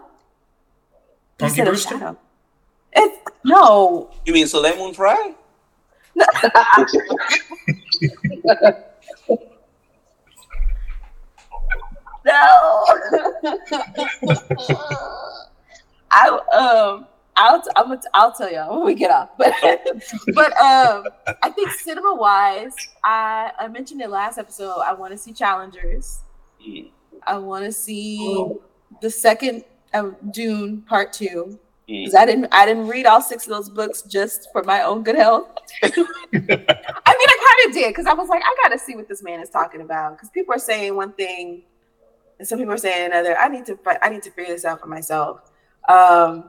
Punky 1.38 1.56
said 1.56 1.66
a 1.66 1.70
Brewster? 1.70 1.98
shadow. 1.98 2.16
It's 2.92 3.18
no, 3.44 4.10
You 4.24 4.32
mean 4.32 4.46
Soleil 4.46 4.76
Moon 4.76 4.94
Frye? 4.94 5.34
no. 12.26 12.84
I 16.10 16.28
um. 16.52 17.06
I'll 17.38 17.60
t- 17.60 17.70
I'm 17.76 17.90
t- 17.98 18.08
I'll 18.14 18.32
tell 18.32 18.50
y'all 18.50 18.78
when 18.78 18.86
we 18.86 18.94
get 18.94 19.10
off, 19.10 19.28
but 19.38 19.52
but 20.34 20.52
um 20.58 21.04
I 21.42 21.50
think 21.50 21.70
cinema 21.70 22.14
wise, 22.14 22.74
I 23.04 23.52
I 23.58 23.68
mentioned 23.68 24.00
it 24.00 24.08
last 24.08 24.38
episode. 24.38 24.80
I 24.80 24.94
want 24.94 25.12
to 25.12 25.18
see 25.18 25.32
Challengers. 25.32 26.20
I 27.26 27.36
want 27.38 27.66
to 27.66 27.72
see 27.72 28.54
the 29.02 29.10
second 29.10 29.64
of 29.92 30.14
Dune 30.32 30.80
Part 30.82 31.12
Two 31.12 31.58
because 31.86 32.14
I 32.14 32.26
didn't 32.26 32.48
I 32.52 32.66
didn't 32.66 32.88
read 32.88 33.06
all 33.06 33.20
six 33.20 33.44
of 33.46 33.50
those 33.50 33.68
books 33.68 34.02
just 34.02 34.48
for 34.52 34.62
my 34.64 34.82
own 34.82 35.02
good 35.02 35.16
health. 35.16 35.48
I 35.82 35.90
mean, 35.90 36.08
I 36.50 37.38
kind 37.62 37.68
of 37.68 37.74
did 37.74 37.88
because 37.88 38.06
I 38.06 38.14
was 38.14 38.28
like, 38.28 38.42
I 38.44 38.56
got 38.62 38.72
to 38.72 38.78
see 38.78 38.96
what 38.96 39.08
this 39.08 39.22
man 39.22 39.40
is 39.40 39.50
talking 39.50 39.80
about 39.82 40.16
because 40.16 40.30
people 40.30 40.54
are 40.54 40.58
saying 40.58 40.96
one 40.96 41.12
thing 41.12 41.62
some 42.42 42.58
people 42.58 42.74
are 42.74 42.78
saying 42.78 43.06
another. 43.06 43.36
I 43.38 43.48
need 43.48 43.66
to 43.66 43.76
fi- 43.76 43.98
I 44.02 44.08
need 44.10 44.22
to 44.24 44.30
figure 44.30 44.52
this 44.54 44.64
out 44.64 44.80
for 44.80 44.86
myself. 44.86 45.50
Um, 45.88 46.44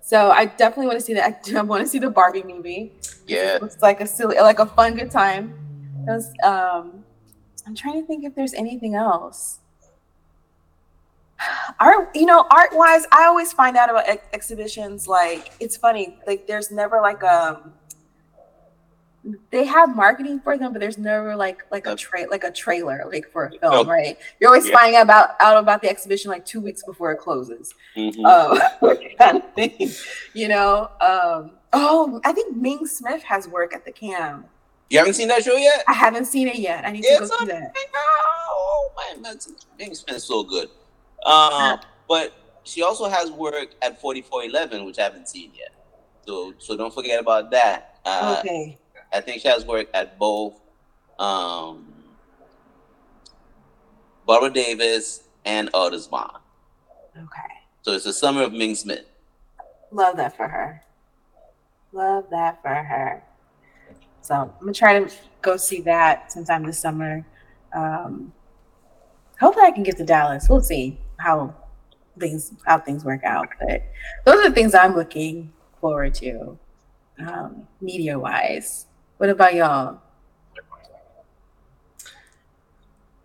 so 0.00 0.30
I 0.30 0.46
definitely 0.46 0.86
want 0.86 0.98
to 0.98 1.04
see 1.04 1.14
that. 1.14 1.48
I, 1.56 1.62
want 1.62 1.82
to 1.82 1.88
see 1.88 1.98
the 1.98 2.10
Barbie 2.10 2.42
movie. 2.42 2.92
Yeah. 3.26 3.58
it's 3.62 3.80
like 3.80 4.00
a 4.00 4.06
silly, 4.06 4.36
like 4.40 4.58
a 4.58 4.66
fun, 4.66 4.94
good 4.94 5.10
time. 5.10 5.54
'Cause, 6.06 6.32
um, 6.42 7.04
I'm 7.66 7.74
trying 7.76 8.00
to 8.00 8.06
think 8.06 8.24
if 8.24 8.34
there's 8.34 8.54
anything 8.54 8.96
else. 8.96 9.60
Art, 11.80 12.10
you 12.14 12.26
know, 12.26 12.44
art 12.50 12.70
wise, 12.72 13.04
I 13.12 13.24
always 13.24 13.52
find 13.52 13.76
out 13.76 13.90
about 13.90 14.08
ex- 14.08 14.26
exhibitions. 14.32 15.06
Like 15.08 15.52
it's 15.60 15.76
funny, 15.76 16.18
like 16.26 16.46
there's 16.46 16.70
never 16.70 17.00
like 17.00 17.22
um, 17.24 17.72
they 19.50 19.64
have 19.64 19.94
marketing 19.94 20.40
for 20.40 20.58
them, 20.58 20.72
but 20.72 20.80
there's 20.80 20.98
never 20.98 21.36
like 21.36 21.64
like 21.70 21.86
a 21.86 21.94
tra- 21.94 22.28
like 22.30 22.42
a 22.44 22.50
trailer 22.50 23.04
like 23.12 23.30
for 23.30 23.46
a 23.46 23.50
film, 23.50 23.60
Oh. 23.62 23.84
right? 23.84 24.18
You're 24.40 24.48
always 24.50 24.66
Yeah. 24.66 24.74
finding 24.76 24.96
out 24.96 25.02
about 25.02 25.30
out 25.40 25.56
about 25.58 25.80
the 25.82 25.88
exhibition 25.88 26.30
like 26.30 26.44
two 26.44 26.60
weeks 26.60 26.82
before 26.84 27.12
it 27.12 27.18
closes 27.18 27.72
Mhm. 27.96 28.24
um, 28.24 28.98
kind 29.18 29.36
of 29.38 29.54
thing, 29.54 29.90
you 30.34 30.48
know. 30.48 30.90
Um, 31.00 31.52
oh, 31.72 32.20
I 32.24 32.32
think 32.32 32.56
Ming 32.56 32.86
Smith 32.86 33.22
has 33.22 33.46
work 33.46 33.74
at 33.74 33.84
the 33.84 33.92
Cam. 33.92 34.46
you 34.90 34.98
haven't 34.98 35.14
seen 35.14 35.28
that 35.28 35.42
show 35.44 35.54
yet? 35.56 35.84
I 35.88 35.92
haven't 35.92 36.24
seen 36.26 36.48
it 36.48 36.56
yet. 36.56 36.84
I 36.84 36.90
need 36.90 37.02
to 37.04 37.16
go 37.20 37.24
see 37.26 37.46
that. 37.46 37.72
Oh 37.94 38.90
that's 39.22 39.46
Bing's 39.78 40.02
been 40.02 40.18
so 40.20 40.42
good. 40.42 40.68
Uh, 41.24 41.76
but 42.08 42.32
she 42.64 42.82
also 42.82 43.08
has 43.08 43.30
work 43.30 43.68
at 43.82 44.00
4411, 44.00 44.84
which 44.84 44.98
I 44.98 45.02
haven't 45.04 45.28
seen 45.28 45.52
yet. 45.54 45.70
So 46.26 46.54
so 46.58 46.76
don't 46.76 46.92
forget 46.92 47.20
about 47.20 47.50
that. 47.52 47.98
Uh, 48.04 48.36
okay. 48.40 48.78
I 49.12 49.20
think 49.20 49.42
she 49.42 49.48
has 49.48 49.64
work 49.64 49.88
at 49.94 50.18
both 50.18 50.60
um, 51.18 51.92
Barbara 54.26 54.50
Davis 54.50 55.24
and 55.44 55.70
Otis 55.74 56.06
Bond. 56.06 56.38
Okay. 57.16 57.52
So 57.82 57.92
it's 57.92 58.04
the 58.04 58.12
summer 58.12 58.42
of 58.42 58.52
Ming 58.52 58.74
Smith. 58.74 59.04
Love 59.90 60.16
that 60.16 60.36
for 60.36 60.48
her. 60.48 60.82
Love 61.92 62.24
that 62.30 62.62
for 62.62 62.74
her. 62.74 63.22
So 64.22 64.34
I'm 64.34 64.50
gonna 64.60 64.72
try 64.72 65.00
to 65.00 65.14
go 65.42 65.56
see 65.56 65.82
that 65.82 66.32
sometime 66.32 66.64
this 66.64 66.78
summer. 66.78 67.26
Um, 67.74 68.32
hopefully, 69.38 69.66
I 69.66 69.72
can 69.72 69.82
get 69.82 69.96
to 69.98 70.04
Dallas. 70.04 70.46
We'll 70.48 70.60
see 70.60 70.98
how 71.18 71.54
things 72.18 72.52
how 72.64 72.78
things 72.78 73.04
work 73.04 73.24
out. 73.24 73.48
But 73.60 73.82
those 74.24 74.36
are 74.36 74.48
the 74.48 74.54
things 74.54 74.74
I'm 74.74 74.94
looking 74.94 75.52
forward 75.80 76.14
to, 76.14 76.58
um, 77.18 77.66
media 77.80 78.18
wise. 78.18 78.86
What 79.18 79.30
about 79.30 79.54
y'all? 79.54 79.98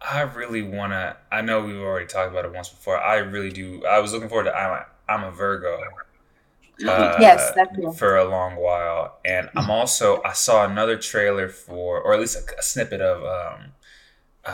I 0.02 0.22
really 0.22 0.62
want 0.62 0.94
to. 0.94 1.18
I 1.32 1.42
know 1.42 1.64
we've 1.64 1.76
already 1.82 2.06
talked 2.06 2.32
about 2.32 2.46
it 2.46 2.54
once 2.54 2.70
before. 2.70 2.98
I 2.98 3.18
really 3.18 3.50
do. 3.52 3.84
I 3.86 4.00
was 4.00 4.14
looking 4.14 4.30
forward 4.30 4.46
to 4.46 4.56
I'm 4.56 4.72
a, 4.72 4.86
I'm 5.12 5.24
a 5.26 5.32
Virgo. 5.32 5.80
uh, 6.88 7.18
Yes, 7.20 7.52
that's 7.56 7.76
cool. 7.76 7.92
for 7.92 8.16
a 8.18 8.24
long 8.26 8.56
while, 8.56 9.18
and 9.26 9.50
I'm 9.56 9.70
also 9.70 10.22
I 10.24 10.34
saw 10.34 10.66
another 10.66 10.98
trailer 10.98 11.50
for, 11.50 12.00
or 12.00 12.14
at 12.14 12.20
least 12.20 12.36
a, 12.38 12.58
a 12.58 12.62
snippet 12.62 13.02
of, 13.02 13.24
um, 13.24 13.72
uh, 14.46 14.50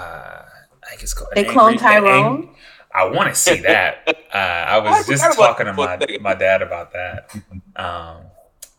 I 0.46 0.90
think 0.90 1.04
it's 1.04 1.14
called. 1.14 1.32
They 1.36 1.46
an 1.46 1.54
cloned 1.54 1.82
Angry- 1.82 1.88
Ang- 1.88 2.04
Tyrone. 2.04 2.56
I 2.96 3.06
want 3.10 3.30
to 3.30 3.36
see 3.36 3.58
that. 3.62 4.08
Uh, 4.34 4.38
I 4.38 4.78
I 4.78 4.80
was 4.80 5.08
just 5.08 5.36
talking 5.36 5.66
to 5.66 5.74
my 5.74 5.98
my 6.22 6.34
dad 6.36 6.62
about 6.62 6.94
that. 6.94 7.30
Um, 7.76 8.18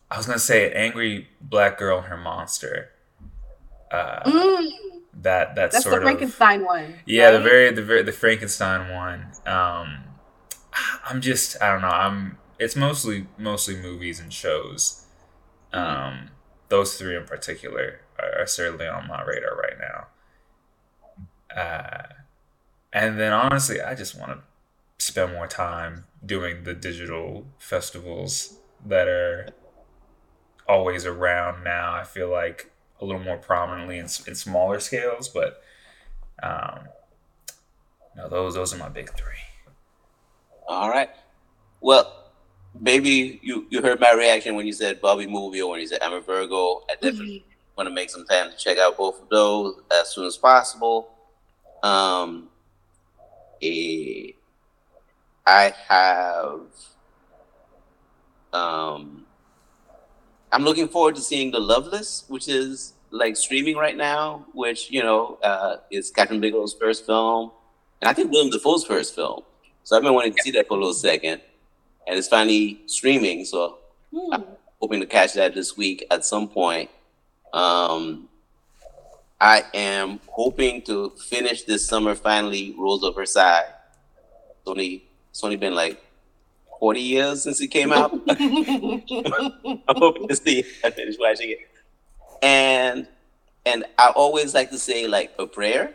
I 0.09 0.17
was 0.17 0.25
gonna 0.25 0.39
say 0.39 0.67
an 0.67 0.73
angry 0.77 1.29
black 1.41 1.77
girl 1.77 1.99
and 1.99 2.07
her 2.07 2.17
monster. 2.17 2.91
Uh, 3.91 4.23
Mm, 4.25 4.69
that 5.21 5.55
that 5.55 5.71
that's 5.71 5.83
sort 5.83 5.95
the 5.95 6.01
of 6.01 6.03
Frankenstein 6.03 6.63
one. 6.65 6.99
yeah, 7.05 7.31
the 7.31 7.39
very 7.39 7.71
the 7.71 7.83
very 7.83 8.03
the 8.03 8.11
Frankenstein 8.11 8.91
one. 8.93 9.27
Um, 9.45 10.03
I'm 11.05 11.21
just 11.21 11.61
I 11.61 11.71
don't 11.71 11.81
know. 11.81 11.87
I'm 11.89 12.37
it's 12.59 12.75
mostly 12.75 13.27
mostly 13.37 13.75
movies 13.77 14.19
and 14.19 14.31
shows. 14.33 15.05
Um, 15.73 16.31
those 16.69 16.97
three 16.97 17.15
in 17.17 17.25
particular 17.25 18.01
are, 18.19 18.41
are 18.43 18.47
certainly 18.47 18.87
on 18.87 19.07
my 19.07 19.23
radar 19.23 19.55
right 19.57 19.77
now. 19.79 20.07
Uh, 21.55 22.03
and 22.93 23.19
then 23.19 23.33
honestly, 23.33 23.81
I 23.81 23.95
just 23.95 24.19
want 24.19 24.31
to 24.31 25.05
spend 25.05 25.33
more 25.33 25.47
time 25.47 26.05
doing 26.25 26.63
the 26.63 26.73
digital 26.73 27.45
festivals 27.59 28.59
that 28.85 29.07
are 29.07 29.49
always 30.67 31.05
around 31.05 31.63
now. 31.63 31.93
I 31.93 32.03
feel 32.03 32.29
like 32.29 32.71
a 33.01 33.05
little 33.05 33.21
more 33.21 33.37
prominently 33.37 33.97
in, 33.97 34.05
in 34.05 34.35
smaller 34.35 34.79
scales, 34.79 35.29
but 35.29 35.61
um, 36.41 36.79
no, 38.15 38.29
those 38.29 38.53
those 38.53 38.73
are 38.73 38.77
my 38.77 38.89
big 38.89 39.09
three. 39.11 39.35
All 40.67 40.89
right. 40.89 41.09
Well, 41.81 42.31
baby, 42.81 43.39
you, 43.43 43.67
you 43.69 43.81
heard 43.81 43.99
my 43.99 44.13
reaction 44.13 44.55
when 44.55 44.65
you 44.65 44.73
said 44.73 44.99
Bobby 45.01 45.27
movie 45.27 45.61
or 45.61 45.71
when 45.71 45.79
you 45.79 45.87
said 45.87 45.99
I'm 46.01 46.13
a 46.13 46.21
Virgo. 46.21 46.83
I 46.89 46.95
definitely 46.95 47.45
want 47.77 47.87
to 47.87 47.93
make 47.93 48.09
some 48.09 48.25
time 48.25 48.49
to 48.49 48.57
check 48.57 48.77
out 48.77 48.97
both 48.97 49.21
of 49.21 49.29
those 49.29 49.75
as 49.91 50.13
soon 50.13 50.25
as 50.25 50.37
possible. 50.37 51.09
Um, 51.83 52.49
eh, 53.61 54.31
I 55.45 55.73
have. 55.87 56.61
Um, 58.53 59.24
I'm 60.55 60.63
looking 60.63 60.87
forward 60.87 61.15
to 61.15 61.21
seeing 61.21 61.51
The 61.51 61.59
Loveless, 61.59 62.23
which 62.29 62.47
is 62.47 62.93
like 63.11 63.35
streaming 63.35 63.75
right 63.75 63.97
now, 63.97 64.45
which 64.53 64.89
you 64.89 65.03
know 65.03 65.37
uh, 65.43 65.77
is 65.91 66.13
Kathryn 66.13 66.39
Bigelow's 66.39 66.73
first 66.73 67.05
film, 67.05 67.51
and 68.01 68.07
I 68.09 68.13
think 68.13 68.31
Willem 68.31 68.51
Dafoe's 68.51 68.85
first 68.85 69.13
film. 69.15 69.41
So 69.83 69.97
I've 69.97 70.03
been 70.03 70.13
wanting 70.13 70.33
to 70.33 70.41
see 70.41 70.51
that 70.51 70.69
for 70.69 70.75
a 70.75 70.77
little 70.77 70.93
second, 70.93 71.41
and 72.07 72.17
it's 72.17 72.29
finally 72.29 72.79
streaming. 72.85 73.43
So 73.43 73.79
Hmm. 74.13 74.43
hoping 74.79 75.01
to 75.01 75.05
catch 75.05 75.33
that 75.33 75.55
this 75.55 75.75
week 75.75 76.05
at 76.09 76.23
some 76.23 76.47
point. 76.47 76.89
Um, 77.51 78.29
I 79.41 79.63
am 79.73 80.21
hoping 80.29 80.83
to 80.83 81.09
finish 81.09 81.63
this 81.63 81.85
summer 81.85 82.15
finally 82.15 82.73
Rose 82.77 83.03
of 83.03 83.15
Versailles. 83.15 83.67
It's 84.51 84.67
only 84.67 85.03
it's 85.31 85.43
only 85.43 85.57
been 85.57 85.75
like 85.75 86.01
forty 86.79 87.01
years 87.01 87.43
since 87.43 87.61
it 87.61 87.67
came 87.67 87.91
out. 87.91 88.11
I'm 88.29 89.81
hoping 89.89 90.27
to 90.27 90.35
see 90.35 90.63
I 90.83 90.89
finish 90.89 91.15
watching 91.19 91.51
it. 91.51 91.59
And 92.41 93.07
and 93.65 93.85
I 93.97 94.09
always 94.09 94.53
like 94.53 94.69
to 94.71 94.79
say 94.79 95.07
like 95.07 95.33
a 95.39 95.47
prayer, 95.47 95.93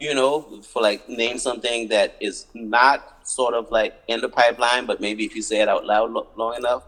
you 0.00 0.14
know, 0.14 0.60
for 0.62 0.82
like 0.82 1.08
name 1.08 1.38
something 1.38 1.88
that 1.88 2.16
is 2.20 2.46
not 2.54 3.26
sort 3.26 3.54
of 3.54 3.70
like 3.70 3.94
in 4.08 4.20
the 4.20 4.28
pipeline, 4.28 4.86
but 4.86 5.00
maybe 5.00 5.24
if 5.24 5.36
you 5.36 5.42
say 5.42 5.60
it 5.60 5.68
out 5.68 5.86
loud 5.86 6.10
lo- 6.10 6.28
long 6.36 6.56
enough. 6.56 6.82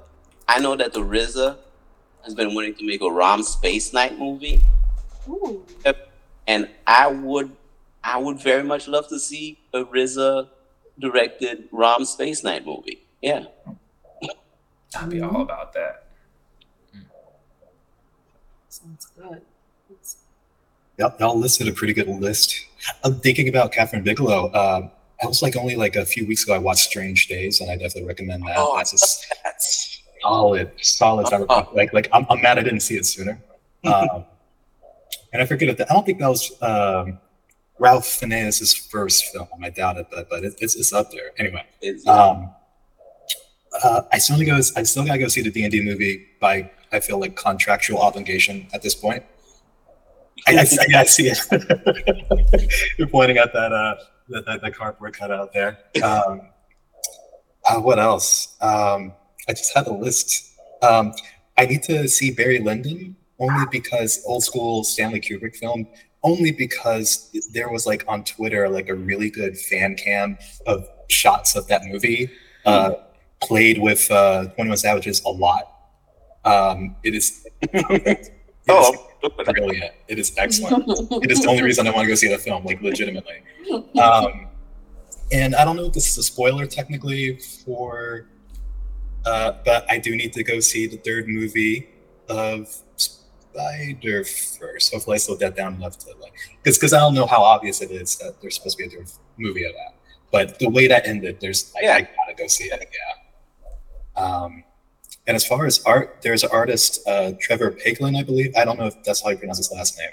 I 0.49 0.59
know 0.59 0.77
that 0.77 0.93
the 0.93 1.01
RZA 1.01 1.57
has 2.25 2.35
been 2.35 2.55
wanting 2.55 2.75
to 2.75 2.87
make 2.87 3.01
a 3.01 3.09
Rom 3.09 3.43
Spaceknight 3.43 4.19
movie, 4.19 4.61
Ooh. 5.29 5.65
and 6.47 6.69
I 6.87 7.07
would 7.07 7.53
I 8.03 8.19
would 8.19 8.39
very 8.41 8.63
much 8.63 8.87
love 8.87 9.09
to 9.09 9.19
see 9.19 9.59
a 9.73 9.85
RZA 9.85 10.49
directed 10.99 11.69
Rom 11.73 12.03
Spaceknight 12.03 12.65
movie. 12.65 13.03
Yeah. 13.23 13.45
I'd 14.97 15.11
be 15.11 15.21
all 15.21 15.43
about 15.43 15.73
that. 15.75 16.05
Sounds 18.69 19.07
good. 19.17 19.43
It's- 19.91 20.17
Y'all, 20.97 21.13
y'all 21.19 21.37
listed 21.39 21.67
a 21.67 21.73
pretty 21.73 21.93
good 21.93 22.07
list. 22.07 22.55
I'm 23.03 23.19
thinking 23.19 23.49
about 23.49 23.73
Kathryn 23.73 24.05
Bigelow. 24.05 24.53
Um, 24.55 24.91
I 25.23 25.27
was 25.27 25.43
like 25.43 25.57
only 25.57 25.75
like 25.75 25.97
a 25.97 26.05
few 26.07 26.25
weeks 26.27 26.45
ago. 26.45 26.55
I 26.55 26.59
watched 26.59 26.85
Strange 26.85 27.27
Days, 27.27 27.61
and 27.61 27.69
I 27.69 27.75
definitely 27.75 28.05
recommend 28.05 28.45
that. 28.47 28.55
Oh, 28.57 28.75
I 28.75 28.79
That's 28.81 28.93
a 28.93 29.47
s- 29.51 30.03
solid, 30.23 30.71
solid. 30.81 31.27
genre. 31.29 31.47
Oh. 31.49 31.69
Like, 31.75 31.93
like 31.93 32.09
I'm, 32.13 32.25
I'm 32.31 32.41
mad 32.43 32.59
I 32.59 32.63
didn't 32.63 32.81
see 32.81 32.97
it 32.97 33.07
sooner. 33.07 33.41
Um, 33.85 34.25
and 35.35 35.43
I 35.43 35.45
forget 35.47 35.69
if 35.69 35.77
that. 35.77 35.91
I 35.91 35.95
don't 35.95 36.07
think 36.07 36.19
that 36.21 36.29
was 36.29 36.53
um, 36.63 37.19
Ralph 37.79 38.07
Fiennes' 38.07 38.73
first 38.75 39.27
film. 39.33 39.49
I 39.63 39.71
doubt 39.71 39.97
it, 39.97 40.07
but 40.11 40.29
but 40.31 40.45
it, 40.45 40.55
it's 40.61 40.77
it's 40.77 40.93
up 40.93 41.11
there 41.11 41.31
anyway. 41.39 41.65
It's, 41.81 42.07
Um, 42.07 42.51
uh, 43.83 44.03
I 44.13 44.19
still 44.19 44.45
go. 44.45 44.57
I 44.77 44.83
still 44.85 45.05
gotta 45.05 45.19
go 45.19 45.29
see 45.29 45.43
the 45.43 45.51
D 45.51 45.65
and 45.65 45.73
D 45.73 45.83
movie 45.83 46.27
by 46.41 46.71
I 46.93 47.01
feel 47.01 47.19
like 47.19 47.35
contractual 47.37 47.99
obligation 48.01 48.69
at 48.73 48.83
this 48.83 48.95
point. 48.95 49.25
I, 50.47 50.59
I, 50.59 50.65
see- 50.65 50.95
I 50.95 51.05
see 51.05 51.29
it. 51.33 52.95
You're 52.99 53.09
pointing 53.09 53.39
at 53.39 53.53
that 53.53 53.73
uh 53.73 53.95
that, 54.29 54.47
that, 54.47 54.61
that 54.63 54.75
cardboard 54.75 55.15
cutout 55.15 55.53
there. 55.53 55.79
Um, 56.03 56.43
uh, 57.69 57.81
what 57.81 57.99
else? 57.99 58.57
Um, 58.61 59.13
I 59.49 59.53
just 59.53 59.75
had 59.77 59.87
a 59.87 59.93
list. 59.93 60.53
Um, 60.83 61.13
I 61.59 61.67
need 61.67 61.83
to 61.85 62.09
see 62.09 62.31
Barry 62.31 62.59
Lyndon 62.59 63.17
only 63.39 63.67
because 63.71 64.23
old 64.27 64.43
school 64.45 64.83
Stanley 64.85 65.21
Kubrick 65.21 65.57
film. 65.57 65.87
Only 66.25 66.51
because 66.53 67.31
there 67.53 67.69
was 67.69 67.87
like 67.87 68.05
on 68.09 68.25
Twitter 68.25 68.69
like 68.69 68.89
a 68.89 68.95
really 68.95 69.31
good 69.31 69.57
fan 69.57 69.95
cam 69.95 70.39
of 70.67 70.89
shots 71.09 71.55
of 71.55 71.67
that 71.69 71.85
movie 71.85 72.31
uh, 72.65 72.95
played 73.43 73.79
with 73.79 74.11
uh, 74.11 74.47
Twenty 74.47 74.71
One 74.71 74.77
Savages 74.77 75.23
a 75.25 75.29
lot. 75.29 75.71
Um, 76.45 76.97
it 77.03 77.15
is. 77.15 77.47
it 77.63 78.07
is 78.09 78.31
oh, 78.69 79.11
brilliant. 79.45 79.95
It 80.09 80.19
is 80.19 80.33
excellent. 80.37 80.85
It 81.23 81.31
is 81.31 81.43
the 81.43 81.49
only 81.49 81.63
reason 81.63 81.87
I 81.87 81.91
want 81.91 82.05
to 82.05 82.09
go 82.09 82.15
see 82.15 82.29
the 82.29 82.39
film, 82.39 82.65
like 82.65 82.81
legitimately. 82.83 83.43
Um, 84.01 84.49
and 85.33 85.55
I 85.55 85.65
don't 85.65 85.77
know 85.77 85.87
if 85.87 85.93
this 85.93 86.11
is 86.11 86.19
a 86.19 86.23
spoiler 86.23 86.67
technically 86.67 87.39
for, 87.39 88.27
uh, 89.25 89.53
but 89.65 89.91
I 89.91 89.99
do 89.99 90.15
need 90.17 90.33
to 90.35 90.45
go 90.45 90.61
see 90.61 90.87
the 90.87 90.99
third 90.99 91.29
movie 91.29 91.89
of 92.29 92.75
Spider-Verse. 93.55 94.91
Hopefully, 94.93 95.15
I 95.15 95.19
slowed 95.19 95.41
that 95.41 95.57
down 95.57 95.75
enough 95.75 95.99
to 96.01 96.09
like, 96.21 96.35
because 96.63 96.77
because 96.77 96.93
I 96.93 96.99
don't 96.99 97.15
know 97.15 97.27
how 97.27 97.43
obvious 97.43 97.81
it 97.81 97.91
is 97.91 98.17
that 98.19 98.41
there's 98.41 98.57
supposed 98.57 98.79
to 98.79 98.89
be 98.89 98.95
a 98.95 98.99
third 98.99 99.09
movie 99.39 99.65
of 99.65 99.73
that. 99.73 99.95
But 100.33 100.59
the 100.59 100.69
way 100.69 100.89
that 100.89 101.07
ended, 101.07 101.39
there's 101.41 101.73
I, 101.77 101.89
I 101.89 102.01
gotta 102.01 102.35
go 102.37 102.47
see 102.47 102.65
it. 102.65 102.89
Yeah. 104.17 104.23
Um, 104.23 104.65
and 105.27 105.35
as 105.35 105.47
far 105.47 105.65
as 105.67 105.83
art, 105.85 106.19
there's 106.23 106.43
an 106.45 106.51
artist, 106.53 107.01
uh, 107.07 107.33
Trevor 107.41 107.71
Paglen, 107.71 108.17
I 108.19 108.23
believe. 108.23 108.55
I 108.57 108.65
don't 108.65 108.79
know 108.79 108.87
if 108.87 109.03
that's 109.05 109.23
how 109.23 109.31
you 109.31 109.37
pronounce 109.37 109.59
his 109.59 109.73
last 109.73 109.97
name. 109.99 110.11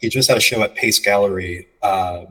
He 0.00 0.08
just 0.08 0.28
had 0.28 0.36
a 0.36 0.40
show 0.40 0.62
at 0.62 0.74
Pace 0.74 0.98
Gallery 0.98 1.68
uh, 1.82 2.26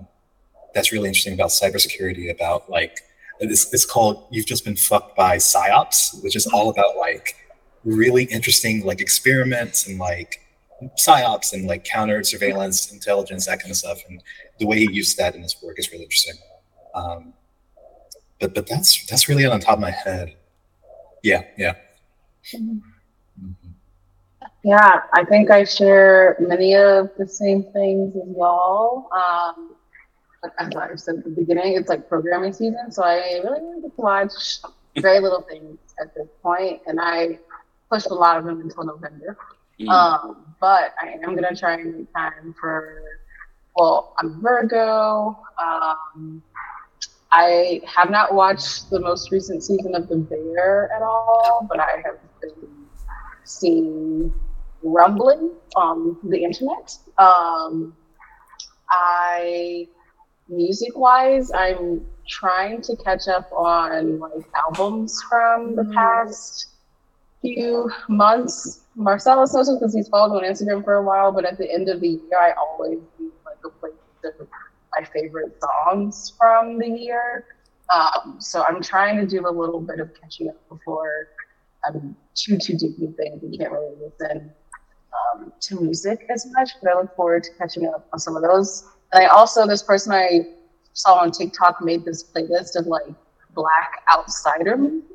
that's 0.74 0.92
really 0.92 1.08
interesting 1.08 1.34
about 1.34 1.50
cybersecurity. 1.50 2.32
About 2.32 2.70
like 2.70 3.00
it's, 3.40 3.74
it's 3.74 3.86
called 3.86 4.28
"You've 4.30 4.46
Just 4.46 4.64
Been 4.66 4.76
Fucked 4.76 5.16
by 5.16 5.38
Psyops," 5.38 6.24
which 6.24 6.36
is 6.36 6.48
all 6.48 6.70
about 6.70 6.98
like 6.98 7.36
really 7.84 8.26
interesting 8.26 8.86
like 8.86 9.02
experiments 9.02 9.88
and 9.88 9.98
like 9.98 10.41
psyops 10.98 11.54
and 11.54 11.68
like 11.68 11.84
counter 11.84 12.24
surveillance 12.24 12.92
intelligence 12.92 13.46
that 13.46 13.60
kind 13.60 13.72
of 13.72 13.78
stuff. 13.78 14.00
And 14.08 14.22
the 14.60 14.66
way 14.66 14.80
he 14.80 14.92
used 14.92 15.18
that 15.18 15.36
in 15.36 15.42
his 15.42 15.56
work 15.62 15.80
is 15.80 15.92
really 15.92 16.04
interesting. 16.04 16.36
Um, 16.94 17.34
but 18.40 18.54
but 18.54 18.68
that's 18.68 19.06
that's 19.06 19.30
really 19.30 19.46
on 19.46 19.60
top 19.60 19.76
of 19.76 19.80
my 19.80 19.92
head. 19.92 20.36
Yeah, 21.24 21.44
yeah. 21.58 21.76
Mhm. 22.54 22.82
Yeah, 24.64 25.02
I 25.14 25.26
think 25.26 25.50
I 25.50 25.64
share 25.64 26.38
many 26.40 26.76
of 26.76 27.10
the 27.18 27.28
same 27.28 27.64
things 27.74 28.16
as 28.16 28.36
y'all. 28.38 29.10
Um, 29.12 29.76
as 30.60 30.76
I 30.76 30.96
said 30.96 31.16
at 31.16 31.24
the 31.24 31.30
beginning, 31.32 31.74
it's 31.76 31.90
like 31.90 32.08
programming 32.08 32.54
season, 32.54 32.92
so 32.92 33.04
I 33.04 33.42
really 33.44 33.62
need 33.62 33.82
to 33.82 33.92
watch 33.98 34.60
very 34.98 35.20
little 35.20 35.42
things 35.42 35.80
at 36.00 36.14
this 36.14 36.28
point, 36.44 36.82
and 36.86 37.00
I 37.02 37.40
pushed 37.90 38.08
a 38.08 38.14
lot 38.14 38.38
of 38.38 38.46
them 38.46 38.62
until 38.62 38.84
November. 38.84 39.38
Mm. 39.82 39.90
Um, 39.90 40.56
but 40.60 40.94
I 41.02 41.18
am 41.24 41.36
gonna 41.36 41.56
try 41.56 41.74
and 41.74 41.98
make 41.98 42.14
time 42.14 42.54
for. 42.60 43.02
Well, 43.76 44.14
I'm 44.20 44.42
Virgo. 44.42 45.40
Um, 45.62 46.44
I 47.32 47.82
have 47.88 48.10
not 48.10 48.34
watched 48.34 48.90
the 48.90 49.00
most 49.00 49.32
recent 49.32 49.64
season 49.64 49.96
of 49.96 50.10
The 50.10 50.18
Bear 50.18 50.92
at 50.94 51.02
all, 51.02 51.66
but 51.70 51.80
I 51.80 52.04
have 52.04 52.20
been 52.42 52.68
seeing 53.46 54.34
rumbling 54.84 55.52
on 55.76 56.18
the 56.24 56.44
internet. 56.44 56.98
Um, 57.18 57.96
I, 58.90 59.88
music 60.50 60.98
wise, 60.98 61.52
I'm 61.54 62.06
trying 62.28 62.82
to 62.82 62.96
catch 62.98 63.28
up 63.30 63.50
on 63.54 64.20
like 64.20 64.46
albums 64.54 65.22
from 65.30 65.76
the 65.76 65.86
past 65.94 66.68
few 67.42 67.90
months. 68.10 68.81
Marcelese 68.98 69.54
knows 69.54 69.70
because 69.70 69.94
he's 69.94 70.08
followed 70.08 70.42
me 70.42 70.48
on 70.48 70.54
Instagram 70.54 70.84
for 70.84 70.96
a 70.96 71.04
while, 71.04 71.32
but 71.32 71.46
at 71.46 71.58
the 71.58 71.72
end 71.72 71.90
of 71.90 72.02
the 72.02 72.10
year, 72.10 72.40
I 72.40 72.52
always 72.54 73.00
do 73.18 73.32
like 73.46 73.58
a 73.64 73.70
playlist 73.70 74.40
of 74.40 74.48
my 74.98 75.06
favorite 75.06 75.58
songs 75.62 76.34
from 76.38 76.78
the 76.78 76.88
year. 76.88 77.46
Um, 77.94 78.38
so 78.40 78.64
I'm 78.64 78.82
trying 78.82 79.18
to 79.18 79.26
do 79.26 79.48
a 79.48 79.52
little 79.52 79.80
bit 79.80 80.00
of 80.00 80.12
catching 80.20 80.50
up 80.50 80.70
before 80.70 81.30
I'm 81.86 82.16
too 82.36 82.58
too 82.58 82.78
deep 82.78 83.00
in 83.00 83.14
things 83.14 83.44
and 83.44 83.58
can't 83.58 83.72
really 83.72 83.96
listen 84.02 84.52
um, 85.14 85.52
to 85.60 85.82
music 85.82 86.26
as 86.30 86.46
much. 86.52 86.72
But 86.82 86.92
I 86.92 86.96
look 86.96 87.16
forward 87.16 87.44
to 87.44 87.50
catching 87.58 87.88
up 87.88 88.08
on 88.14 88.20
some 88.20 88.36
of 88.36 88.44
those. 88.44 88.86
And 89.14 89.24
I 89.24 89.28
also 89.28 89.66
this 89.68 89.84
person 89.84 90.14
I 90.14 90.42
saw 90.94 91.16
on 91.16 91.32
TikTok 91.32 91.82
made 91.82 92.06
this 92.06 92.24
playlist 92.24 92.76
of 92.76 92.88
like 92.88 93.08
Black 93.54 94.04
outsider 94.14 94.78
music 94.78 95.10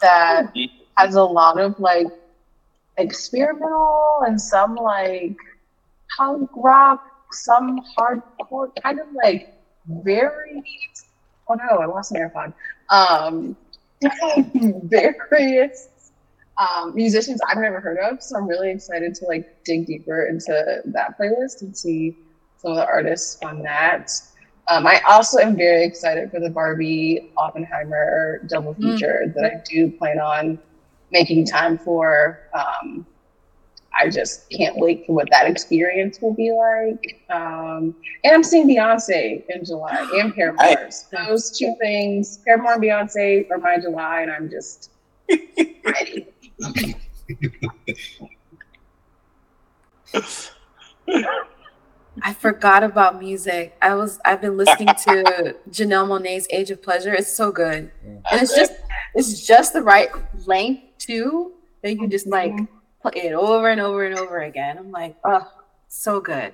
that 0.00 0.52
has 0.96 1.16
a 1.16 1.22
lot 1.22 1.58
of 1.58 1.78
like 1.80 2.06
experimental 3.00 4.22
and 4.26 4.40
some 4.40 4.74
like 4.74 5.36
punk 6.16 6.50
rock, 6.56 7.04
some 7.32 7.80
hardcore, 7.96 8.70
kind 8.82 9.00
of 9.00 9.06
like 9.12 9.54
very. 9.88 10.62
Oh 11.48 11.54
no, 11.54 11.78
I 11.78 11.86
lost 11.86 12.12
my 12.12 12.20
AirPod. 12.20 12.52
Um, 12.90 13.56
various 14.84 15.88
um, 16.58 16.94
musicians 16.94 17.40
I've 17.48 17.58
never 17.58 17.80
heard 17.80 17.98
of, 17.98 18.22
so 18.22 18.36
I'm 18.36 18.46
really 18.46 18.70
excited 18.70 19.14
to 19.16 19.26
like 19.26 19.64
dig 19.64 19.86
deeper 19.86 20.26
into 20.26 20.82
that 20.84 21.18
playlist 21.18 21.62
and 21.62 21.76
see 21.76 22.16
some 22.58 22.72
of 22.72 22.76
the 22.76 22.86
artists 22.86 23.38
on 23.42 23.62
that. 23.62 24.10
Um, 24.68 24.86
I 24.86 25.00
also 25.08 25.38
am 25.40 25.56
very 25.56 25.84
excited 25.84 26.30
for 26.30 26.38
the 26.38 26.50
Barbie 26.50 27.32
Oppenheimer 27.36 28.42
double 28.46 28.74
feature 28.74 29.32
that 29.34 29.44
I 29.44 29.62
do 29.68 29.90
plan 29.90 30.20
on 30.20 30.58
making 31.10 31.46
time 31.46 31.78
for. 31.78 32.40
Um, 32.54 33.06
I 33.98 34.08
just 34.08 34.48
can't 34.50 34.76
wait 34.78 35.04
for 35.06 35.14
what 35.14 35.28
that 35.30 35.46
experience 35.46 36.20
will 36.20 36.34
be 36.34 36.52
like. 36.52 37.20
Um, 37.28 37.94
and 38.24 38.34
I'm 38.34 38.44
seeing 38.44 38.68
Beyonce 38.68 39.44
in 39.48 39.64
July 39.64 40.08
and 40.14 40.34
Paramore. 40.34 40.88
Those 41.12 41.56
two 41.58 41.74
things, 41.80 42.38
Paramore 42.46 42.74
and 42.74 42.82
Beyonce, 42.82 43.50
are 43.50 43.58
my 43.58 43.78
July, 43.78 44.22
and 44.22 44.30
I'm 44.30 44.48
just 44.48 44.90
ready. 45.84 46.26
I 52.22 52.34
forgot 52.34 52.82
about 52.82 53.20
music. 53.20 53.76
I 53.80 53.94
was 53.94 54.18
I've 54.24 54.40
been 54.40 54.56
listening 54.56 54.88
to 54.88 55.56
Janelle 55.70 56.08
Monae's 56.08 56.46
Age 56.50 56.70
of 56.70 56.82
Pleasure. 56.82 57.14
It's 57.14 57.32
so 57.32 57.52
good. 57.52 57.90
And 58.04 58.42
it's 58.42 58.54
just 58.54 58.72
it's 59.14 59.46
just 59.46 59.72
the 59.72 59.82
right 59.82 60.10
length 60.46 60.82
too. 61.00 61.52
That 61.82 61.94
you 61.96 62.06
just 62.08 62.26
like 62.26 62.54
play 63.02 63.12
it 63.24 63.32
over 63.32 63.68
and 63.70 63.80
over 63.80 64.06
and 64.06 64.18
over 64.18 64.42
again. 64.42 64.78
I'm 64.78 64.90
like, 64.92 65.16
oh, 65.24 65.50
so 65.88 66.20
good. 66.20 66.52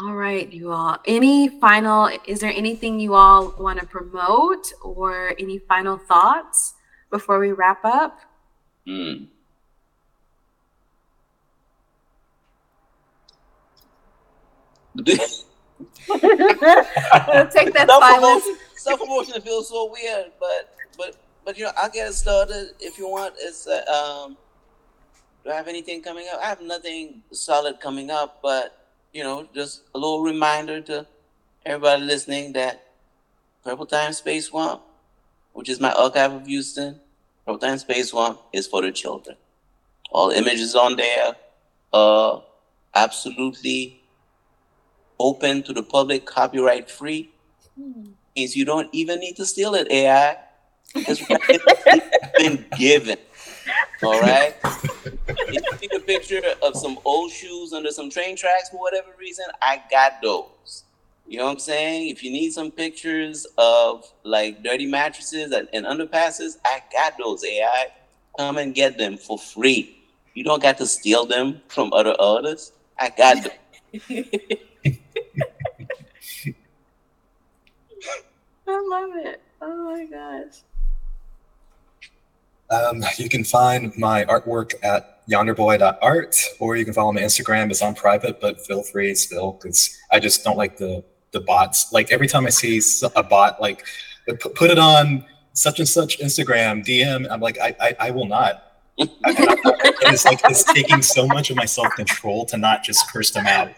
All 0.00 0.14
right, 0.14 0.50
you 0.52 0.70
all. 0.72 0.98
Any 1.06 1.48
final 1.48 2.08
is 2.26 2.40
there 2.40 2.52
anything 2.52 3.00
you 3.00 3.14
all 3.14 3.54
want 3.58 3.80
to 3.80 3.86
promote 3.86 4.72
or 4.82 5.34
any 5.38 5.58
final 5.58 5.96
thoughts 5.98 6.74
before 7.10 7.38
we 7.38 7.52
wrap 7.52 7.84
up? 7.84 8.20
Mm. 8.88 9.28
Take 17.52 17.74
that 17.74 17.86
Self 17.88 18.02
silence. 18.02 18.44
self 18.76 19.00
promotion 19.00 19.40
feels 19.42 19.68
so 19.68 19.90
weird, 19.92 20.32
but 20.40 20.74
but 21.48 21.56
you 21.56 21.64
know 21.64 21.72
I'll 21.78 21.88
get 21.88 22.08
it 22.08 22.12
started 22.12 22.74
if 22.78 22.98
you 22.98 23.08
want. 23.08 23.32
It's 23.38 23.66
uh, 23.66 23.80
um, 23.88 24.36
do 25.42 25.50
I 25.50 25.54
have 25.54 25.66
anything 25.66 26.02
coming 26.02 26.26
up? 26.30 26.40
I 26.42 26.44
have 26.44 26.60
nothing 26.60 27.22
solid 27.32 27.80
coming 27.80 28.10
up, 28.10 28.40
but 28.42 28.90
you 29.14 29.24
know 29.24 29.48
just 29.54 29.84
a 29.94 29.98
little 29.98 30.20
reminder 30.20 30.82
to 30.82 31.06
everybody 31.64 32.02
listening 32.02 32.52
that 32.52 32.84
Purple 33.64 33.86
Time 33.86 34.12
Space 34.12 34.48
Swamp, 34.48 34.82
which 35.54 35.70
is 35.70 35.80
my 35.80 35.90
archive 35.92 36.34
of 36.34 36.46
Houston, 36.46 37.00
Purple 37.46 37.60
Time 37.60 37.78
Space 37.78 38.10
Swamp 38.10 38.38
is 38.52 38.66
for 38.66 38.82
the 38.82 38.92
children. 38.92 39.34
All 40.10 40.28
images 40.28 40.74
on 40.74 40.96
there, 40.96 41.34
are 41.94 42.42
absolutely 42.94 44.02
open 45.18 45.62
to 45.62 45.72
the 45.72 45.82
public, 45.82 46.26
copyright 46.26 46.90
free. 46.90 47.30
Means 48.36 48.54
you 48.54 48.66
don't 48.66 48.90
even 48.92 49.18
need 49.18 49.36
to 49.36 49.46
steal 49.46 49.74
it, 49.74 49.90
AI. 49.90 50.36
It's 50.94 51.22
been 52.38 52.64
given. 52.76 53.18
All 54.02 54.20
right. 54.20 54.54
If 55.50 55.50
you 55.50 55.60
take 55.78 55.94
a 55.94 56.00
picture 56.00 56.42
of 56.62 56.76
some 56.76 56.98
old 57.04 57.30
shoes 57.30 57.72
under 57.72 57.90
some 57.90 58.10
train 58.10 58.36
tracks 58.36 58.70
for 58.70 58.78
whatever 58.80 59.08
reason, 59.18 59.46
I 59.62 59.82
got 59.90 60.20
those. 60.22 60.84
You 61.26 61.38
know 61.38 61.44
what 61.46 61.52
I'm 61.52 61.58
saying? 61.58 62.08
If 62.08 62.22
you 62.22 62.30
need 62.30 62.52
some 62.52 62.70
pictures 62.70 63.46
of 63.58 64.10
like 64.22 64.62
dirty 64.62 64.86
mattresses 64.86 65.52
and, 65.52 65.68
and 65.72 65.84
underpasses, 65.84 66.56
I 66.64 66.82
got 66.92 67.14
those. 67.18 67.44
AI, 67.44 67.86
come 68.38 68.56
and 68.58 68.74
get 68.74 68.96
them 68.96 69.18
for 69.18 69.38
free. 69.38 69.98
You 70.34 70.44
don't 70.44 70.62
got 70.62 70.78
to 70.78 70.86
steal 70.86 71.26
them 71.26 71.60
from 71.68 71.92
other 71.92 72.14
artists. 72.18 72.72
I 72.98 73.10
got 73.10 73.42
them. 73.42 73.52
I 78.68 78.80
love 78.88 79.10
it. 79.16 79.42
Oh 79.60 79.84
my 79.84 80.04
gosh. 80.06 80.62
Um, 82.70 83.02
you 83.16 83.28
can 83.28 83.44
find 83.44 83.96
my 83.96 84.24
artwork 84.24 84.74
at 84.82 85.26
yonderboy.art, 85.28 86.36
or 86.58 86.76
you 86.76 86.84
can 86.84 86.94
follow 86.94 87.12
my 87.12 87.20
Instagram. 87.20 87.70
It's 87.70 87.82
on 87.82 87.94
private, 87.94 88.40
but 88.40 88.64
feel 88.66 88.82
free 88.82 89.14
still, 89.14 89.52
because 89.52 89.98
I 90.10 90.20
just 90.20 90.44
don't 90.44 90.56
like 90.56 90.76
the 90.76 91.04
the 91.32 91.40
bots. 91.40 91.92
Like 91.92 92.10
every 92.10 92.26
time 92.26 92.46
I 92.46 92.50
see 92.50 92.80
a 93.14 93.22
bot, 93.22 93.60
like 93.60 93.84
put 94.40 94.70
it 94.70 94.78
on 94.78 95.24
such 95.52 95.78
and 95.78 95.88
such 95.88 96.18
Instagram 96.18 96.84
DM, 96.84 97.26
I'm 97.30 97.40
like, 97.40 97.58
I 97.58 97.74
I, 97.80 97.96
I 98.00 98.10
will 98.10 98.26
not. 98.26 98.64
It's 98.96 100.24
like 100.24 100.40
it's 100.44 100.64
taking 100.64 101.02
so 101.02 101.26
much 101.26 101.50
of 101.50 101.56
my 101.56 101.64
self 101.64 101.92
control 101.94 102.46
to 102.46 102.56
not 102.56 102.82
just 102.82 103.10
curse 103.12 103.30
them 103.30 103.46
out 103.46 103.70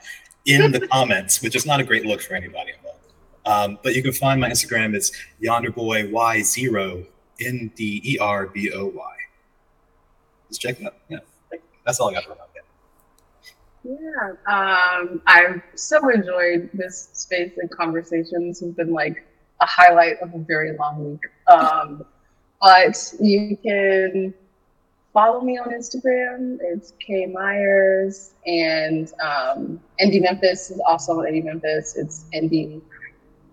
in 0.47 0.72
the 0.72 0.86
comments, 0.88 1.43
which 1.43 1.57
is 1.57 1.66
not 1.66 1.80
a 1.80 1.84
great 1.84 2.07
look 2.07 2.20
for 2.22 2.34
anybody. 2.34 2.72
Um, 3.47 3.78
but 3.82 3.95
you 3.95 4.03
can 4.03 4.12
find 4.12 4.41
my 4.41 4.51
Instagram 4.51 4.95
is 4.95 5.12
yonderboy 5.43 6.11
y 6.11 6.43
zero 6.43 7.05
N 7.41 7.70
D 7.74 8.01
E 8.05 8.18
R 8.18 8.47
B 8.47 8.70
O 8.72 8.86
Y. 8.86 9.16
Just 10.49 10.61
check 10.61 10.80
it 10.80 10.86
out. 10.86 10.95
Yeah, 11.09 11.18
that's 11.84 12.01
all 12.01 12.11
I 12.11 12.14
got 12.14 12.24
for 12.24 12.34
that. 12.34 12.51
Yeah, 13.82 14.32
um, 14.47 15.22
I've 15.26 15.62
so 15.74 16.11
enjoyed 16.11 16.68
this 16.74 17.09
space 17.14 17.53
and 17.57 17.70
conversations 17.70 18.61
have 18.61 18.76
been 18.76 18.93
like 18.93 19.26
a 19.61 19.66
highlight 19.66 20.20
of 20.20 20.34
a 20.34 20.38
very 20.38 20.76
long 20.76 21.12
week. 21.12 21.20
Um, 21.47 22.05
but 22.61 23.14
you 23.20 23.57
can 23.57 24.34
follow 25.14 25.41
me 25.41 25.59
on 25.59 25.70
Instagram. 25.70 26.59
It's 26.61 26.93
K 27.01 27.24
Myers 27.26 28.34
and 28.47 29.11
um, 29.22 29.80
Indie 29.99 30.20
Memphis 30.20 30.70
is 30.70 30.80
also 30.86 31.20
on 31.20 31.24
Indie 31.24 31.45
Memphis. 31.45 31.97
It's 31.97 32.26
Indie 32.34 32.82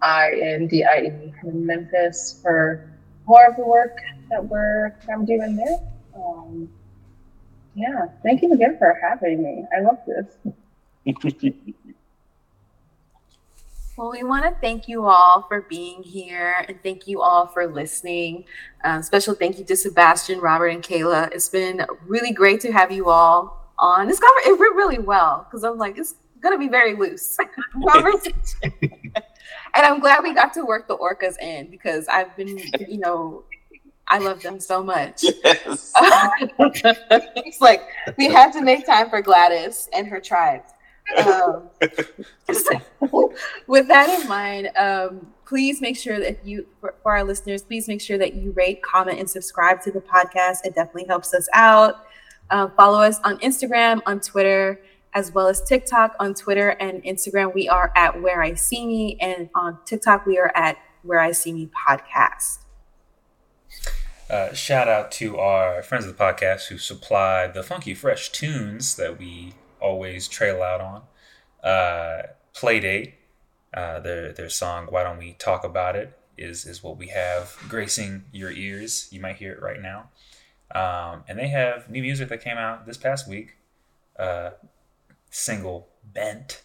I 0.01 0.31
N 0.41 0.67
D 0.67 0.83
I 0.83 1.03
E 1.03 1.33
Memphis 1.43 2.39
for 2.43 2.91
more 3.27 3.45
of 3.45 3.55
the 3.57 3.65
work 3.65 3.97
that 4.29 4.43
we're 4.43 4.95
I'm 5.11 5.25
doing 5.25 5.55
there. 5.55 5.79
Um, 6.15 6.69
yeah, 7.75 8.07
thank 8.23 8.41
you 8.41 8.51
again 8.53 8.77
for 8.79 8.97
having 9.01 9.43
me. 9.43 9.65
I 9.75 9.81
love 9.81 9.99
this. 10.07 10.25
Well, 13.97 14.11
we 14.11 14.21
want 14.21 14.45
to 14.45 14.53
thank 14.61 14.87
you 14.87 15.07
all 15.07 15.45
for 15.47 15.61
being 15.61 16.03
here 16.03 16.63
and 16.67 16.77
thank 16.83 17.07
you 17.07 17.19
all 17.19 17.47
for 17.47 17.65
listening. 17.65 18.45
Um, 18.83 19.01
special 19.01 19.33
thank 19.33 19.57
you 19.57 19.65
to 19.65 19.75
Sebastien, 19.75 20.39
Robert, 20.39 20.67
and 20.67 20.83
Kayla. 20.83 21.31
It's 21.33 21.49
been 21.49 21.83
really 22.05 22.31
great 22.31 22.61
to 22.61 22.71
have 22.71 22.91
you 22.91 23.09
all 23.09 23.73
on. 23.79 24.07
This 24.07 24.19
conver- 24.19 24.49
it 24.49 24.59
went 24.59 24.75
really 24.75 24.99
well 24.99 25.47
because 25.49 25.63
I'm 25.63 25.79
like, 25.79 25.97
it's 25.97 26.13
going 26.41 26.53
to 26.53 26.59
be 26.59 26.69
very 26.69 26.95
loose 26.95 27.37
conversation. 27.87 28.73
And 29.75 29.85
I'm 29.85 29.99
glad 29.99 30.23
we 30.23 30.33
got 30.33 30.53
to 30.53 30.65
work 30.65 30.87
the 30.87 30.97
orcas 30.97 31.39
in 31.39 31.69
because 31.69 32.07
I've 32.07 32.35
been, 32.35 32.57
you 32.87 32.97
know, 32.97 33.43
I 34.07 34.19
love 34.19 34.41
them 34.41 34.59
so 34.59 34.83
much. 34.83 35.23
Yes. 35.43 35.91
it's 35.99 37.61
like 37.61 37.81
we 38.17 38.27
had 38.27 38.53
to 38.53 38.61
make 38.61 38.85
time 38.85 39.09
for 39.09 39.21
Gladis 39.21 39.87
and 39.93 40.07
her 40.07 40.19
tribe. 40.19 40.63
Um, 41.25 41.69
with 43.67 43.87
that 43.87 44.21
in 44.21 44.27
mind, 44.27 44.69
um, 44.77 45.27
please 45.45 45.81
make 45.81 45.97
sure 45.97 46.19
that 46.19 46.45
you, 46.45 46.67
for, 46.81 46.95
for 47.01 47.13
our 47.13 47.23
listeners, 47.23 47.63
please 47.63 47.87
make 47.87 48.01
sure 48.01 48.17
that 48.17 48.33
you 48.33 48.51
rate, 48.51 48.81
comment, 48.81 49.19
and 49.19 49.29
subscribe 49.29 49.81
to 49.83 49.91
the 49.91 50.01
podcast. 50.01 50.65
It 50.65 50.75
definitely 50.75 51.05
helps 51.05 51.33
us 51.33 51.47
out. 51.53 52.05
Uh, 52.49 52.69
follow 52.75 53.01
us 53.01 53.19
on 53.23 53.37
Instagram, 53.39 54.01
on 54.05 54.19
Twitter, 54.19 54.81
as 55.17 55.33
well 55.33 55.47
as 55.47 55.63
TikTok. 55.63 56.15
On 56.19 56.35
Twitter 56.35 56.69
and 56.69 57.03
Instagram, 57.03 57.51
we 57.51 57.67
are 57.67 57.91
at 57.95 58.21
Where 58.21 58.43
I 58.43 58.53
See 58.53 58.85
Me, 58.85 59.17
and 59.19 59.49
on 59.55 59.79
TikTok, 59.83 60.27
we 60.27 60.37
are 60.37 60.51
at 60.53 60.77
Where 61.01 61.19
I 61.19 61.31
See 61.31 61.51
Me 61.51 61.71
Podcast. 61.87 62.59
Uh, 64.29 64.53
shout 64.53 64.87
out 64.87 65.11
to 65.13 65.37
our 65.39 65.81
friends 65.81 66.05
of 66.05 66.15
the 66.15 66.23
podcast 66.23 66.67
who 66.67 66.77
supply 66.77 67.47
the 67.47 67.63
funky, 67.63 67.95
fresh 67.95 68.31
tunes 68.31 68.95
that 68.97 69.17
we 69.17 69.53
always 69.81 70.27
trail 70.27 70.61
out 70.61 70.81
on. 70.81 71.01
Uh, 71.67 72.27
Playdate, 72.53 73.13
uh, 73.73 73.99
their 73.99 74.31
their 74.33 74.49
song 74.49 74.85
"Why 74.91 75.03
Don't 75.03 75.17
We 75.17 75.33
Talk 75.33 75.63
About 75.63 75.95
It" 75.95 76.15
is 76.37 76.67
is 76.67 76.83
what 76.83 76.97
we 76.97 77.07
have 77.07 77.57
gracing 77.67 78.25
your 78.31 78.51
ears. 78.51 79.07
You 79.11 79.19
might 79.19 79.37
hear 79.37 79.53
it 79.53 79.61
right 79.63 79.81
now. 79.81 80.09
Um, 80.75 81.23
and 81.27 81.39
they 81.39 81.47
have 81.47 81.89
new 81.89 82.03
music 82.03 82.29
that 82.29 82.43
came 82.43 82.57
out 82.57 82.85
this 82.85 82.97
past 82.97 83.27
week. 83.27 83.55
Uh, 84.19 84.51
single 85.29 85.89
bent. 86.03 86.63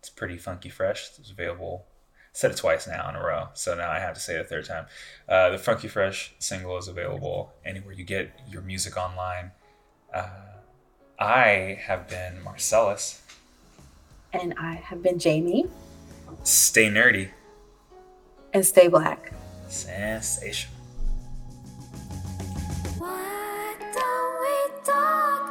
It's 0.00 0.10
pretty 0.10 0.36
funky 0.36 0.68
fresh. 0.68 1.10
It's 1.18 1.30
available. 1.30 1.86
I 1.86 2.36
said 2.36 2.50
it 2.50 2.56
twice 2.56 2.86
now 2.86 3.08
in 3.08 3.16
a 3.16 3.24
row, 3.24 3.48
so 3.54 3.74
now 3.74 3.90
I 3.90 4.00
have 4.00 4.14
to 4.14 4.20
say 4.20 4.34
it 4.34 4.40
a 4.40 4.44
third 4.44 4.64
time. 4.64 4.86
Uh, 5.28 5.50
the 5.50 5.58
Funky 5.58 5.86
Fresh 5.86 6.34
single 6.40 6.76
is 6.78 6.88
available 6.88 7.52
anywhere 7.64 7.92
you 7.94 8.04
get 8.04 8.32
your 8.48 8.60
music 8.60 8.96
online. 8.96 9.52
Uh, 10.12 10.28
I 11.18 11.78
have 11.80 12.08
been 12.08 12.42
Marcelese. 12.44 13.20
And 14.32 14.52
I 14.58 14.74
have 14.74 15.00
been 15.00 15.18
Jamie. 15.20 15.66
Stay 16.42 16.88
nerdy. 16.88 17.30
And 18.52 18.66
stay 18.66 18.88
black. 18.88 19.32
Sensation. 19.68 20.70
Why 22.98 23.76
don't 23.92 24.40
we 24.40 24.84
talk? 24.84 25.43